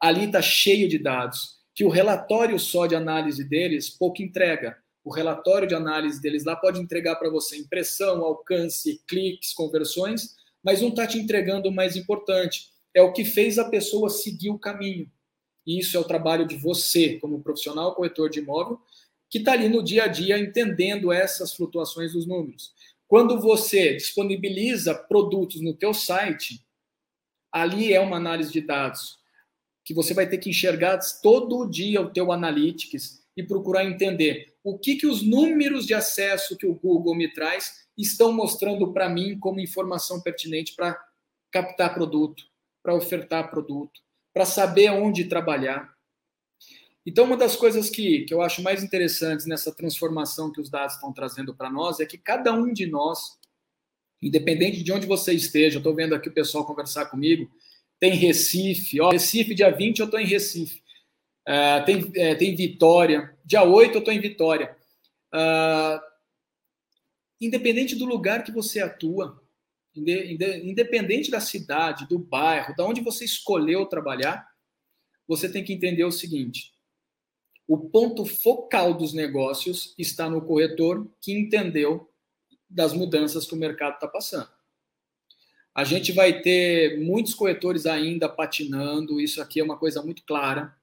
ali 0.00 0.24
está 0.24 0.40
cheio 0.40 0.88
de 0.88 0.98
dados, 0.98 1.58
que 1.74 1.84
o 1.84 1.90
relatório 1.90 2.58
só 2.58 2.86
de 2.86 2.94
análise 2.94 3.44
deles 3.44 3.90
pouco 3.90 4.22
entrega. 4.22 4.78
O 5.04 5.12
relatório 5.12 5.68
de 5.68 5.74
análise 5.74 6.22
deles 6.22 6.42
lá 6.42 6.56
pode 6.56 6.80
entregar 6.80 7.16
para 7.16 7.28
você 7.28 7.58
impressão, 7.58 8.24
alcance, 8.24 9.02
cliques, 9.06 9.52
conversões, 9.52 10.35
mas 10.66 10.82
não 10.82 10.88
está 10.88 11.06
te 11.06 11.16
entregando 11.16 11.68
o 11.68 11.72
mais 11.72 11.94
importante. 11.94 12.72
É 12.92 13.00
o 13.00 13.12
que 13.12 13.24
fez 13.24 13.56
a 13.56 13.70
pessoa 13.70 14.10
seguir 14.10 14.50
o 14.50 14.58
caminho. 14.58 15.08
E 15.64 15.78
isso 15.78 15.96
é 15.96 16.00
o 16.00 16.04
trabalho 16.04 16.44
de 16.44 16.56
você, 16.56 17.20
como 17.20 17.40
profissional 17.40 17.94
corretor 17.94 18.28
de 18.28 18.40
imóvel, 18.40 18.80
que 19.30 19.38
está 19.38 19.52
ali 19.52 19.68
no 19.68 19.80
dia 19.80 20.04
a 20.04 20.06
dia 20.08 20.36
entendendo 20.36 21.12
essas 21.12 21.54
flutuações 21.54 22.14
dos 22.14 22.26
números. 22.26 22.74
Quando 23.06 23.40
você 23.40 23.94
disponibiliza 23.94 24.92
produtos 24.92 25.60
no 25.60 25.72
teu 25.72 25.94
site, 25.94 26.60
ali 27.52 27.92
é 27.92 28.00
uma 28.00 28.16
análise 28.16 28.50
de 28.50 28.60
dados 28.60 29.20
que 29.84 29.94
você 29.94 30.12
vai 30.14 30.28
ter 30.28 30.38
que 30.38 30.50
enxergar 30.50 30.98
todo 31.22 31.70
dia 31.70 32.00
o 32.00 32.10
teu 32.10 32.32
analytics 32.32 33.22
e 33.36 33.42
procurar 33.44 33.84
entender 33.84 34.56
o 34.64 34.76
que, 34.76 34.96
que 34.96 35.06
os 35.06 35.22
números 35.22 35.86
de 35.86 35.94
acesso 35.94 36.56
que 36.56 36.66
o 36.66 36.74
Google 36.74 37.14
me 37.14 37.32
traz 37.32 37.85
estão 37.96 38.32
mostrando 38.32 38.92
para 38.92 39.08
mim 39.08 39.38
como 39.38 39.60
informação 39.60 40.20
pertinente 40.20 40.74
para 40.74 40.98
captar 41.50 41.94
produto, 41.94 42.44
para 42.82 42.94
ofertar 42.94 43.50
produto, 43.50 44.00
para 44.32 44.44
saber 44.44 44.90
onde 44.90 45.24
trabalhar. 45.24 45.94
Então, 47.06 47.24
uma 47.24 47.36
das 47.36 47.56
coisas 47.56 47.88
que, 47.88 48.24
que 48.24 48.34
eu 48.34 48.42
acho 48.42 48.62
mais 48.62 48.82
interessantes 48.82 49.46
nessa 49.46 49.72
transformação 49.72 50.52
que 50.52 50.60
os 50.60 50.68
dados 50.68 50.94
estão 50.94 51.12
trazendo 51.12 51.54
para 51.54 51.70
nós 51.70 52.00
é 52.00 52.06
que 52.06 52.18
cada 52.18 52.52
um 52.52 52.72
de 52.72 52.86
nós, 52.86 53.38
independente 54.20 54.82
de 54.82 54.92
onde 54.92 55.06
você 55.06 55.32
esteja, 55.32 55.78
estou 55.78 55.94
vendo 55.94 56.14
aqui 56.14 56.28
o 56.28 56.34
pessoal 56.34 56.66
conversar 56.66 57.06
comigo, 57.06 57.48
tem 57.98 58.14
Recife, 58.14 59.00
ó, 59.00 59.10
Recife, 59.10 59.54
dia 59.54 59.70
20 59.70 60.00
eu 60.00 60.04
estou 60.04 60.20
em 60.20 60.26
Recife, 60.26 60.82
uh, 61.48 61.84
tem, 61.86 62.02
uh, 62.02 62.38
tem 62.38 62.54
Vitória, 62.54 63.34
dia 63.44 63.62
8 63.62 63.94
eu 63.94 63.98
estou 64.00 64.12
em 64.12 64.20
Vitória. 64.20 64.76
Uh, 65.32 66.15
independente 67.40 67.94
do 67.94 68.04
lugar 68.04 68.44
que 68.44 68.52
você 68.52 68.80
atua, 68.80 69.42
independente 69.94 71.30
da 71.30 71.40
cidade, 71.40 72.06
do 72.06 72.18
bairro, 72.18 72.74
da 72.76 72.84
onde 72.84 73.00
você 73.00 73.24
escolheu 73.24 73.86
trabalhar, 73.86 74.46
você 75.26 75.50
tem 75.50 75.64
que 75.64 75.72
entender 75.72 76.04
o 76.04 76.12
seguinte: 76.12 76.72
o 77.66 77.78
ponto 77.78 78.24
focal 78.24 78.94
dos 78.94 79.12
negócios 79.12 79.94
está 79.98 80.28
no 80.28 80.42
corretor 80.42 81.10
que 81.20 81.32
entendeu 81.32 82.10
das 82.68 82.92
mudanças 82.92 83.46
que 83.46 83.54
o 83.54 83.58
mercado 83.58 83.94
está 83.94 84.08
passando. 84.08 84.50
A 85.74 85.84
gente 85.84 86.10
vai 86.10 86.40
ter 86.40 86.98
muitos 87.00 87.34
corretores 87.34 87.84
ainda 87.84 88.28
patinando, 88.28 89.20
isso 89.20 89.42
aqui 89.42 89.60
é 89.60 89.64
uma 89.64 89.78
coisa 89.78 90.02
muito 90.02 90.24
clara. 90.24 90.74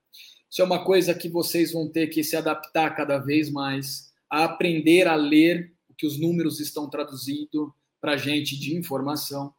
Isso 0.50 0.62
é 0.62 0.66
uma 0.66 0.86
coisa 0.86 1.16
que 1.16 1.28
vocês 1.28 1.72
vão 1.72 1.90
ter 1.90 2.08
que 2.08 2.24
se 2.24 2.36
adaptar 2.36 2.96
cada 2.96 3.18
vez 3.18 3.50
mais, 3.50 4.14
a 4.30 4.44
aprender 4.44 5.08
a 5.08 5.16
ler 5.16 5.73
o 5.94 5.96
que 5.96 6.08
os 6.08 6.20
números 6.20 6.60
estão 6.60 6.90
traduzindo 6.90 7.74
para 8.02 8.14
a 8.14 8.18
gente 8.18 8.60
de 8.60 8.76
informação. 8.76 9.54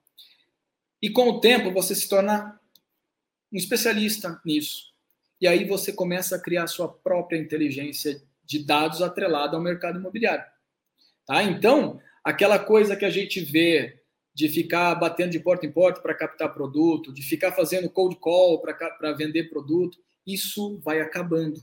E 1.00 1.08
com 1.08 1.30
o 1.30 1.40
tempo 1.40 1.72
você 1.72 1.94
se 1.94 2.08
torna 2.08 2.60
um 3.52 3.56
especialista 3.56 4.40
nisso. 4.44 4.92
E 5.40 5.46
aí 5.46 5.64
você 5.64 5.92
começa 5.92 6.36
a 6.36 6.40
criar 6.40 6.66
sua 6.66 6.88
própria 6.88 7.38
inteligência 7.38 8.22
de 8.44 8.64
dados 8.64 9.00
atrelada 9.00 9.56
ao 9.56 9.62
mercado 9.62 9.98
imobiliário. 9.98 10.44
Tá? 11.26 11.42
Então, 11.42 12.00
aquela 12.22 12.58
coisa 12.58 12.96
que 12.96 13.04
a 13.04 13.10
gente 13.10 13.40
vê 13.40 14.02
de 14.34 14.48
ficar 14.48 14.94
batendo 14.96 15.30
de 15.30 15.40
porta 15.40 15.64
em 15.64 15.72
porta 15.72 16.00
para 16.00 16.14
captar 16.14 16.52
produto, 16.52 17.12
de 17.12 17.22
ficar 17.22 17.52
fazendo 17.52 17.88
cold 17.88 18.16
call 18.16 18.60
para 18.60 19.12
vender 19.12 19.44
produto, 19.44 19.98
isso 20.26 20.80
vai 20.80 21.00
acabando. 21.00 21.62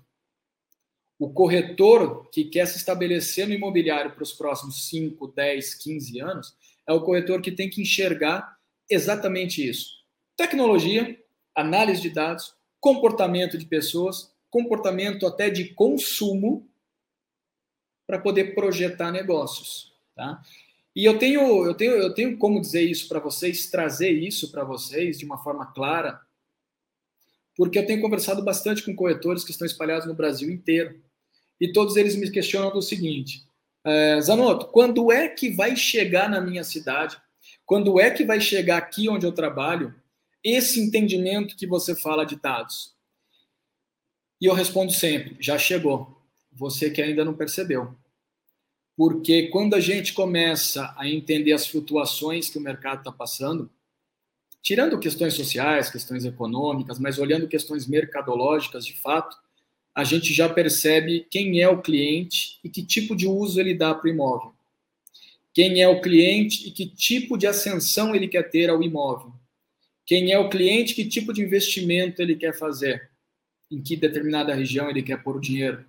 O 1.21 1.29
corretor 1.29 2.27
que 2.31 2.45
quer 2.45 2.65
se 2.65 2.77
estabelecer 2.77 3.47
no 3.47 3.53
imobiliário 3.53 4.11
para 4.11 4.23
os 4.23 4.33
próximos 4.33 4.89
5, 4.89 5.27
10, 5.27 5.75
15 5.75 6.19
anos 6.19 6.55
é 6.87 6.91
o 6.91 7.03
corretor 7.03 7.43
que 7.43 7.51
tem 7.51 7.69
que 7.69 7.79
enxergar 7.79 8.57
exatamente 8.89 9.63
isso. 9.63 9.99
Tecnologia, 10.35 11.15
análise 11.53 12.01
de 12.01 12.09
dados, 12.09 12.55
comportamento 12.79 13.55
de 13.55 13.67
pessoas, 13.67 14.33
comportamento 14.49 15.27
até 15.27 15.51
de 15.51 15.75
consumo, 15.75 16.67
para 18.07 18.17
poder 18.17 18.55
projetar 18.55 19.11
negócios. 19.11 19.93
Tá? 20.15 20.41
E 20.95 21.05
eu 21.05 21.19
tenho, 21.19 21.63
eu 21.67 21.75
tenho, 21.75 21.91
eu 21.91 22.15
tenho 22.15 22.35
como 22.35 22.59
dizer 22.59 22.81
isso 22.81 23.07
para 23.07 23.19
vocês, 23.19 23.69
trazer 23.69 24.09
isso 24.09 24.51
para 24.51 24.63
vocês 24.63 25.19
de 25.19 25.25
uma 25.25 25.37
forma 25.37 25.67
clara, 25.67 26.19
porque 27.55 27.77
eu 27.77 27.85
tenho 27.85 28.01
conversado 28.01 28.43
bastante 28.43 28.81
com 28.81 28.95
corretores 28.95 29.43
que 29.43 29.51
estão 29.51 29.67
espalhados 29.67 30.07
no 30.07 30.15
Brasil 30.15 30.49
inteiro. 30.49 30.99
E 31.61 31.71
todos 31.71 31.95
eles 31.95 32.15
me 32.15 32.29
questionam 32.31 32.71
do 32.71 32.81
seguinte: 32.81 33.45
é, 33.85 34.19
Zanotto, 34.19 34.65
quando 34.67 35.11
é 35.11 35.29
que 35.29 35.51
vai 35.51 35.75
chegar 35.75 36.27
na 36.27 36.41
minha 36.41 36.63
cidade? 36.63 37.15
Quando 37.63 37.99
é 37.99 38.09
que 38.09 38.25
vai 38.25 38.41
chegar 38.41 38.77
aqui 38.77 39.07
onde 39.07 39.27
eu 39.27 39.31
trabalho 39.31 39.93
esse 40.43 40.81
entendimento 40.81 41.55
que 41.55 41.67
você 41.67 41.95
fala 41.95 42.25
de 42.25 42.35
dados? 42.35 42.95
E 44.41 44.47
eu 44.47 44.55
respondo 44.55 44.91
sempre: 44.91 45.37
já 45.39 45.59
chegou. 45.59 46.19
Você 46.51 46.89
que 46.89 47.01
ainda 47.01 47.23
não 47.23 47.35
percebeu. 47.35 47.95
Porque 48.97 49.47
quando 49.47 49.75
a 49.75 49.79
gente 49.79 50.13
começa 50.13 50.93
a 50.97 51.07
entender 51.07 51.53
as 51.53 51.65
flutuações 51.65 52.49
que 52.49 52.57
o 52.57 52.61
mercado 52.61 52.99
está 52.99 53.11
passando, 53.11 53.71
tirando 54.61 54.99
questões 54.99 55.33
sociais, 55.33 55.89
questões 55.89 56.25
econômicas, 56.25 56.99
mas 56.99 57.17
olhando 57.17 57.47
questões 57.47 57.87
mercadológicas 57.87 58.85
de 58.85 58.99
fato, 58.99 59.37
a 59.93 60.03
gente 60.03 60.33
já 60.33 60.47
percebe 60.47 61.27
quem 61.29 61.59
é 61.59 61.67
o 61.67 61.81
cliente 61.81 62.59
e 62.63 62.69
que 62.69 62.83
tipo 62.83 63.15
de 63.15 63.27
uso 63.27 63.59
ele 63.59 63.73
dá 63.73 63.93
para 63.93 64.07
o 64.07 64.11
imóvel. 64.11 64.53
Quem 65.53 65.81
é 65.81 65.87
o 65.87 65.99
cliente 65.99 66.67
e 66.67 66.71
que 66.71 66.85
tipo 66.85 67.37
de 67.37 67.45
ascensão 67.45 68.15
ele 68.15 68.27
quer 68.27 68.49
ter 68.49 68.69
ao 68.69 68.81
imóvel. 68.81 69.33
Quem 70.05 70.31
é 70.31 70.39
o 70.39 70.49
cliente, 70.49 70.93
que 70.93 71.05
tipo 71.05 71.33
de 71.33 71.41
investimento 71.41 72.21
ele 72.21 72.35
quer 72.35 72.57
fazer, 72.57 73.09
em 73.69 73.81
que 73.81 73.95
determinada 73.95 74.53
região 74.53 74.89
ele 74.89 75.01
quer 75.01 75.21
pôr 75.21 75.37
o 75.37 75.41
dinheiro. 75.41 75.85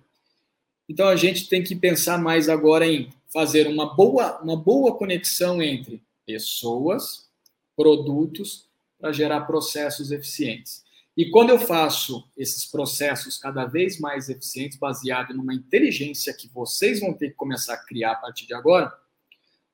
Então 0.87 1.07
a 1.07 1.15
gente 1.15 1.47
tem 1.47 1.63
que 1.63 1.75
pensar 1.75 2.17
mais 2.17 2.49
agora 2.49 2.85
em 2.85 3.09
fazer 3.31 3.67
uma 3.67 3.95
boa, 3.95 4.39
uma 4.41 4.55
boa 4.55 4.95
conexão 4.95 5.61
entre 5.61 6.01
pessoas, 6.25 7.29
produtos, 7.75 8.67
para 8.99 9.11
gerar 9.11 9.41
processos 9.41 10.11
eficientes. 10.11 10.82
E 11.15 11.29
quando 11.29 11.51
eu 11.51 11.59
faço 11.59 12.27
esses 12.35 12.65
processos 12.65 13.37
cada 13.37 13.65
vez 13.65 13.99
mais 13.99 14.29
eficientes, 14.29 14.79
baseado 14.79 15.33
numa 15.33 15.53
inteligência 15.53 16.33
que 16.33 16.49
vocês 16.51 16.99
vão 16.99 17.13
ter 17.13 17.29
que 17.29 17.35
começar 17.35 17.75
a 17.75 17.85
criar 17.85 18.13
a 18.13 18.15
partir 18.15 18.47
de 18.47 18.53
agora, 18.55 18.91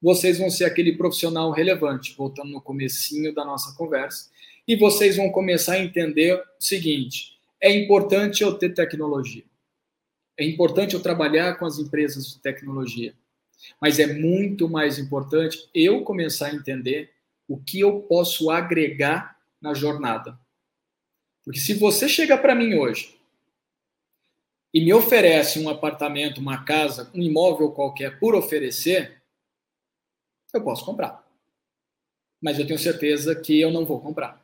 vocês 0.02 0.38
vão 0.38 0.50
ser 0.50 0.66
aquele 0.66 0.98
profissional 0.98 1.52
relevante, 1.52 2.14
voltando 2.16 2.52
no 2.52 2.62
comecinho 2.62 3.34
da 3.34 3.46
nossa 3.46 3.74
conversa, 3.76 4.30
e 4.68 4.76
vocês 4.76 5.18
vão 5.18 5.32
começar 5.32 5.74
a 5.74 5.80
entender 5.80 6.36
o 6.36 6.44
seguinte: 6.60 7.40
é 7.62 7.72
importante 7.72 8.44
eu 8.44 8.54
ter 8.54 8.74
tecnologia. 8.74 9.44
É 10.38 10.46
importante 10.46 10.94
eu 10.94 11.02
trabalhar 11.02 11.58
com 11.58 11.66
as 11.66 11.80
empresas 11.80 12.34
de 12.34 12.40
tecnologia. 12.40 13.14
Mas 13.82 14.00
é 14.00 14.08
muito 14.08 14.70
mais 14.70 14.98
importante 14.98 15.70
eu 15.74 16.02
começar 16.04 16.48
a 16.48 16.56
entender 16.56 17.12
o 17.48 17.58
que 17.58 17.82
eu 17.82 18.02
posso 18.04 18.50
agregar 18.50 19.38
na 19.62 19.74
jornada. 19.74 20.40
Porque 21.44 21.60
se 21.60 21.74
você 21.74 22.08
chega 22.08 22.38
para 22.38 22.56
mim 22.56 22.76
hoje 22.76 23.20
e 24.74 24.82
me 24.82 24.94
oferece 24.94 25.60
um 25.60 25.70
apartamento, 25.70 26.40
uma 26.40 26.64
casa, 26.64 27.10
um 27.14 27.22
imóvel 27.22 27.72
qualquer 27.72 28.20
por 28.20 28.36
oferecer, 28.36 29.22
eu 30.54 30.64
posso 30.64 30.86
comprar. 30.86 31.28
Mas 32.42 32.60
eu 32.60 32.66
tenho 32.66 32.80
certeza 32.80 33.36
que 33.36 33.60
eu 33.60 33.72
não 33.72 33.86
vou 33.86 34.00
comprar. 34.00 34.44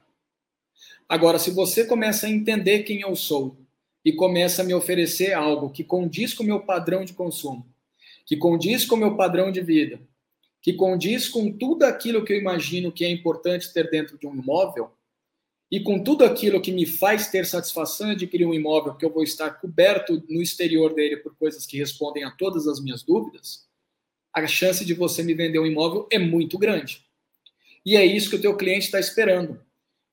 Agora, 1.07 1.37
se 1.37 1.51
você 1.51 1.85
começa 1.85 2.25
a 2.25 2.29
entender 2.29 2.83
quem 2.83 3.01
eu 3.01 3.15
sou 3.15 3.55
e 4.03 4.11
começa 4.11 4.61
a 4.61 4.65
me 4.65 4.73
oferecer 4.73 5.33
algo 5.33 5.69
que 5.69 5.83
condiz 5.83 6.33
com 6.33 6.43
o 6.43 6.45
meu 6.45 6.59
padrão 6.61 7.05
de 7.05 7.13
consumo, 7.13 7.65
que 8.25 8.35
condiz 8.35 8.85
com 8.85 8.95
o 8.95 8.99
meu 8.99 9.15
padrão 9.15 9.51
de 9.51 9.61
vida, 9.61 9.99
que 10.61 10.73
condiz 10.73 11.29
com 11.29 11.51
tudo 11.51 11.83
aquilo 11.83 12.25
que 12.25 12.33
eu 12.33 12.37
imagino 12.37 12.91
que 12.91 13.05
é 13.05 13.09
importante 13.09 13.71
ter 13.71 13.89
dentro 13.89 14.17
de 14.17 14.25
um 14.25 14.35
imóvel, 14.35 14.91
e 15.75 15.81
com 15.81 16.01
tudo 16.01 16.23
aquilo 16.23 16.61
que 16.61 16.71
me 16.71 16.85
faz 16.85 17.27
ter 17.27 17.45
satisfação 17.45 18.07
de 18.07 18.13
adquirir 18.13 18.45
um 18.45 18.53
imóvel, 18.53 18.93
porque 18.93 19.05
eu 19.05 19.11
vou 19.11 19.23
estar 19.23 19.49
coberto 19.59 20.23
no 20.29 20.41
exterior 20.41 20.93
dele 20.93 21.17
por 21.17 21.35
coisas 21.35 21.65
que 21.65 21.77
respondem 21.77 22.23
a 22.23 22.31
todas 22.31 22.65
as 22.65 22.79
minhas 22.79 23.03
dúvidas, 23.03 23.67
a 24.33 24.47
chance 24.47 24.85
de 24.85 24.93
você 24.93 25.21
me 25.21 25.33
vender 25.33 25.59
um 25.59 25.65
imóvel 25.65 26.07
é 26.09 26.17
muito 26.17 26.57
grande. 26.57 27.05
E 27.85 27.97
é 27.97 28.05
isso 28.05 28.29
que 28.29 28.37
o 28.37 28.41
teu 28.41 28.55
cliente 28.55 28.85
está 28.85 29.01
esperando, 29.01 29.61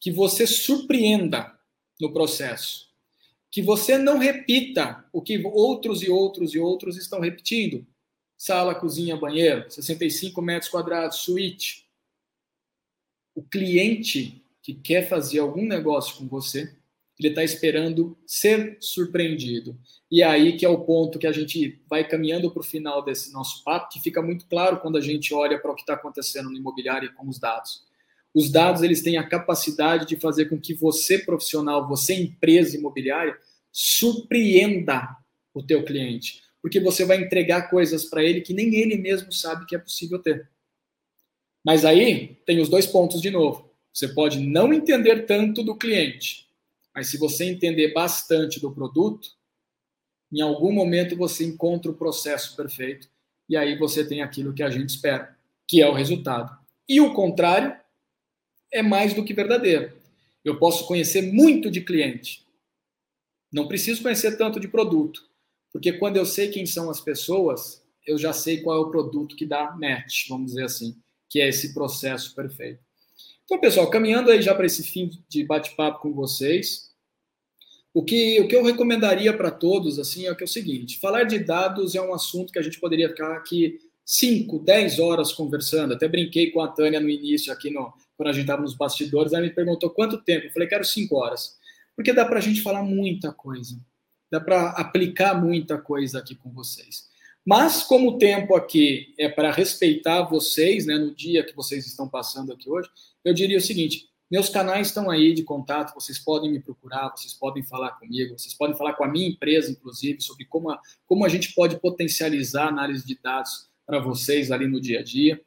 que 0.00 0.10
você 0.10 0.48
surpreenda 0.48 1.56
no 2.00 2.12
processo, 2.12 2.88
que 3.48 3.62
você 3.62 3.96
não 3.96 4.18
repita 4.18 5.04
o 5.12 5.22
que 5.22 5.40
outros 5.46 6.02
e 6.02 6.10
outros 6.10 6.56
e 6.56 6.58
outros 6.58 6.96
estão 6.96 7.20
repetindo. 7.20 7.86
Sala, 8.36 8.74
cozinha, 8.74 9.16
banheiro, 9.16 9.70
65 9.70 10.42
metros 10.42 10.68
quadrados, 10.68 11.18
suíte. 11.18 11.86
O 13.32 13.44
cliente 13.44 14.41
que 14.62 14.74
quer 14.74 15.08
fazer 15.08 15.40
algum 15.40 15.66
negócio 15.66 16.16
com 16.16 16.28
você, 16.28 16.72
ele 17.18 17.28
está 17.28 17.44
esperando 17.44 18.16
ser 18.26 18.76
surpreendido. 18.80 19.78
E 20.10 20.22
é 20.22 20.26
aí 20.26 20.56
que 20.56 20.64
é 20.64 20.68
o 20.68 20.84
ponto 20.84 21.18
que 21.18 21.26
a 21.26 21.32
gente 21.32 21.80
vai 21.88 22.06
caminhando 22.06 22.50
para 22.50 22.60
o 22.60 22.64
final 22.64 23.04
desse 23.04 23.32
nosso 23.32 23.62
papo, 23.64 23.90
que 23.92 24.00
fica 24.00 24.20
muito 24.22 24.46
claro 24.46 24.80
quando 24.80 24.98
a 24.98 25.00
gente 25.00 25.32
olha 25.32 25.58
para 25.58 25.70
o 25.70 25.74
que 25.74 25.82
está 25.82 25.94
acontecendo 25.94 26.50
no 26.50 26.56
imobiliário 26.56 27.08
e 27.08 27.12
com 27.12 27.28
os 27.28 27.38
dados. 27.38 27.84
Os 28.34 28.50
dados 28.50 28.82
eles 28.82 29.02
têm 29.02 29.18
a 29.18 29.28
capacidade 29.28 30.06
de 30.06 30.16
fazer 30.16 30.46
com 30.46 30.58
que 30.58 30.74
você 30.74 31.18
profissional, 31.18 31.86
você 31.86 32.14
empresa 32.14 32.76
imobiliária, 32.76 33.36
surpreenda 33.70 35.16
o 35.52 35.62
teu 35.62 35.84
cliente, 35.84 36.42
porque 36.62 36.80
você 36.80 37.04
vai 37.04 37.18
entregar 37.18 37.68
coisas 37.68 38.04
para 38.04 38.24
ele 38.24 38.40
que 38.40 38.54
nem 38.54 38.74
ele 38.74 38.96
mesmo 38.96 39.32
sabe 39.32 39.66
que 39.66 39.76
é 39.76 39.78
possível 39.78 40.18
ter. 40.18 40.48
Mas 41.64 41.84
aí 41.84 42.40
tem 42.46 42.60
os 42.60 42.68
dois 42.68 42.86
pontos 42.86 43.20
de 43.20 43.30
novo. 43.30 43.71
Você 43.92 44.08
pode 44.08 44.40
não 44.40 44.72
entender 44.72 45.26
tanto 45.26 45.62
do 45.62 45.76
cliente, 45.76 46.48
mas 46.94 47.08
se 47.08 47.18
você 47.18 47.44
entender 47.44 47.92
bastante 47.92 48.60
do 48.60 48.72
produto, 48.72 49.30
em 50.32 50.40
algum 50.40 50.72
momento 50.72 51.14
você 51.16 51.44
encontra 51.44 51.90
o 51.90 51.94
processo 51.94 52.56
perfeito 52.56 53.08
e 53.48 53.56
aí 53.56 53.76
você 53.76 54.06
tem 54.06 54.22
aquilo 54.22 54.54
que 54.54 54.62
a 54.62 54.70
gente 54.70 54.88
espera, 54.88 55.36
que 55.68 55.82
é 55.82 55.88
o 55.88 55.92
resultado. 55.92 56.56
E 56.88 57.00
o 57.00 57.12
contrário 57.12 57.76
é 58.72 58.82
mais 58.82 59.12
do 59.12 59.24
que 59.24 59.34
verdadeiro. 59.34 59.92
Eu 60.42 60.58
posso 60.58 60.86
conhecer 60.86 61.22
muito 61.32 61.70
de 61.70 61.82
cliente, 61.82 62.46
não 63.52 63.68
preciso 63.68 64.02
conhecer 64.02 64.38
tanto 64.38 64.58
de 64.58 64.66
produto, 64.66 65.22
porque 65.70 65.92
quando 65.92 66.16
eu 66.16 66.24
sei 66.24 66.48
quem 66.48 66.64
são 66.64 66.90
as 66.90 67.00
pessoas, 67.00 67.84
eu 68.06 68.18
já 68.18 68.32
sei 68.32 68.62
qual 68.62 68.76
é 68.76 68.80
o 68.80 68.90
produto 68.90 69.36
que 69.36 69.46
dá 69.46 69.70
match, 69.72 70.28
vamos 70.28 70.52
dizer 70.52 70.64
assim, 70.64 70.96
que 71.28 71.40
é 71.40 71.48
esse 71.48 71.74
processo 71.74 72.34
perfeito. 72.34 72.80
Então, 73.52 73.60
pessoal, 73.60 73.90
caminhando 73.90 74.30
aí 74.30 74.40
já 74.40 74.54
para 74.54 74.64
esse 74.64 74.82
fim 74.82 75.10
de 75.28 75.44
bate-papo 75.44 76.00
com 76.00 76.14
vocês, 76.14 76.90
o 77.92 78.02
que, 78.02 78.40
o 78.40 78.48
que 78.48 78.56
eu 78.56 78.64
recomendaria 78.64 79.30
para 79.36 79.50
todos 79.50 79.98
assim 79.98 80.26
é, 80.26 80.34
que 80.34 80.42
é 80.42 80.46
o 80.46 80.48
seguinte: 80.48 80.98
falar 80.98 81.24
de 81.24 81.38
dados 81.38 81.94
é 81.94 82.00
um 82.00 82.14
assunto 82.14 82.50
que 82.50 82.58
a 82.58 82.62
gente 82.62 82.80
poderia 82.80 83.10
ficar 83.10 83.36
aqui 83.36 83.78
5, 84.06 84.58
10 84.60 84.98
horas 85.00 85.34
conversando. 85.34 85.92
Até 85.92 86.08
brinquei 86.08 86.50
com 86.50 86.62
a 86.62 86.68
Tânia 86.68 86.98
no 86.98 87.10
início, 87.10 87.52
aqui 87.52 87.68
no, 87.68 87.92
quando 88.16 88.30
a 88.30 88.32
gente 88.32 88.44
estava 88.44 88.62
nos 88.62 88.74
bastidores, 88.74 89.34
ela 89.34 89.42
me 89.42 89.50
perguntou 89.50 89.90
quanto 89.90 90.22
tempo. 90.22 90.46
Eu 90.46 90.52
falei, 90.52 90.66
quero 90.66 90.82
5 90.82 91.14
horas. 91.14 91.58
Porque 91.94 92.14
dá 92.14 92.24
para 92.24 92.38
a 92.38 92.42
gente 92.42 92.62
falar 92.62 92.82
muita 92.82 93.34
coisa, 93.34 93.78
dá 94.30 94.40
para 94.40 94.70
aplicar 94.70 95.38
muita 95.38 95.76
coisa 95.76 96.20
aqui 96.20 96.34
com 96.34 96.50
vocês. 96.50 97.11
Mas, 97.44 97.82
como 97.82 98.10
o 98.10 98.18
tempo 98.18 98.54
aqui 98.54 99.14
é 99.18 99.28
para 99.28 99.50
respeitar 99.50 100.22
vocês, 100.22 100.86
né, 100.86 100.96
no 100.96 101.14
dia 101.14 101.44
que 101.44 101.54
vocês 101.54 101.86
estão 101.86 102.08
passando 102.08 102.52
aqui 102.52 102.70
hoje, 102.70 102.88
eu 103.24 103.34
diria 103.34 103.58
o 103.58 103.60
seguinte: 103.60 104.08
meus 104.30 104.48
canais 104.48 104.86
estão 104.86 105.10
aí 105.10 105.34
de 105.34 105.42
contato, 105.42 105.94
vocês 105.94 106.18
podem 106.18 106.50
me 106.50 106.60
procurar, 106.60 107.10
vocês 107.10 107.34
podem 107.34 107.62
falar 107.64 107.90
comigo, 107.98 108.38
vocês 108.38 108.54
podem 108.54 108.76
falar 108.76 108.94
com 108.94 109.04
a 109.04 109.08
minha 109.08 109.28
empresa, 109.28 109.72
inclusive, 109.72 110.20
sobre 110.20 110.44
como 110.44 110.70
a, 110.70 110.80
como 111.04 111.24
a 111.24 111.28
gente 111.28 111.52
pode 111.52 111.78
potencializar 111.80 112.66
a 112.66 112.68
análise 112.68 113.04
de 113.04 113.18
dados 113.20 113.68
para 113.84 113.98
vocês 113.98 114.52
ali 114.52 114.68
no 114.68 114.80
dia 114.80 115.00
a 115.00 115.02
dia. 115.02 115.42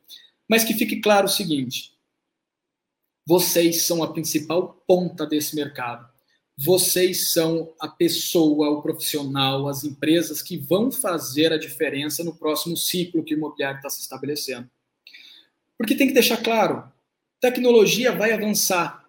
Mas 0.49 0.63
que 0.63 0.73
fique 0.73 0.99
claro 0.99 1.27
o 1.27 1.29
seguinte: 1.29 1.93
vocês 3.25 3.83
são 3.83 4.03
a 4.03 4.11
principal 4.11 4.83
ponta 4.85 5.25
desse 5.25 5.55
mercado 5.55 6.14
vocês 6.57 7.31
são 7.31 7.73
a 7.79 7.87
pessoa, 7.87 8.69
o 8.69 8.81
profissional, 8.81 9.67
as 9.67 9.83
empresas 9.83 10.41
que 10.41 10.57
vão 10.57 10.89
fazer 10.91 11.51
a 11.51 11.57
diferença 11.57 12.23
no 12.23 12.35
próximo 12.35 12.77
ciclo 12.77 13.23
que 13.23 13.33
o 13.33 13.37
imobiliário 13.37 13.77
está 13.77 13.89
se 13.89 14.01
estabelecendo. 14.01 14.69
Porque 15.77 15.95
tem 15.95 16.07
que 16.07 16.13
deixar 16.13 16.37
claro, 16.37 16.89
tecnologia 17.41 18.13
vai 18.13 18.31
avançar. 18.31 19.03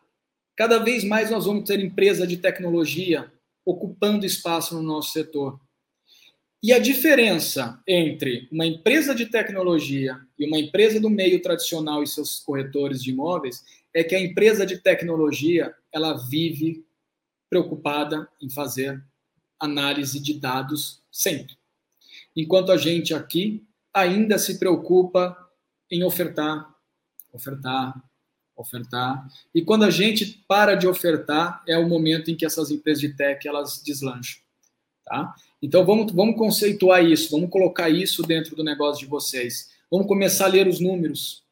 Cada 0.57 0.79
vez 0.79 1.05
mais 1.05 1.31
nós 1.31 1.45
vamos 1.45 1.65
ter 1.65 1.79
empresa 1.79 2.27
de 2.27 2.37
tecnologia 2.37 3.31
ocupando 3.65 4.27
espaço 4.27 4.75
no 4.75 4.83
nosso 4.83 5.13
setor. 5.13 5.61
E 6.63 6.73
a 6.73 6.79
diferença 6.79 7.81
entre 7.87 8.49
uma 8.51 8.67
empresa 8.67 9.15
de 9.15 9.27
tecnologia 9.27 10.19
e 10.39 10.47
uma 10.47 10.59
empresa 10.59 10.99
do 10.99 11.11
meio 11.11 11.41
tradicional 11.41 12.03
e 12.03 12.07
seus 12.09 12.41
corretores 12.41 13.03
de 13.03 13.11
imóveis 13.11 13.63
é 13.95 14.03
que 14.03 14.15
a 14.15 14.21
empresa 14.21 14.67
de 14.67 14.79
tecnologia 14.79 15.75
ela 15.93 16.15
vive 16.15 16.86
preocupada 17.57 18.29
em 18.41 18.51
fazer 18.51 19.03
análise 19.59 20.21
de 20.21 20.35
dados 20.35 21.01
sempre. 21.11 21.57
Enquanto 22.35 22.71
a 22.71 22.77
gente 22.77 23.15
aqui 23.15 23.65
ainda 23.95 24.39
se 24.39 24.59
preocupa 24.59 25.35
em 25.91 26.05
ofertar, 26.05 26.75
ofertar, 27.33 27.95
ofertar. 28.55 29.27
E 29.55 29.63
quando 29.63 29.85
a 29.85 29.91
gente 29.91 30.45
para 30.47 30.75
de 30.75 30.87
ofertar, 30.87 31.63
é 31.67 31.79
o 31.79 31.89
momento 31.89 32.31
em 32.31 32.37
que 32.37 32.45
essas 32.45 32.71
empresas 32.71 33.01
de 33.01 33.15
tech 33.15 33.47
elas 33.49 33.83
deslancham, 33.83 34.43
tá? 35.05 35.35
Então 35.63 35.85
vamos 35.87 36.13
vamos 36.13 36.37
conceituar 36.37 37.03
isso, 37.03 37.31
vamos 37.31 37.49
colocar 37.49 37.89
isso 37.89 38.23
dentro 38.23 38.55
do 38.55 38.63
negócio 38.63 39.03
de 39.03 39.11
vocês. 39.11 39.71
Vamos 39.91 40.07
começar 40.07 40.45
a 40.45 40.49
ler 40.49 40.69
os 40.69 40.79
números. 40.79 41.43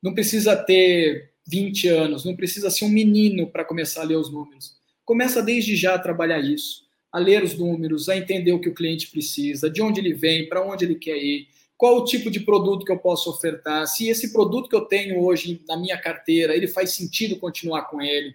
Não 0.00 0.14
precisa 0.14 0.54
ter 0.54 1.32
20 1.48 1.88
anos, 1.88 2.24
não 2.24 2.36
precisa 2.36 2.70
ser 2.70 2.84
um 2.84 2.90
menino 2.90 3.48
para 3.48 3.64
começar 3.64 4.02
a 4.02 4.04
ler 4.04 4.16
os 4.16 4.30
números. 4.30 4.77
Começa 5.08 5.42
desde 5.42 5.74
já 5.74 5.94
a 5.94 5.98
trabalhar 5.98 6.38
isso, 6.38 6.86
a 7.10 7.18
ler 7.18 7.42
os 7.42 7.56
números, 7.56 8.10
a 8.10 8.16
entender 8.18 8.52
o 8.52 8.60
que 8.60 8.68
o 8.68 8.74
cliente 8.74 9.10
precisa, 9.10 9.70
de 9.70 9.80
onde 9.80 10.00
ele 10.00 10.12
vem, 10.12 10.46
para 10.46 10.62
onde 10.62 10.84
ele 10.84 10.96
quer 10.96 11.16
ir, 11.16 11.48
qual 11.78 11.96
o 11.96 12.04
tipo 12.04 12.30
de 12.30 12.40
produto 12.40 12.84
que 12.84 12.92
eu 12.92 12.98
posso 12.98 13.30
ofertar, 13.30 13.86
se 13.86 14.06
esse 14.06 14.34
produto 14.34 14.68
que 14.68 14.76
eu 14.76 14.82
tenho 14.82 15.24
hoje 15.24 15.64
na 15.66 15.78
minha 15.78 15.96
carteira, 15.98 16.54
ele 16.54 16.68
faz 16.68 16.90
sentido 16.90 17.38
continuar 17.38 17.84
com 17.84 18.02
ele. 18.02 18.34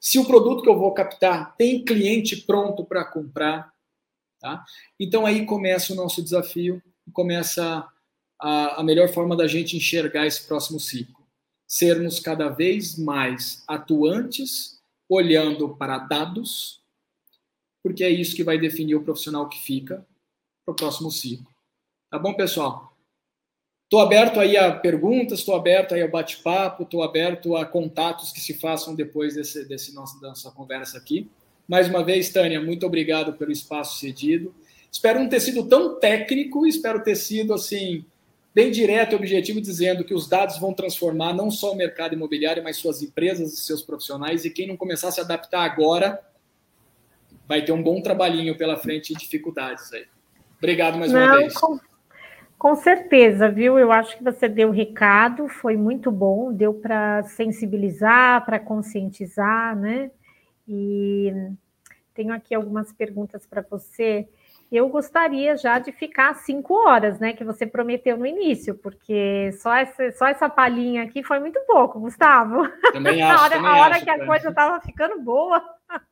Se 0.00 0.18
o 0.18 0.24
produto 0.24 0.62
que 0.62 0.68
eu 0.70 0.78
vou 0.78 0.94
captar 0.94 1.54
tem 1.58 1.84
cliente 1.84 2.38
pronto 2.38 2.86
para 2.86 3.04
comprar, 3.04 3.70
tá? 4.40 4.64
Então 4.98 5.26
aí 5.26 5.44
começa 5.44 5.92
o 5.92 5.96
nosso 5.96 6.22
desafio, 6.22 6.82
começa 7.12 7.86
a, 8.40 8.80
a 8.80 8.82
melhor 8.82 9.10
forma 9.10 9.36
da 9.36 9.46
gente 9.46 9.76
enxergar 9.76 10.26
esse 10.26 10.46
próximo 10.46 10.80
ciclo. 10.80 11.22
Sermos 11.66 12.18
cada 12.18 12.48
vez 12.48 12.96
mais 12.96 13.62
atuantes 13.68 14.71
olhando 15.12 15.76
para 15.76 15.98
dados, 15.98 16.80
porque 17.82 18.02
é 18.02 18.08
isso 18.08 18.34
que 18.34 18.44
vai 18.44 18.58
definir 18.58 18.94
o 18.94 19.02
profissional 19.02 19.48
que 19.48 19.58
fica 19.58 20.06
para 20.64 20.72
o 20.72 20.76
próximo 20.76 21.10
ciclo. 21.10 21.46
Tá 22.10 22.18
bom, 22.18 22.34
pessoal? 22.34 22.96
Estou 23.84 24.00
aberto 24.00 24.40
aí 24.40 24.56
a 24.56 24.74
perguntas, 24.74 25.40
estou 25.40 25.54
aberto 25.54 25.94
aí 25.94 26.02
a 26.02 26.08
bate-papo, 26.08 26.84
estou 26.84 27.02
aberto 27.02 27.56
a 27.56 27.66
contatos 27.66 28.32
que 28.32 28.40
se 28.40 28.54
façam 28.54 28.94
depois 28.94 29.34
desse, 29.34 29.66
desse 29.66 29.94
nosso, 29.94 30.18
dessa 30.20 30.50
conversa 30.50 30.96
aqui. 30.96 31.30
Mais 31.68 31.88
uma 31.88 32.02
vez, 32.02 32.30
Tânia, 32.30 32.60
muito 32.60 32.86
obrigado 32.86 33.34
pelo 33.34 33.52
espaço 33.52 33.98
cedido. 33.98 34.54
Espero 34.90 35.20
não 35.20 35.28
ter 35.28 35.40
sido 35.40 35.68
tão 35.68 35.98
técnico, 35.98 36.66
espero 36.66 37.02
ter 37.02 37.16
sido 37.16 37.52
assim 37.52 38.04
bem 38.54 38.70
direto 38.70 39.12
e 39.12 39.16
objetivo, 39.16 39.60
dizendo 39.60 40.04
que 40.04 40.14
os 40.14 40.28
dados 40.28 40.58
vão 40.58 40.72
transformar 40.72 41.32
não 41.32 41.50
só 41.50 41.72
o 41.72 41.76
mercado 41.76 42.14
imobiliário, 42.14 42.62
mas 42.62 42.76
suas 42.76 43.02
empresas 43.02 43.52
e 43.52 43.56
seus 43.56 43.82
profissionais, 43.82 44.44
e 44.44 44.50
quem 44.50 44.66
não 44.66 44.76
começar 44.76 45.08
a 45.08 45.12
se 45.12 45.20
adaptar 45.20 45.62
agora 45.62 46.20
vai 47.48 47.64
ter 47.64 47.72
um 47.72 47.82
bom 47.82 48.00
trabalhinho 48.00 48.56
pela 48.56 48.76
frente 48.76 49.12
e 49.12 49.16
dificuldades 49.16 49.92
aí. 49.92 50.06
Obrigado 50.58 50.98
mais 50.98 51.12
Não, 51.12 51.20
uma 51.20 51.38
vez. 51.38 51.54
Com, 51.54 51.78
com 52.58 52.76
certeza, 52.76 53.48
viu? 53.48 53.78
Eu 53.78 53.90
acho 53.90 54.16
que 54.16 54.22
você 54.22 54.48
deu 54.48 54.68
o 54.68 54.72
recado, 54.72 55.48
foi 55.48 55.76
muito 55.76 56.10
bom, 56.10 56.52
deu 56.52 56.72
para 56.74 57.22
sensibilizar, 57.24 58.44
para 58.44 58.58
conscientizar, 58.58 59.76
né? 59.76 60.10
E 60.68 61.32
tenho 62.14 62.32
aqui 62.32 62.54
algumas 62.54 62.92
perguntas 62.92 63.46
para 63.46 63.64
você 63.68 64.28
eu 64.76 64.88
gostaria 64.88 65.54
já 65.54 65.78
de 65.78 65.92
ficar 65.92 66.34
cinco 66.34 66.72
horas, 66.72 67.20
né? 67.20 67.34
Que 67.34 67.44
você 67.44 67.66
prometeu 67.66 68.16
no 68.16 68.24
início, 68.24 68.74
porque 68.74 69.52
só 69.52 69.74
essa, 69.74 70.10
só 70.12 70.26
essa 70.26 70.48
palhinha 70.48 71.02
aqui 71.02 71.22
foi 71.22 71.38
muito 71.38 71.60
pouco, 71.66 72.00
Gustavo. 72.00 72.66
Também 72.90 73.20
acho. 73.22 73.38
a 73.38 73.42
hora, 73.42 73.54
também 73.54 73.70
a 73.70 73.76
hora 73.76 73.94
acho, 73.96 74.04
que 74.04 74.10
a 74.10 74.26
coisa 74.26 74.48
estava 74.48 74.80
ficando 74.80 75.20
boa. 75.20 75.62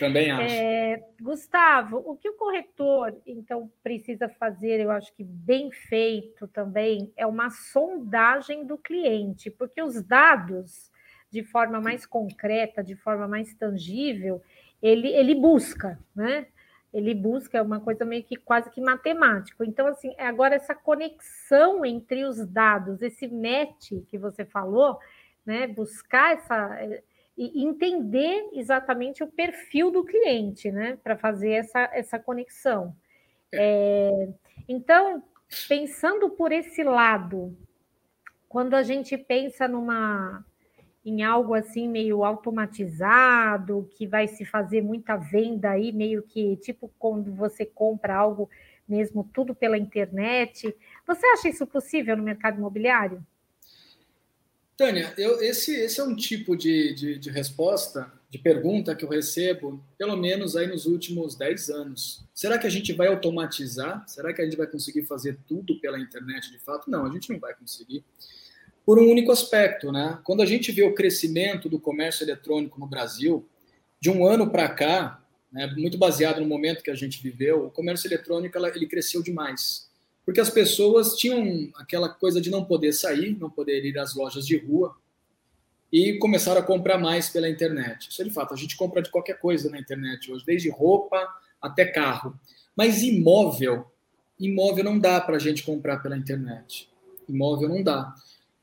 Também 0.00 0.30
acho. 0.30 0.54
É, 0.54 1.00
Gustavo, 1.20 2.02
o 2.04 2.16
que 2.16 2.28
o 2.28 2.36
corretor 2.36 3.16
então 3.24 3.70
precisa 3.82 4.28
fazer, 4.28 4.80
eu 4.80 4.90
acho 4.90 5.14
que 5.14 5.22
bem 5.22 5.70
feito 5.70 6.48
também, 6.48 7.12
é 7.16 7.26
uma 7.26 7.48
sondagem 7.48 8.66
do 8.66 8.76
cliente, 8.76 9.50
porque 9.50 9.80
os 9.80 10.02
dados, 10.02 10.90
de 11.30 11.44
forma 11.44 11.80
mais 11.80 12.04
concreta, 12.04 12.82
de 12.82 12.96
forma 12.96 13.28
mais 13.28 13.54
tangível, 13.54 14.42
ele, 14.82 15.08
ele 15.08 15.34
busca, 15.34 15.98
né? 16.14 16.46
Ele 16.92 17.14
busca 17.14 17.62
uma 17.62 17.80
coisa 17.80 18.04
meio 18.04 18.24
que 18.24 18.36
quase 18.36 18.70
que 18.70 18.80
matemático. 18.80 19.62
Então, 19.64 19.86
assim, 19.86 20.14
é 20.16 20.26
agora 20.26 20.54
essa 20.54 20.74
conexão 20.74 21.84
entre 21.84 22.24
os 22.24 22.46
dados, 22.46 23.02
esse 23.02 23.28
match 23.28 23.92
que 24.08 24.16
você 24.16 24.44
falou, 24.44 24.98
né? 25.44 25.66
Buscar 25.66 26.32
essa 26.32 26.78
e 27.36 27.62
entender 27.62 28.48
exatamente 28.52 29.22
o 29.22 29.28
perfil 29.28 29.92
do 29.92 30.02
cliente, 30.02 30.72
né? 30.72 30.98
Para 31.04 31.16
fazer 31.16 31.52
essa, 31.52 31.88
essa 31.92 32.18
conexão. 32.18 32.96
É, 33.52 34.28
então, 34.68 35.22
pensando 35.68 36.30
por 36.30 36.50
esse 36.50 36.82
lado, 36.82 37.56
quando 38.48 38.74
a 38.74 38.82
gente 38.82 39.16
pensa 39.16 39.68
numa 39.68 40.44
em 41.04 41.22
algo 41.22 41.54
assim 41.54 41.88
meio 41.88 42.24
automatizado, 42.24 43.88
que 43.96 44.06
vai 44.06 44.28
se 44.28 44.44
fazer 44.44 44.82
muita 44.82 45.16
venda 45.16 45.70
aí, 45.70 45.92
meio 45.92 46.22
que 46.22 46.56
tipo 46.56 46.90
quando 46.98 47.32
você 47.34 47.64
compra 47.64 48.14
algo 48.14 48.48
mesmo 48.88 49.28
tudo 49.32 49.54
pela 49.54 49.76
internet. 49.76 50.74
Você 51.06 51.26
acha 51.26 51.48
isso 51.48 51.66
possível 51.66 52.16
no 52.16 52.22
mercado 52.22 52.58
imobiliário? 52.58 53.24
Tânia, 54.78 55.12
eu, 55.18 55.42
esse, 55.42 55.74
esse 55.74 55.98
é 55.98 56.04
um 56.04 56.14
tipo 56.14 56.56
de, 56.56 56.94
de, 56.94 57.18
de, 57.18 57.30
resposta, 57.30 58.12
de 58.30 58.38
pergunta 58.38 58.94
que 58.94 59.04
eu 59.04 59.08
recebo, 59.08 59.82
pelo 59.98 60.16
menos 60.16 60.54
aí 60.54 60.68
nos 60.68 60.86
últimos 60.86 61.34
10 61.34 61.68
anos. 61.70 62.24
Será 62.32 62.56
que 62.58 62.66
a 62.66 62.70
gente 62.70 62.92
vai 62.92 63.08
automatizar? 63.08 64.08
Será 64.08 64.32
que 64.32 64.40
a 64.40 64.44
gente 64.44 64.56
vai 64.56 64.68
conseguir 64.68 65.02
fazer 65.02 65.36
tudo 65.48 65.80
pela 65.80 65.98
internet 65.98 66.52
de 66.52 66.60
fato? 66.60 66.88
Não, 66.88 67.04
a 67.04 67.10
gente 67.10 67.28
não 67.32 67.40
vai 67.40 67.54
conseguir 67.54 68.04
por 68.88 68.98
um 68.98 69.10
único 69.10 69.30
aspecto, 69.30 69.92
né? 69.92 70.18
Quando 70.24 70.40
a 70.40 70.46
gente 70.46 70.72
vê 70.72 70.82
o 70.82 70.94
crescimento 70.94 71.68
do 71.68 71.78
comércio 71.78 72.24
eletrônico 72.24 72.80
no 72.80 72.86
Brasil, 72.86 73.46
de 74.00 74.08
um 74.08 74.26
ano 74.26 74.50
para 74.50 74.66
cá, 74.66 75.22
né, 75.52 75.66
muito 75.76 75.98
baseado 75.98 76.40
no 76.40 76.46
momento 76.46 76.82
que 76.82 76.90
a 76.90 76.94
gente 76.94 77.22
viveu, 77.22 77.66
o 77.66 77.70
comércio 77.70 78.08
eletrônico 78.08 78.56
ele 78.56 78.86
cresceu 78.86 79.22
demais, 79.22 79.90
porque 80.24 80.40
as 80.40 80.48
pessoas 80.48 81.16
tinham 81.16 81.68
aquela 81.74 82.08
coisa 82.08 82.40
de 82.40 82.48
não 82.48 82.64
poder 82.64 82.94
sair, 82.94 83.36
não 83.38 83.50
poder 83.50 83.84
ir 83.84 83.98
às 83.98 84.14
lojas 84.14 84.46
de 84.46 84.56
rua 84.56 84.96
e 85.92 86.14
começaram 86.14 86.62
a 86.62 86.64
comprar 86.64 86.96
mais 86.96 87.28
pela 87.28 87.46
internet. 87.46 88.08
Isso 88.08 88.22
é 88.22 88.24
de 88.24 88.30
fato, 88.30 88.54
a 88.54 88.56
gente 88.56 88.74
compra 88.74 89.02
de 89.02 89.10
qualquer 89.10 89.38
coisa 89.38 89.68
na 89.68 89.78
internet 89.78 90.32
hoje, 90.32 90.46
desde 90.46 90.70
roupa 90.70 91.28
até 91.60 91.84
carro. 91.84 92.40
Mas 92.74 93.02
imóvel, 93.02 93.84
imóvel 94.40 94.84
não 94.84 94.98
dá 94.98 95.20
para 95.20 95.36
a 95.36 95.38
gente 95.38 95.62
comprar 95.62 95.98
pela 95.98 96.16
internet. 96.16 96.88
Imóvel 97.28 97.68
não 97.68 97.82
dá. 97.82 98.14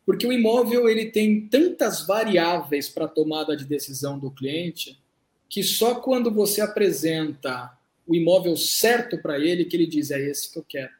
Porque 0.05 0.27
o 0.27 0.31
imóvel 0.31 0.87
ele 0.87 1.07
tem 1.07 1.47
tantas 1.47 2.05
variáveis 2.05 2.87
para 2.87 3.05
a 3.05 3.09
tomada 3.09 3.57
de 3.57 3.65
decisão 3.65 4.19
do 4.19 4.29
cliente 4.29 4.99
que 5.49 5.63
só 5.63 5.95
quando 5.95 6.31
você 6.31 6.61
apresenta 6.61 7.75
o 8.05 8.15
imóvel 8.15 8.55
certo 8.55 9.17
para 9.17 9.39
ele 9.39 9.65
que 9.65 9.75
ele 9.75 9.87
diz 9.87 10.11
é 10.11 10.19
esse 10.21 10.51
que 10.51 10.59
eu 10.59 10.65
quero. 10.67 10.91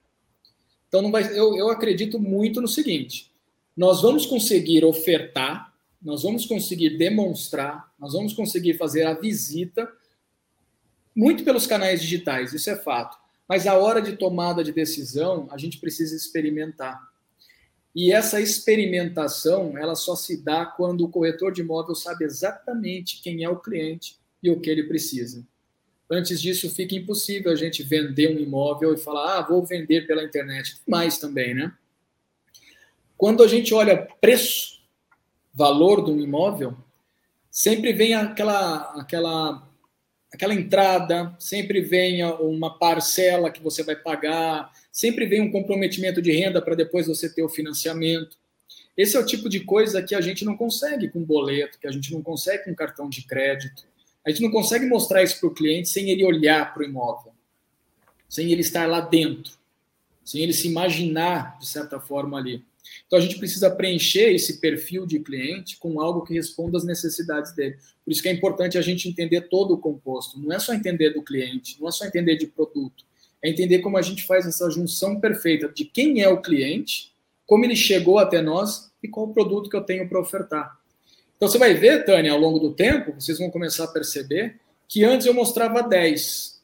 Então 0.88 1.01
não 1.01 1.12
vai, 1.12 1.28
eu, 1.38 1.56
eu 1.56 1.70
acredito 1.70 2.20
muito 2.20 2.62
no 2.62 2.68
seguinte: 2.68 3.32
nós 3.76 4.01
vamos 4.01 4.26
conseguir 4.26 4.84
ofertar, 4.86 5.74
nós 6.01 6.24
vamos 6.24 6.45
conseguir 6.45 6.97
demonstrar, 6.97 7.93
nós 7.99 8.14
vamos 8.14 8.34
conseguir 8.34 8.76
fazer 8.76 9.03
a 9.03 9.14
visita 9.14 9.91
muito 11.16 11.43
pelos 11.43 11.68
canais 11.68 12.01
digitais, 12.01 12.53
isso 12.53 12.70
é 12.70 12.76
fato. 12.76 13.18
Mas 13.47 13.68
a 13.68 13.78
hora 13.78 14.01
de 14.01 14.18
tomada 14.18 14.64
de 14.64 14.72
decisão, 14.72 15.47
a 15.51 15.58
gente 15.58 15.80
precisa 15.80 16.16
experimentar. 16.16 16.99
E 17.96 18.12
essa 18.12 18.41
experimentação, 18.41 19.78
ela 19.78 19.96
só 19.96 20.18
se 20.18 20.43
dá 20.43 20.66
quando 20.66 21.06
o 21.06 21.10
corretor 21.10 21.54
de 21.54 21.62
imóvel 21.62 21.96
sabe 21.96 22.26
exatamente 22.26 23.22
quem 23.22 23.43
é 23.43 23.50
o 23.50 23.60
cliente 23.60 24.18
e 24.43 24.52
o 24.52 24.60
que 24.60 24.70
ele 24.70 24.84
precisa. 24.84 25.48
Antes 26.12 26.41
disso, 26.41 26.70
fica 26.70 26.93
impossível 26.93 27.52
a 27.52 27.56
gente 27.56 27.82
vender 27.82 28.36
um 28.36 28.39
imóvel 28.39 28.93
e 28.93 28.98
falar, 28.98 29.38
ah, 29.38 29.41
vou 29.41 29.66
vender 29.66 30.06
pela 30.06 30.24
internet. 30.24 30.76
Mais 30.86 31.18
também, 31.18 31.54
né? 31.56 31.74
Quando 33.18 33.41
a 33.41 33.48
gente 33.48 33.74
olha 33.74 34.08
preço, 34.20 34.82
valor 35.54 36.04
de 36.04 36.12
um 36.12 36.20
imóvel, 36.20 36.78
sempre 37.50 37.93
vem 37.93 38.14
aquela, 38.14 39.00
aquela, 39.00 39.64
aquela 40.36 40.53
entrada, 40.53 41.36
sempre 41.39 41.81
vem 41.81 42.23
uma 42.23 42.77
parcela 42.77 43.49
que 43.49 43.61
você 43.61 43.83
vai 43.83 43.95
pagar, 43.95 44.71
sempre 44.91 45.25
vem 45.25 45.41
um 45.41 45.51
comprometimento 45.51 46.21
de 46.21 46.31
renda 46.31 46.61
para 46.61 46.75
depois 46.75 47.07
você 47.07 47.29
ter 47.29 47.41
o 47.41 47.49
financiamento. 47.49 48.38
Esse 48.95 49.17
é 49.17 49.19
o 49.19 49.25
tipo 49.25 49.49
de 49.49 49.61
coisa 49.61 50.03
que 50.03 50.13
a 50.13 50.21
gente 50.21 50.45
não 50.45 50.55
consegue 50.55 51.09
com 51.09 51.23
boleto, 51.23 51.79
que 51.79 51.88
a 51.88 51.91
gente 51.91 52.13
não 52.13 52.21
consegue 52.21 52.65
com 52.65 52.75
cartão 52.75 53.09
de 53.09 53.23
crédito. 53.23 53.83
A 54.25 54.29
gente 54.29 54.41
não 54.41 54.51
consegue 54.51 54.86
mostrar 54.86 55.23
isso 55.23 55.39
para 55.39 55.49
o 55.49 55.53
cliente 55.53 55.89
sem 55.89 56.09
ele 56.09 56.23
olhar 56.23 56.73
para 56.73 56.83
o 56.83 56.86
imóvel, 56.86 57.33
sem 58.27 58.51
ele 58.51 58.61
estar 58.61 58.88
lá 58.88 59.01
dentro, 59.01 59.53
sem 60.23 60.41
ele 60.41 60.53
se 60.53 60.67
imaginar, 60.67 61.57
de 61.59 61.67
certa 61.67 61.99
forma, 61.99 62.38
ali. 62.38 62.63
Então 63.07 63.19
a 63.19 63.21
gente 63.21 63.38
precisa 63.38 63.69
preencher 63.69 64.33
esse 64.33 64.59
perfil 64.59 65.05
de 65.05 65.19
cliente 65.19 65.77
com 65.77 65.99
algo 66.01 66.23
que 66.23 66.33
responda 66.33 66.77
às 66.77 66.83
necessidades 66.83 67.53
dele. 67.53 67.77
Por 68.03 68.11
isso 68.11 68.21
que 68.21 68.29
é 68.29 68.31
importante 68.31 68.77
a 68.77 68.81
gente 68.81 69.07
entender 69.07 69.41
todo 69.41 69.73
o 69.73 69.77
composto. 69.77 70.39
Não 70.39 70.51
é 70.51 70.59
só 70.59 70.73
entender 70.73 71.11
do 71.11 71.23
cliente, 71.23 71.79
não 71.79 71.88
é 71.88 71.91
só 71.91 72.05
entender 72.05 72.38
de 72.38 72.47
produto, 72.47 73.05
é 73.41 73.49
entender 73.49 73.79
como 73.79 73.97
a 73.97 74.01
gente 74.01 74.23
faz 74.25 74.45
essa 74.45 74.69
junção 74.69 75.19
perfeita 75.19 75.69
de 75.69 75.86
quem 75.86 76.21
é 76.21 76.29
o 76.29 76.41
cliente, 76.41 77.13
como 77.45 77.63
ele 77.63 77.75
chegou 77.75 78.17
até 78.17 78.41
nós 78.41 78.91
e 79.01 79.07
qual 79.07 79.27
o 79.27 79.33
produto 79.33 79.69
que 79.69 79.75
eu 79.75 79.81
tenho 79.81 80.09
para 80.09 80.19
ofertar. 80.19 80.79
Então 81.38 81.47
você 81.49 81.57
vai 81.57 81.73
ver, 81.73 82.05
Tânia, 82.05 82.31
ao 82.31 82.39
longo 82.39 82.59
do 82.59 82.73
tempo, 82.73 83.13
vocês 83.13 83.38
vão 83.38 83.51
começar 83.51 83.83
a 83.83 83.89
perceber 83.89 84.59
que 84.88 85.03
antes 85.03 85.27
eu 85.27 85.33
mostrava 85.33 85.81
10. 85.81 86.61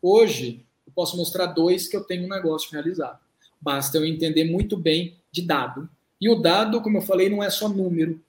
Hoje 0.00 0.66
eu 0.86 0.92
posso 0.92 1.16
mostrar 1.16 1.46
dois 1.46 1.86
que 1.86 1.96
eu 1.96 2.02
tenho 2.02 2.24
um 2.24 2.28
negócio 2.28 2.70
realizado. 2.72 3.20
Basta 3.60 3.96
eu 3.96 4.04
entender 4.04 4.44
muito 4.44 4.76
bem 4.76 5.16
de 5.32 5.42
dado. 5.42 5.88
E 6.20 6.28
o 6.28 6.36
dado, 6.36 6.80
como 6.82 6.98
eu 6.98 7.02
falei, 7.02 7.28
não 7.28 7.42
é 7.42 7.50
só 7.50 7.68
número. 7.68 8.20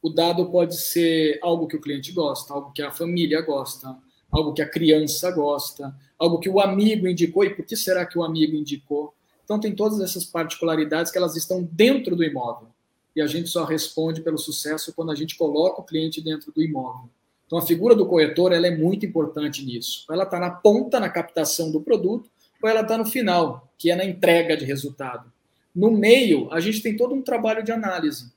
O 0.00 0.08
dado 0.08 0.46
pode 0.46 0.76
ser 0.76 1.38
algo 1.42 1.66
que 1.66 1.76
o 1.76 1.80
cliente 1.80 2.12
gosta, 2.12 2.54
algo 2.54 2.72
que 2.72 2.80
a 2.80 2.90
família 2.90 3.42
gosta, 3.42 3.96
algo 4.30 4.52
que 4.54 4.62
a 4.62 4.68
criança 4.68 5.30
gosta, 5.30 5.94
algo 6.18 6.38
que 6.38 6.48
o 6.48 6.60
amigo 6.60 7.06
indicou, 7.06 7.44
e 7.44 7.54
por 7.54 7.66
que 7.66 7.76
será 7.76 8.06
que 8.06 8.18
o 8.18 8.22
amigo 8.22 8.56
indicou? 8.56 9.12
Então, 9.44 9.60
tem 9.60 9.74
todas 9.74 10.00
essas 10.00 10.24
particularidades 10.24 11.12
que 11.12 11.18
elas 11.18 11.36
estão 11.36 11.68
dentro 11.70 12.16
do 12.16 12.24
imóvel. 12.24 12.68
E 13.14 13.20
a 13.20 13.26
gente 13.26 13.50
só 13.50 13.64
responde 13.64 14.22
pelo 14.22 14.38
sucesso 14.38 14.92
quando 14.94 15.12
a 15.12 15.14
gente 15.14 15.36
coloca 15.36 15.82
o 15.82 15.84
cliente 15.84 16.22
dentro 16.22 16.50
do 16.52 16.62
imóvel. 16.62 17.10
Então, 17.46 17.58
a 17.58 17.66
figura 17.66 17.94
do 17.94 18.06
corretor 18.06 18.52
ela 18.52 18.66
é 18.66 18.74
muito 18.74 19.04
importante 19.04 19.62
nisso. 19.64 20.06
Ela 20.10 20.24
está 20.24 20.40
na 20.40 20.50
ponta, 20.50 20.98
na 20.98 21.10
captação 21.10 21.70
do 21.70 21.82
produto, 21.82 22.30
ou 22.62 22.68
ela 22.68 22.80
está 22.80 22.96
no 22.96 23.04
final, 23.04 23.68
que 23.76 23.90
é 23.90 23.96
na 23.96 24.04
entrega 24.04 24.56
de 24.56 24.64
resultado. 24.64 25.31
No 25.74 25.90
meio, 25.90 26.52
a 26.52 26.60
gente 26.60 26.82
tem 26.82 26.96
todo 26.96 27.14
um 27.14 27.22
trabalho 27.22 27.62
de 27.62 27.72
análise, 27.72 28.32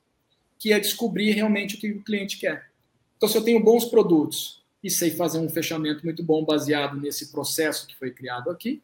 que 0.58 0.72
é 0.72 0.80
descobrir 0.80 1.32
realmente 1.32 1.76
o 1.76 1.80
que 1.80 1.92
o 1.92 2.04
cliente 2.04 2.38
quer. 2.38 2.70
Então, 3.18 3.28
se 3.28 3.38
eu 3.38 3.44
tenho 3.44 3.64
bons 3.64 3.86
produtos, 3.86 4.66
e 4.86 4.90
sei 4.92 5.10
fazer 5.10 5.40
um 5.40 5.50
fechamento 5.50 6.04
muito 6.06 6.22
bom 6.22 6.46
baseado 6.46 7.02
nesse 7.02 7.32
processo 7.32 7.88
que 7.88 7.96
foi 7.96 8.12
criado 8.12 8.52
aqui, 8.52 8.84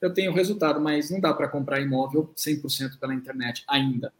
eu 0.00 0.14
tenho 0.14 0.32
resultado, 0.32 0.80
mas 0.80 1.10
não 1.10 1.18
dá 1.18 1.34
para 1.34 1.48
comprar 1.48 1.80
imóvel 1.80 2.32
100% 2.36 3.00
pela 3.00 3.12
internet 3.12 3.64
ainda. 3.66 4.12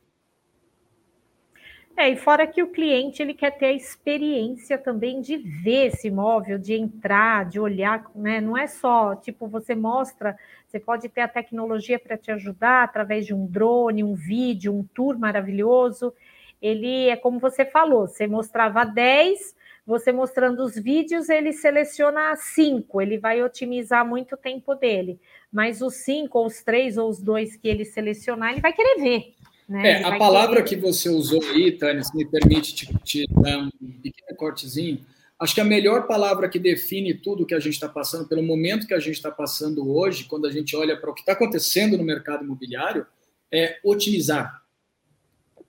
É, 1.97 2.09
e 2.09 2.16
fora 2.16 2.49
que 2.49 2.61
o 2.61 2.66
cliente 2.66 3.22
ele 3.22 3.33
quer 3.33 3.53
ter 3.53 3.66
a 3.66 3.72
experiência 3.72 4.76
também 4.76 5.20
de 5.20 5.37
ver 5.37 5.87
esse 5.87 6.09
imóvel, 6.09 6.59
de 6.59 6.74
entrar, 6.74 7.49
de 7.49 7.61
olhar, 7.61 8.11
né? 8.12 8.41
Não 8.41 8.57
é 8.57 8.66
só, 8.66 9.14
tipo, 9.14 9.47
você 9.47 9.74
mostra, 9.76 10.37
você 10.71 10.79
pode 10.79 11.09
ter 11.09 11.23
a 11.23 11.29
tecnologia 11.29 11.99
para 11.99 12.16
te 12.16 12.31
ajudar 12.31 12.85
através 12.85 13.27
de 13.27 13.35
um 13.35 13.45
drone, 13.45 14.05
um 14.05 14.14
vídeo, 14.14 14.73
um 14.73 14.85
tour 14.95 15.18
maravilhoso. 15.18 16.14
Ele 16.62 17.09
é 17.09 17.16
como 17.16 17.41
você 17.41 17.64
falou, 17.64 18.07
você 18.07 18.29
mostrava 18.29 18.85
10, 18.85 19.57
você 19.85 20.12
mostrando 20.12 20.62
os 20.62 20.77
vídeos, 20.77 21.29
ele 21.29 21.53
seleciona 21.53 22.37
cinco, 22.37 23.03
ele 23.03 23.18
vai 23.18 23.43
otimizar 23.43 24.07
muito 24.07 24.37
o 24.37 24.39
tempo 24.39 24.77
dele. 24.77 25.18
Mas 25.53 25.83
os 25.83 25.95
cinco, 25.95 26.39
ou 26.39 26.47
os 26.47 26.62
três, 26.62 26.97
ou 26.97 27.11
os 27.11 27.21
dois 27.21 27.57
que 27.57 27.66
ele 27.66 27.85
selecionar, 27.85 28.53
ele 28.53 28.61
vai 28.61 28.73
querer 28.73 29.03
ver. 29.03 29.35
Né? 29.68 30.03
É, 30.03 30.05
a 30.05 30.16
palavra 30.18 30.62
querer... 30.62 30.68
que 30.68 30.77
você 30.77 31.09
usou 31.09 31.43
aí, 31.51 31.73
Tânia, 31.73 32.05
se 32.05 32.16
me 32.16 32.25
permite 32.25 32.75
te, 32.75 32.99
te 33.03 33.27
dar 33.29 33.59
um 33.59 33.71
pequeno 34.01 34.37
cortezinho, 34.37 35.05
acho 35.41 35.55
que 35.55 35.61
a 35.61 35.64
melhor 35.64 36.07
palavra 36.07 36.51
que 36.51 36.59
define 36.59 37.14
tudo 37.14 37.47
que 37.47 37.55
a 37.55 37.59
gente 37.59 37.72
está 37.72 37.88
passando, 37.88 38.28
pelo 38.28 38.43
momento 38.43 38.86
que 38.86 38.93
a 38.93 39.01
gente 39.01 39.14
está 39.14 39.30
passando 39.30 39.91
hoje, 39.91 40.24
quando 40.24 40.47
a 40.47 40.53
gente 40.53 40.76
olha 40.76 41.01
para 41.01 41.11
o 41.11 41.14
que 41.14 41.20
está 41.20 41.32
acontecendo 41.32 41.97
no 41.97 42.05
mercado 42.05 42.45
imobiliário, 42.45 43.07
é 43.51 43.78
otimizar. 43.82 44.62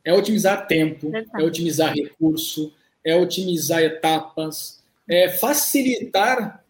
É 0.03 0.13
otimizar 0.13 0.67
tempo, 0.67 1.11
é 1.15 1.41
otimizar 1.41 1.93
recurso, 1.93 2.73
é 3.03 3.15
otimizar 3.15 3.81
etapas, 3.81 4.83
é 5.07 5.29
facilitar 5.29 6.65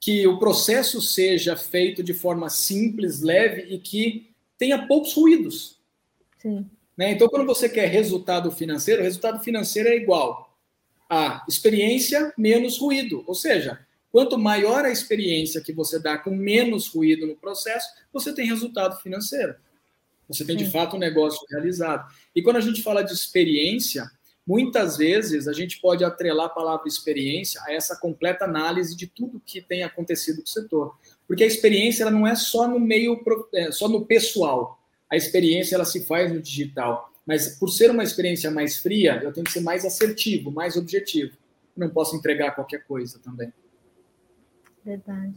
que 0.00 0.26
o 0.26 0.38
processo 0.38 1.00
seja 1.00 1.54
feito 1.54 2.02
de 2.02 2.12
forma 2.12 2.50
simples, 2.50 3.20
leve 3.20 3.72
e 3.72 3.78
que 3.78 4.30
tenha 4.58 4.86
poucos 4.88 5.14
ruídos. 5.14 5.78
Sim. 6.38 6.68
Né? 6.96 7.12
Então, 7.12 7.28
quando 7.28 7.46
você 7.46 7.68
quer 7.68 7.86
resultado 7.86 8.50
financeiro, 8.50 9.02
resultado 9.02 9.42
financeiro 9.44 9.88
é 9.88 9.96
igual 9.96 10.51
a 11.14 11.44
experiência 11.46 12.32
menos 12.38 12.78
ruído. 12.78 13.22
Ou 13.26 13.34
seja, 13.34 13.78
quanto 14.10 14.38
maior 14.38 14.86
a 14.86 14.90
experiência 14.90 15.60
que 15.60 15.70
você 15.70 15.98
dá 15.98 16.16
com 16.16 16.30
menos 16.30 16.88
ruído 16.88 17.26
no 17.26 17.36
processo, 17.36 17.86
você 18.10 18.32
tem 18.32 18.46
resultado 18.46 18.98
financeiro. 19.02 19.54
Você 20.26 20.42
tem, 20.42 20.56
de 20.56 20.70
fato, 20.70 20.96
um 20.96 20.98
negócio 20.98 21.46
realizado. 21.50 22.10
E 22.34 22.40
quando 22.40 22.56
a 22.56 22.62
gente 22.62 22.82
fala 22.82 23.02
de 23.02 23.12
experiência, 23.12 24.10
muitas 24.46 24.96
vezes 24.96 25.46
a 25.46 25.52
gente 25.52 25.78
pode 25.82 26.02
atrelar 26.02 26.46
a 26.46 26.48
palavra 26.48 26.88
experiência 26.88 27.60
a 27.66 27.74
essa 27.74 27.94
completa 27.94 28.46
análise 28.46 28.96
de 28.96 29.06
tudo 29.06 29.42
que 29.44 29.60
tem 29.60 29.82
acontecido 29.82 30.40
no 30.40 30.46
setor. 30.46 30.96
Porque 31.28 31.44
a 31.44 31.46
experiência 31.46 32.04
ela 32.04 32.10
não 32.10 32.26
é 32.26 32.34
só 32.34 32.66
no 32.66 32.80
meio, 32.80 33.22
é, 33.52 33.70
só 33.70 33.86
no 33.86 34.06
pessoal. 34.06 34.82
A 35.10 35.16
experiência 35.16 35.74
ela 35.74 35.84
se 35.84 36.06
faz 36.06 36.32
no 36.32 36.40
digital. 36.40 37.11
Mas 37.26 37.58
por 37.58 37.68
ser 37.68 37.90
uma 37.90 38.02
experiência 38.02 38.50
mais 38.50 38.78
fria, 38.78 39.20
eu 39.22 39.32
tenho 39.32 39.44
que 39.44 39.52
ser 39.52 39.60
mais 39.60 39.84
assertivo, 39.84 40.50
mais 40.50 40.76
objetivo. 40.76 41.36
Não 41.76 41.88
posso 41.88 42.16
entregar 42.16 42.54
qualquer 42.54 42.84
coisa 42.84 43.18
também. 43.22 43.52
Verdade. 44.84 45.34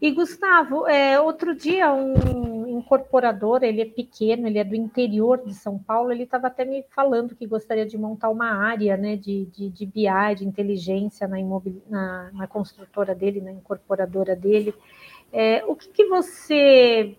E 0.00 0.10
Gustavo, 0.10 0.86
é, 0.88 1.20
outro 1.20 1.54
dia 1.54 1.92
um 1.92 2.66
incorporador, 2.78 3.62
ele 3.62 3.82
é 3.82 3.84
pequeno, 3.84 4.48
ele 4.48 4.58
é 4.58 4.64
do 4.64 4.74
interior 4.74 5.40
de 5.44 5.54
São 5.54 5.78
Paulo, 5.78 6.10
ele 6.10 6.24
estava 6.24 6.48
até 6.48 6.64
me 6.64 6.84
falando 6.90 7.36
que 7.36 7.46
gostaria 7.46 7.86
de 7.86 7.96
montar 7.96 8.28
uma 8.28 8.50
área 8.50 8.96
né, 8.96 9.14
de, 9.14 9.46
de, 9.46 9.70
de 9.70 9.86
BI, 9.86 10.34
de 10.36 10.44
inteligência 10.44 11.28
na, 11.28 11.38
imobil... 11.38 11.80
na, 11.88 12.30
na 12.32 12.46
construtora 12.48 13.14
dele, 13.14 13.40
na 13.40 13.52
incorporadora 13.52 14.34
dele. 14.34 14.74
É, 15.32 15.64
o 15.66 15.76
que, 15.76 15.88
que 15.88 16.06
você 16.06 17.16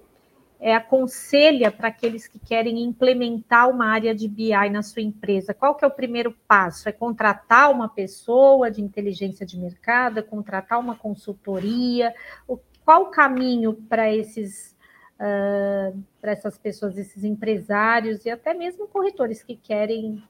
é, 0.63 0.73
aconselha 0.73 1.69
para 1.69 1.89
aqueles 1.89 2.25
que 2.25 2.39
querem 2.39 2.81
implementar 2.81 3.69
uma 3.69 3.85
área 3.87 4.15
de 4.15 4.29
BI 4.29 4.69
na 4.71 4.81
sua 4.81 5.01
empresa? 5.01 5.53
Qual 5.53 5.75
que 5.75 5.83
é 5.83 5.87
o 5.87 5.91
primeiro 5.91 6.33
passo? 6.47 6.87
É 6.87 6.91
contratar 6.93 7.69
uma 7.69 7.89
pessoa 7.89 8.71
de 8.71 8.81
inteligência 8.81 9.45
de 9.45 9.59
mercado, 9.59 10.19
é 10.19 10.21
contratar 10.21 10.79
uma 10.79 10.95
consultoria? 10.95 12.15
O 12.47 12.57
qual 12.85 13.03
o 13.03 13.05
caminho 13.07 13.73
para 13.73 14.13
esses 14.13 14.73
uh, 15.19 16.01
para 16.21 16.31
essas 16.31 16.57
pessoas, 16.57 16.97
esses 16.97 17.25
empresários 17.25 18.25
e 18.25 18.29
até 18.29 18.53
mesmo 18.53 18.87
corretores 18.87 19.43
que 19.43 19.57
querem 19.57 20.23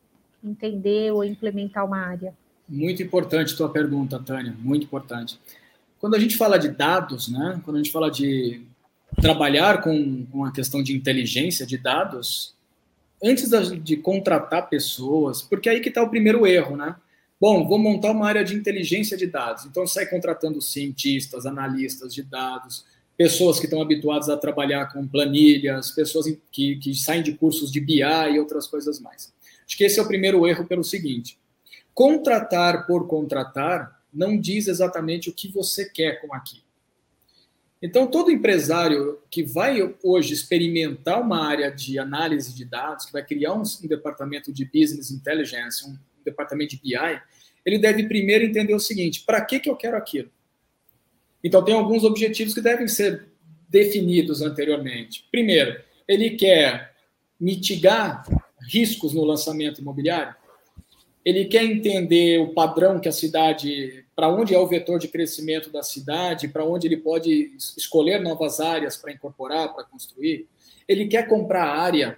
entender 0.43 1.11
ou 1.11 1.23
implementar 1.23 1.85
uma 1.85 1.99
área? 1.99 2.33
Muito 2.67 3.03
importante 3.03 3.55
tua 3.55 3.69
pergunta, 3.69 4.19
Tânia, 4.19 4.55
muito 4.57 4.85
importante. 4.85 5.39
Quando 5.99 6.15
a 6.15 6.19
gente 6.19 6.35
fala 6.37 6.57
de 6.57 6.69
dados, 6.69 7.31
né? 7.31 7.61
Quando 7.63 7.77
a 7.77 7.79
gente 7.83 7.91
fala 7.91 8.09
de 8.09 8.65
trabalhar 9.21 9.81
com, 9.81 10.25
com 10.25 10.45
a 10.45 10.51
questão 10.51 10.81
de 10.83 10.95
inteligência 10.95 11.65
de 11.65 11.77
dados, 11.77 12.55
antes 13.23 13.49
de 13.81 13.95
contratar 13.97 14.69
pessoas, 14.69 15.41
porque 15.41 15.69
aí 15.69 15.79
que 15.79 15.89
está 15.89 16.03
o 16.03 16.09
primeiro 16.09 16.45
erro, 16.45 16.75
né? 16.75 16.95
Bom, 17.39 17.67
vou 17.67 17.77
montar 17.77 18.11
uma 18.11 18.27
área 18.27 18.43
de 18.43 18.55
inteligência 18.55 19.17
de 19.17 19.27
dados. 19.27 19.65
Então, 19.65 19.85
sai 19.85 20.05
contratando 20.05 20.61
cientistas, 20.61 21.45
analistas 21.45 22.13
de 22.13 22.23
dados, 22.23 22.85
pessoas 23.17 23.59
que 23.59 23.65
estão 23.65 23.81
habituadas 23.81 24.29
a 24.29 24.37
trabalhar 24.37 24.91
com 24.91 25.07
planilhas, 25.07 25.91
pessoas 25.91 26.25
que, 26.51 26.77
que 26.77 26.95
saem 26.95 27.21
de 27.21 27.33
cursos 27.33 27.71
de 27.71 27.79
BI 27.79 28.01
e 28.01 28.39
outras 28.39 28.67
coisas 28.67 28.99
mais. 28.99 29.33
Acho 29.65 29.77
que 29.77 29.83
esse 29.83 29.99
é 29.99 30.01
o 30.01 30.07
primeiro 30.07 30.45
erro 30.47 30.65
pelo 30.65 30.83
seguinte: 30.83 31.37
contratar 31.93 32.87
por 32.87 33.07
contratar 33.07 34.01
não 34.13 34.39
diz 34.39 34.67
exatamente 34.67 35.29
o 35.29 35.33
que 35.33 35.47
você 35.47 35.85
quer 35.85 36.21
com 36.21 36.33
aquilo. 36.33 36.63
Então, 37.85 38.07
todo 38.07 38.31
empresário 38.31 39.19
que 39.29 39.43
vai 39.43 39.93
hoje 40.01 40.33
experimentar 40.33 41.21
uma 41.21 41.45
área 41.45 41.69
de 41.69 41.99
análise 41.99 42.55
de 42.55 42.63
dados, 42.63 43.05
que 43.05 43.11
vai 43.11 43.25
criar 43.25 43.51
um, 43.51 43.61
um 43.61 43.87
departamento 43.89 44.53
de 44.53 44.63
business 44.63 45.11
intelligence, 45.11 45.85
um 45.85 45.97
departamento 46.23 46.77
de 46.77 46.81
BI, 46.81 47.21
ele 47.65 47.77
deve 47.77 48.07
primeiro 48.07 48.45
entender 48.45 48.73
o 48.73 48.79
seguinte: 48.79 49.25
para 49.25 49.43
que, 49.43 49.59
que 49.59 49.69
eu 49.69 49.75
quero 49.75 49.97
aquilo? 49.97 50.31
Então, 51.43 51.61
tem 51.61 51.75
alguns 51.75 52.05
objetivos 52.05 52.53
que 52.53 52.61
devem 52.61 52.87
ser 52.87 53.27
definidos 53.67 54.41
anteriormente. 54.41 55.27
Primeiro, 55.29 55.77
ele 56.07 56.37
quer 56.37 56.95
mitigar 57.37 58.23
riscos 58.71 59.13
no 59.13 59.25
lançamento 59.25 59.81
imobiliário? 59.81 60.33
Ele 61.25 61.45
quer 61.45 61.63
entender 61.63 62.39
o 62.39 62.53
padrão 62.53 62.99
que 62.99 63.07
a 63.07 63.11
cidade, 63.11 64.05
para 64.15 64.27
onde 64.27 64.53
é 64.53 64.59
o 64.59 64.67
vetor 64.67 64.99
de 64.99 65.07
crescimento 65.07 65.69
da 65.69 65.81
cidade, 65.81 66.47
para 66.47 66.65
onde 66.65 66.87
ele 66.87 66.97
pode 66.97 67.55
escolher 67.77 68.19
novas 68.21 68.59
áreas 68.59 68.97
para 68.97 69.11
incorporar, 69.11 69.73
para 69.73 69.85
construir? 69.85 70.47
Ele 70.87 71.07
quer 71.07 71.27
comprar 71.27 71.65
área 71.65 72.17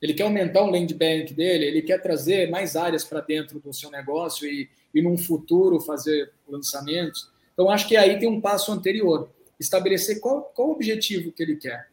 ele 0.00 0.14
quer 0.14 0.22
aumentar 0.22 0.62
o 0.62 0.70
land 0.70 0.94
bank 0.94 1.34
dele, 1.34 1.66
ele 1.66 1.82
quer 1.82 2.00
trazer 2.00 2.50
mais 2.50 2.74
áreas 2.74 3.04
para 3.04 3.20
dentro 3.20 3.60
do 3.60 3.72
seu 3.72 3.90
negócio 3.90 4.48
e, 4.48 4.68
e, 4.94 5.02
num 5.02 5.18
futuro, 5.18 5.78
fazer 5.78 6.32
lançamentos. 6.48 7.30
Então, 7.52 7.70
acho 7.70 7.86
que 7.86 7.96
aí 7.96 8.18
tem 8.18 8.28
um 8.28 8.40
passo 8.40 8.72
anterior, 8.72 9.28
estabelecer 9.58 10.20
qual, 10.20 10.44
qual 10.54 10.68
o 10.68 10.72
objetivo 10.72 11.30
que 11.30 11.42
ele 11.42 11.56
quer. 11.56 11.88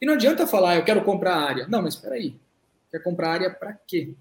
E 0.00 0.06
não 0.06 0.14
adianta 0.14 0.46
falar, 0.46 0.76
eu 0.76 0.84
quero 0.84 1.04
comprar 1.04 1.36
área. 1.36 1.68
Não, 1.68 1.80
mas 1.80 1.94
espera 1.94 2.16
aí, 2.16 2.34
quer 2.90 3.02
comprar 3.02 3.30
área 3.30 3.50
para 3.50 3.72
quê? 3.72 4.14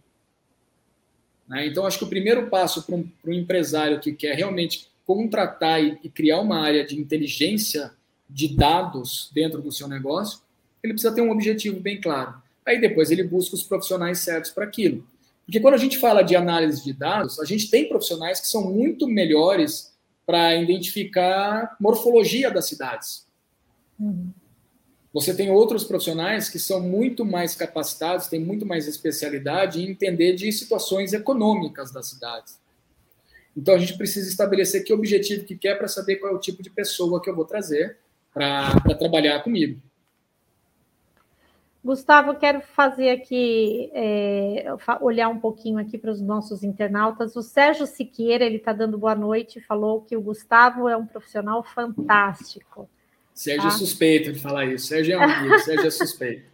Né? 1.47 1.67
Então, 1.67 1.85
acho 1.85 1.97
que 1.97 2.03
o 2.03 2.09
primeiro 2.09 2.47
passo 2.47 2.83
para 2.83 2.95
um, 2.95 3.09
um, 3.25 3.33
empresário 3.33 3.99
que 3.99 4.11
quer 4.11 4.35
realmente 4.35 4.87
contratar 5.05 5.81
e, 5.81 5.97
e 6.03 6.09
criar 6.09 6.41
uma 6.41 6.59
área 6.59 6.85
de 6.85 6.99
inteligência 6.99 7.91
de 8.29 8.55
dados 8.55 9.31
dentro 9.33 9.61
do 9.61 9.71
seu 9.71 9.87
negócio, 9.87 10.39
ele 10.83 10.93
precisa 10.93 11.13
ter 11.13 11.21
um 11.21 11.31
objetivo 11.31 11.79
bem 11.79 11.99
claro. 11.99 12.35
Aí 12.65 12.79
depois 12.81 13.09
ele 13.09 13.23
busca 13.23 13.55
os 13.55 13.63
profissionais 13.63 14.19
certos 14.19 14.51
para 14.51 14.65
aquilo. 14.65 15.07
Porque 15.45 15.61
quando 15.61 15.75
a 15.75 15.77
gente 15.79 15.97
fala 15.97 16.21
de 16.21 16.35
análise 16.35 16.83
de 16.83 16.91
dados, 16.91 17.39
a 17.39 17.45
gente 17.45 17.69
tem 17.69 17.87
profissionais 17.87 18.41
que 18.41 18.47
são 18.47 18.69
muito 18.69 19.07
melhores 19.07 19.93
para 20.25 20.53
identificar 20.57 21.77
morfologia 21.79 22.51
das 22.51 22.67
cidades. 22.67 23.25
Uhum. 23.97 24.29
Você 25.13 25.33
tem 25.33 25.49
outros 25.49 25.83
profissionais 25.83 26.49
que 26.49 26.59
são 26.59 26.81
muito 26.81 27.25
mais 27.25 27.55
capacitados, 27.55 28.27
têm 28.27 28.39
muito 28.39 28.65
mais 28.65 28.87
especialidade 28.87 29.81
em 29.81 29.89
entender 29.89 30.33
de 30.33 30.51
situações 30.51 31.13
econômicas 31.13 31.91
das 31.91 32.07
cidades. 32.07 32.59
Então 33.55 33.73
a 33.73 33.79
gente 33.79 33.97
precisa 33.97 34.29
estabelecer 34.29 34.83
que 34.83 34.93
objetivo 34.93 35.45
que 35.45 35.57
quer 35.57 35.75
para 35.77 35.87
saber 35.87 36.17
qual 36.17 36.31
é 36.31 36.35
o 36.35 36.39
tipo 36.39 36.61
de 36.61 36.69
pessoa 36.69 37.21
que 37.21 37.29
eu 37.29 37.35
vou 37.35 37.45
trazer 37.45 37.97
para 38.33 38.79
trabalhar 38.99 39.41
comigo. 39.41 39.81
Gustavo, 41.83 42.35
quero 42.35 42.59
fazer 42.61 43.09
aqui, 43.09 43.89
é, 43.93 44.65
olhar 44.99 45.29
um 45.29 45.39
pouquinho 45.39 45.79
aqui 45.79 45.97
para 45.97 46.11
os 46.11 46.21
nossos 46.21 46.61
internautas. 46.61 47.35
O 47.35 47.41
Sérgio 47.41 47.87
Siqueira, 47.87 48.43
ele 48.43 48.57
está 48.57 48.73
dando 48.73 48.97
boa 48.97 49.15
noite, 49.15 49.61
falou 49.61 50.01
que 50.01 50.17
o 50.17 50.21
Gustavo 50.21 50.89
é 50.89 50.97
um 50.97 51.05
profissional 51.05 51.63
fantástico. 51.63 52.89
Sérgio 53.37 53.67
é 53.67 53.69
tá? 53.69 53.75
é 53.75 53.77
suspeito 53.77 54.33
de 54.33 54.39
falar 54.39 54.65
isso. 54.65 54.87
Sérgio 54.87 55.13
é 55.13 55.17
um 55.19 55.21
amigo, 55.21 55.59
Sérgio 55.61 55.85
é 55.85 55.91
suspeito. 55.91 56.49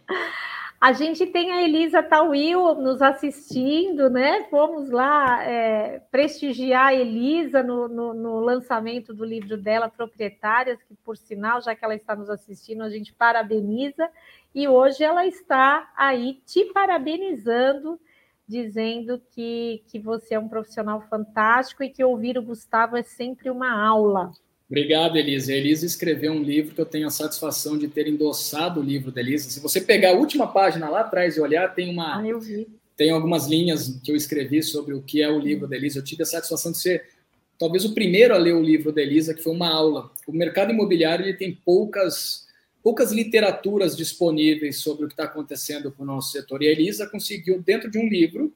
A 0.78 0.92
gente 0.92 1.24
tem 1.24 1.50
a 1.50 1.62
Elisa 1.62 2.02
Tawil 2.02 2.74
nos 2.74 3.00
assistindo, 3.00 4.10
né? 4.10 4.44
Fomos 4.50 4.90
lá 4.90 5.42
é, 5.42 6.02
prestigiar 6.10 6.88
a 6.88 6.94
Elisa 6.94 7.62
no, 7.62 7.88
no, 7.88 8.12
no, 8.12 8.38
lançamento 8.38 9.14
do 9.14 9.24
livro 9.24 9.56
dela, 9.56 9.88
Proprietárias, 9.88 10.78
que, 10.82 10.94
por 11.02 11.16
sinal, 11.16 11.62
já 11.62 11.74
que 11.74 11.82
ela 11.82 11.94
está 11.94 12.14
nos 12.14 12.28
assistindo, 12.28 12.82
a 12.82 12.90
gente 12.90 13.14
parabeniza. 13.14 14.06
E 14.54 14.68
hoje 14.68 15.02
ela 15.02 15.26
está 15.26 15.90
aí 15.96 16.42
te 16.44 16.66
parabenizando, 16.66 17.98
dizendo 18.46 19.22
que, 19.30 19.82
que 19.88 19.98
você 19.98 20.34
é 20.34 20.38
um 20.38 20.48
profissional 20.48 21.00
fantástico 21.08 21.82
e 21.82 21.88
que 21.88 22.04
ouvir 22.04 22.36
o 22.36 22.42
Gustavo 22.42 22.94
é 22.94 23.02
sempre 23.02 23.48
uma 23.48 23.72
aula. 23.72 24.32
Obrigado, 24.68 25.16
Elisa. 25.16 25.52
A 25.52 25.56
Elisa 25.56 25.84
escreveu 25.84 26.32
um 26.32 26.42
livro 26.42 26.74
que 26.74 26.80
eu 26.80 26.86
tenho 26.86 27.06
a 27.06 27.10
satisfação 27.10 27.76
de 27.76 27.86
ter 27.86 28.08
endossado 28.08 28.80
o 28.80 28.82
livro 28.82 29.12
da 29.12 29.20
Elisa. 29.20 29.50
Se 29.50 29.60
você 29.60 29.80
pegar 29.80 30.10
a 30.10 30.18
última 30.18 30.46
página 30.46 30.88
lá 30.88 31.00
atrás 31.00 31.36
e 31.36 31.40
olhar, 31.40 31.74
tem 31.74 31.90
uma, 31.90 32.18
ah, 32.18 32.22
tem 32.96 33.10
algumas 33.10 33.46
linhas 33.46 34.00
que 34.02 34.10
eu 34.10 34.16
escrevi 34.16 34.62
sobre 34.62 34.94
o 34.94 35.02
que 35.02 35.20
é 35.20 35.28
o 35.28 35.38
livro 35.38 35.68
da 35.68 35.76
Elisa. 35.76 35.98
Eu 35.98 36.04
tive 36.04 36.22
a 36.22 36.26
satisfação 36.26 36.72
de 36.72 36.78
ser 36.78 37.04
talvez 37.58 37.84
o 37.84 37.92
primeiro 37.92 38.34
a 38.34 38.38
ler 38.38 38.54
o 38.54 38.62
livro 38.62 38.90
da 38.90 39.02
Elisa, 39.02 39.34
que 39.34 39.42
foi 39.42 39.52
uma 39.52 39.68
aula. 39.68 40.10
O 40.26 40.32
mercado 40.32 40.72
imobiliário 40.72 41.24
ele 41.24 41.34
tem 41.34 41.54
poucas 41.54 42.44
poucas 42.82 43.10
literaturas 43.10 43.96
disponíveis 43.96 44.80
sobre 44.80 45.06
o 45.06 45.08
que 45.08 45.14
está 45.14 45.24
acontecendo 45.24 45.90
com 45.90 46.02
o 46.02 46.06
nosso 46.06 46.32
setor. 46.32 46.62
E 46.62 46.68
a 46.68 46.70
Elisa 46.70 47.06
conseguiu, 47.06 47.62
dentro 47.62 47.90
de 47.90 47.96
um 47.96 48.06
livro, 48.06 48.52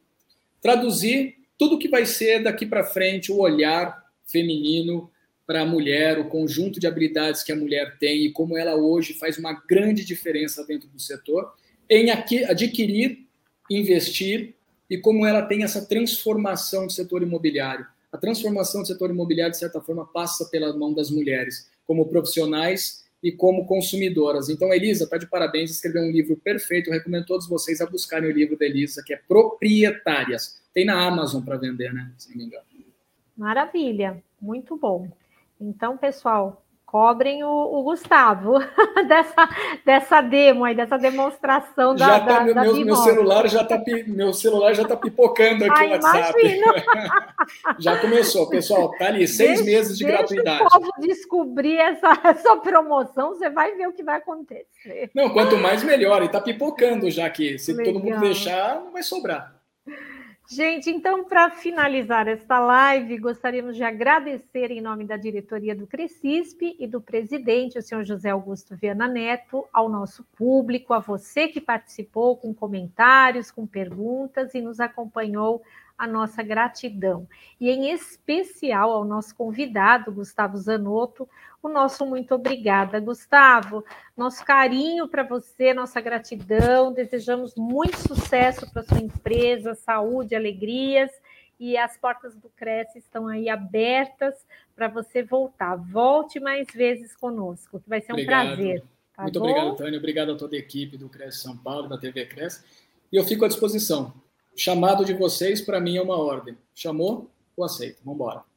traduzir 0.61 1.37
tudo 1.57 1.77
o 1.77 1.79
que 1.79 1.89
vai 1.89 2.05
ser 2.05 2.43
daqui 2.43 2.67
para 2.67 2.85
frente 2.85 3.33
o 3.33 3.39
olhar 3.39 4.05
feminino 4.27 5.11
para 5.49 5.63
a 5.63 5.65
mulher, 5.65 6.19
o 6.19 6.29
conjunto 6.29 6.79
de 6.79 6.87
habilidades 6.87 7.43
que 7.43 7.51
a 7.51 7.57
mulher 7.57 7.97
tem 7.99 8.27
e 8.27 8.31
como 8.31 8.59
ela 8.59 8.75
hoje 8.75 9.15
faz 9.15 9.39
uma 9.39 9.55
grande 9.67 10.05
diferença 10.05 10.63
dentro 10.67 10.91
do 10.91 11.01
setor 11.01 11.55
em 11.89 12.11
adquirir, 12.11 13.27
investir 13.71 14.55
e 14.91 14.99
como 14.99 15.25
ela 15.25 15.41
tem 15.41 15.65
essa 15.65 15.87
transformação 15.87 16.87
do 16.87 16.93
setor 16.93 17.23
imobiliário. 17.23 17.87
A 18.13 18.19
transformação 18.19 18.83
do 18.83 18.87
setor 18.87 19.09
imobiliário, 19.09 19.53
de 19.53 19.59
certa 19.59 19.81
forma, 19.81 20.05
passa 20.05 20.45
pela 20.51 20.77
mão 20.77 20.93
das 20.93 21.11
mulheres, 21.11 21.71
como 21.87 22.07
profissionais 22.07 23.07
e 23.23 23.33
como 23.33 23.65
consumidoras. 23.65 24.51
Então, 24.51 24.71
Elisa, 24.71 25.05
está 25.05 25.17
de 25.17 25.27
parabéns, 25.27 25.71
escreveu 25.71 26.03
um 26.03 26.11
livro 26.11 26.37
perfeito. 26.37 26.91
Eu 26.91 26.93
recomendo 26.95 27.25
todos 27.25 27.49
vocês 27.49 27.81
a 27.81 27.87
buscarem 27.87 28.29
o 28.29 28.35
livro 28.35 28.59
da 28.59 28.67
Elisa, 28.67 29.03
que 29.03 29.15
é 29.15 29.21
Proprietárias. 29.27 30.61
Tem 30.75 30.85
na 30.85 31.03
Amazon 31.07 31.43
para 31.43 31.57
vender, 31.57 31.91
né? 31.95 32.13
Se 32.19 32.29
não 32.29 32.37
me 32.37 32.45
engano. 32.45 32.65
Maravilha, 33.35 34.23
muito 34.39 34.77
bom. 34.77 35.09
Então, 35.61 35.97
pessoal, 35.97 36.63
cobrem 36.89 37.45
o, 37.45 37.49
o, 37.49 37.83
Gustavo 37.83 38.59
dessa, 39.07 39.49
dessa 39.85 40.21
demo 40.23 40.65
aí, 40.65 40.75
dessa 40.75 40.97
demonstração 40.97 41.95
da, 41.95 42.07
já 42.07 42.21
tá, 42.21 42.27
da, 42.27 42.45
meu, 42.45 42.55
da 42.55 42.63
meu, 42.63 42.85
meu, 42.85 42.97
celular 42.97 43.47
já 43.47 43.63
tá 43.63 43.79
meu 44.07 44.33
celular 44.33 44.73
já 44.73 44.87
tá 44.87 44.97
pipocando 44.97 45.65
aqui 45.65 45.85
o 45.85 45.91
WhatsApp. 45.91 46.61
já 47.79 47.99
começou, 47.99 48.49
pessoal. 48.49 48.91
Tá 48.93 49.07
ali 49.07 49.29
seis 49.29 49.63
deixa, 49.63 49.65
meses 49.65 49.99
de 49.99 50.05
gratuidade. 50.05 50.59
Se 50.59 50.65
o 50.65 50.81
povo 50.81 50.93
descobrir 51.01 51.77
essa, 51.77 52.19
essa 52.25 52.57
promoção, 52.57 53.31
você 53.31 53.51
vai 53.51 53.75
ver 53.75 53.89
o 53.89 53.93
que 53.93 54.03
vai 54.03 54.17
acontecer. 54.17 55.11
Não, 55.15 55.29
quanto 55.29 55.59
mais 55.59 55.83
melhor. 55.83 56.23
E 56.23 56.29
tá 56.29 56.41
pipocando 56.41 57.11
já 57.11 57.27
aqui. 57.27 57.59
Se 57.59 57.73
Legal. 57.73 57.93
todo 57.93 58.05
mundo 58.05 58.21
deixar, 58.21 58.77
não 58.77 58.93
vai 58.93 59.03
sobrar. 59.03 59.58
Gente, 60.51 60.89
então, 60.89 61.25
para 61.25 61.51
finalizar 61.51 62.27
esta 62.27 62.59
live, 62.59 63.19
gostaríamos 63.19 63.77
de 63.77 63.85
agradecer 63.85 64.71
em 64.71 64.81
nome 64.81 65.05
da 65.05 65.15
diretoria 65.15 65.77
do 65.77 65.87
Crescisp 65.87 66.75
e 66.79 66.87
do 66.87 67.03
presidente, 67.03 67.79
o 67.79 67.83
senhor 67.83 68.03
José 68.03 68.31
Augusto 68.31 68.75
Viana 68.75 69.07
Neto, 69.07 69.69
ao 69.71 69.91
nosso 69.91 70.25
público, 70.39 70.95
a 70.95 71.01
você 71.01 71.49
que 71.49 71.61
participou 71.61 72.35
com 72.35 72.55
comentários, 72.55 73.51
com 73.51 73.67
perguntas 73.67 74.55
e 74.55 74.63
nos 74.63 74.81
acompanhou 74.81 75.63
a 75.99 76.07
nossa 76.07 76.43
gratidão. 76.43 77.29
E 77.61 77.69
em 77.69 77.91
especial 77.91 78.91
ao 78.91 79.05
nosso 79.05 79.35
convidado, 79.35 80.11
Gustavo 80.13 80.57
Zanotto, 80.57 81.29
o 81.63 81.69
nosso 81.69 82.07
muito 82.07 82.35
obrigada. 82.35 83.01
Gustavo, 83.01 83.85
nosso 84.17 84.45
carinho 84.45 85.09
para 85.09 85.23
você, 85.23 85.75
nossa 85.75 86.01
gratidão, 86.01 86.93
desejamos 86.93 87.55
muito 87.57 87.97
sucesso 87.97 88.71
para 88.73 88.83
sua 88.83 89.01
empresa, 89.01 89.75
saúde, 89.75 90.35
alegrias, 90.35 91.11
e 91.59 91.77
as 91.77 91.97
portas 91.97 92.37
do 92.37 92.49
Cresce 92.51 92.99
estão 92.99 93.27
aí 93.27 93.49
abertas 93.49 94.35
para 94.77 94.87
você 94.87 95.23
voltar. 95.23 95.75
Volte 95.77 96.39
mais 96.39 96.69
vezes 96.73 97.17
conosco, 97.17 97.81
que 97.81 97.89
vai 97.89 98.01
ser 98.01 98.13
um 98.13 98.15
obrigado. 98.15 98.47
prazer. 98.47 98.85
Tá 99.17 99.23
muito 99.25 99.41
bom? 99.41 99.51
obrigado, 99.51 99.77
Tânia. 99.77 99.99
Obrigado 99.99 100.33
a 100.33 100.37
toda 100.37 100.55
a 100.55 100.59
equipe 100.59 100.97
do 100.97 101.09
Cresce 101.09 101.39
São 101.39 101.57
Paulo, 101.57 101.89
da 101.89 101.99
TV 101.99 102.27
Cresce. 102.27 102.65
E 103.13 103.17
eu 103.17 103.25
fico 103.25 103.45
à 103.45 103.49
disposição 103.49 104.15
chamado 104.59 105.05
de 105.05 105.15
vocês, 105.15 105.61
para 105.61 105.81
mim, 105.81 105.97
é 105.97 106.03
uma 106.03 106.17
ordem. 106.17 106.57
Chamou? 106.75 107.31
Eu 107.57 107.65
aceito. 107.65 108.01
Vamos 108.05 108.21
embora. 108.21 108.48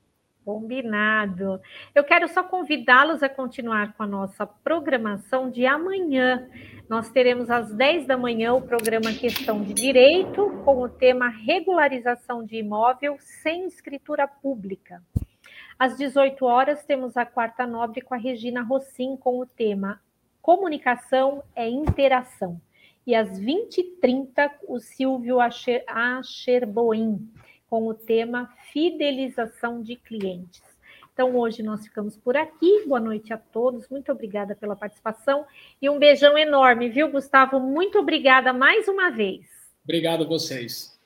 Combinado. 0.44 1.62
Eu 1.94 2.04
quero 2.04 2.28
só 2.28 2.44
convidá-los 2.44 3.22
a 3.22 3.30
continuar 3.30 3.94
com 3.94 4.04
a 4.04 4.08
nossa 4.08 4.46
programação 4.46 5.50
de 5.50 5.66
amanhã. 5.66 6.50
Nós 6.90 7.10
teremos 7.10 7.50
às 7.50 7.74
10 7.74 8.08
da 8.08 8.18
manhã 8.18 8.54
o 8.54 8.62
programa 8.62 9.14
Questão 9.14 9.62
de 9.62 9.74
Direito, 9.74 10.50
com 10.66 10.82
o 10.82 10.90
tema 10.90 11.28
Regularização 11.30 12.44
de 12.44 12.58
Imóvel 12.58 13.18
sem 13.20 13.68
Escritura 13.68 14.28
Pública. 14.28 15.02
Às 15.78 15.98
18 15.98 16.46
horas, 16.46 16.84
temos 16.86 17.18
a 17.18 17.26
Quarta 17.26 17.66
Nobre 17.66 18.02
com 18.02 18.14
a 18.14 18.18
Regina 18.18 18.62
Rossim, 18.62 19.16
com 19.18 19.40
o 19.40 19.46
tema 19.46 20.00
Comunicação 20.42 21.44
é 21.56 21.70
Interação 21.70 22.60
e 23.06 23.16
às 23.16 23.40
20h30 23.40 24.50
o 24.68 24.80
Silvio 24.80 25.38
Acherboim, 25.40 27.32
com 27.72 27.88
o 27.88 27.94
tema 27.94 28.54
Fidelização 28.74 29.82
de 29.82 29.96
Clientes. 29.96 30.62
Então, 31.14 31.38
hoje 31.38 31.64
nós 31.64 31.82
ficamos 31.86 32.18
por 32.18 32.36
aqui. 32.36 32.84
Boa 32.86 33.00
noite 33.00 33.32
a 33.32 33.38
todos. 33.38 33.88
Muito 33.88 34.12
obrigada 34.12 34.54
pela 34.54 34.76
participação 34.76 35.46
e 35.82 35.90
um 35.90 35.98
beijão 35.98 36.38
enorme, 36.38 36.90
viu, 36.90 37.10
Gustavo? 37.10 37.62
Muito 37.62 37.98
obrigada 37.98 38.52
mais 38.52 38.90
uma 38.90 39.10
vez. 39.10 39.46
Obrigado 39.86 40.26
a 40.26 40.28
vocês. 40.28 41.00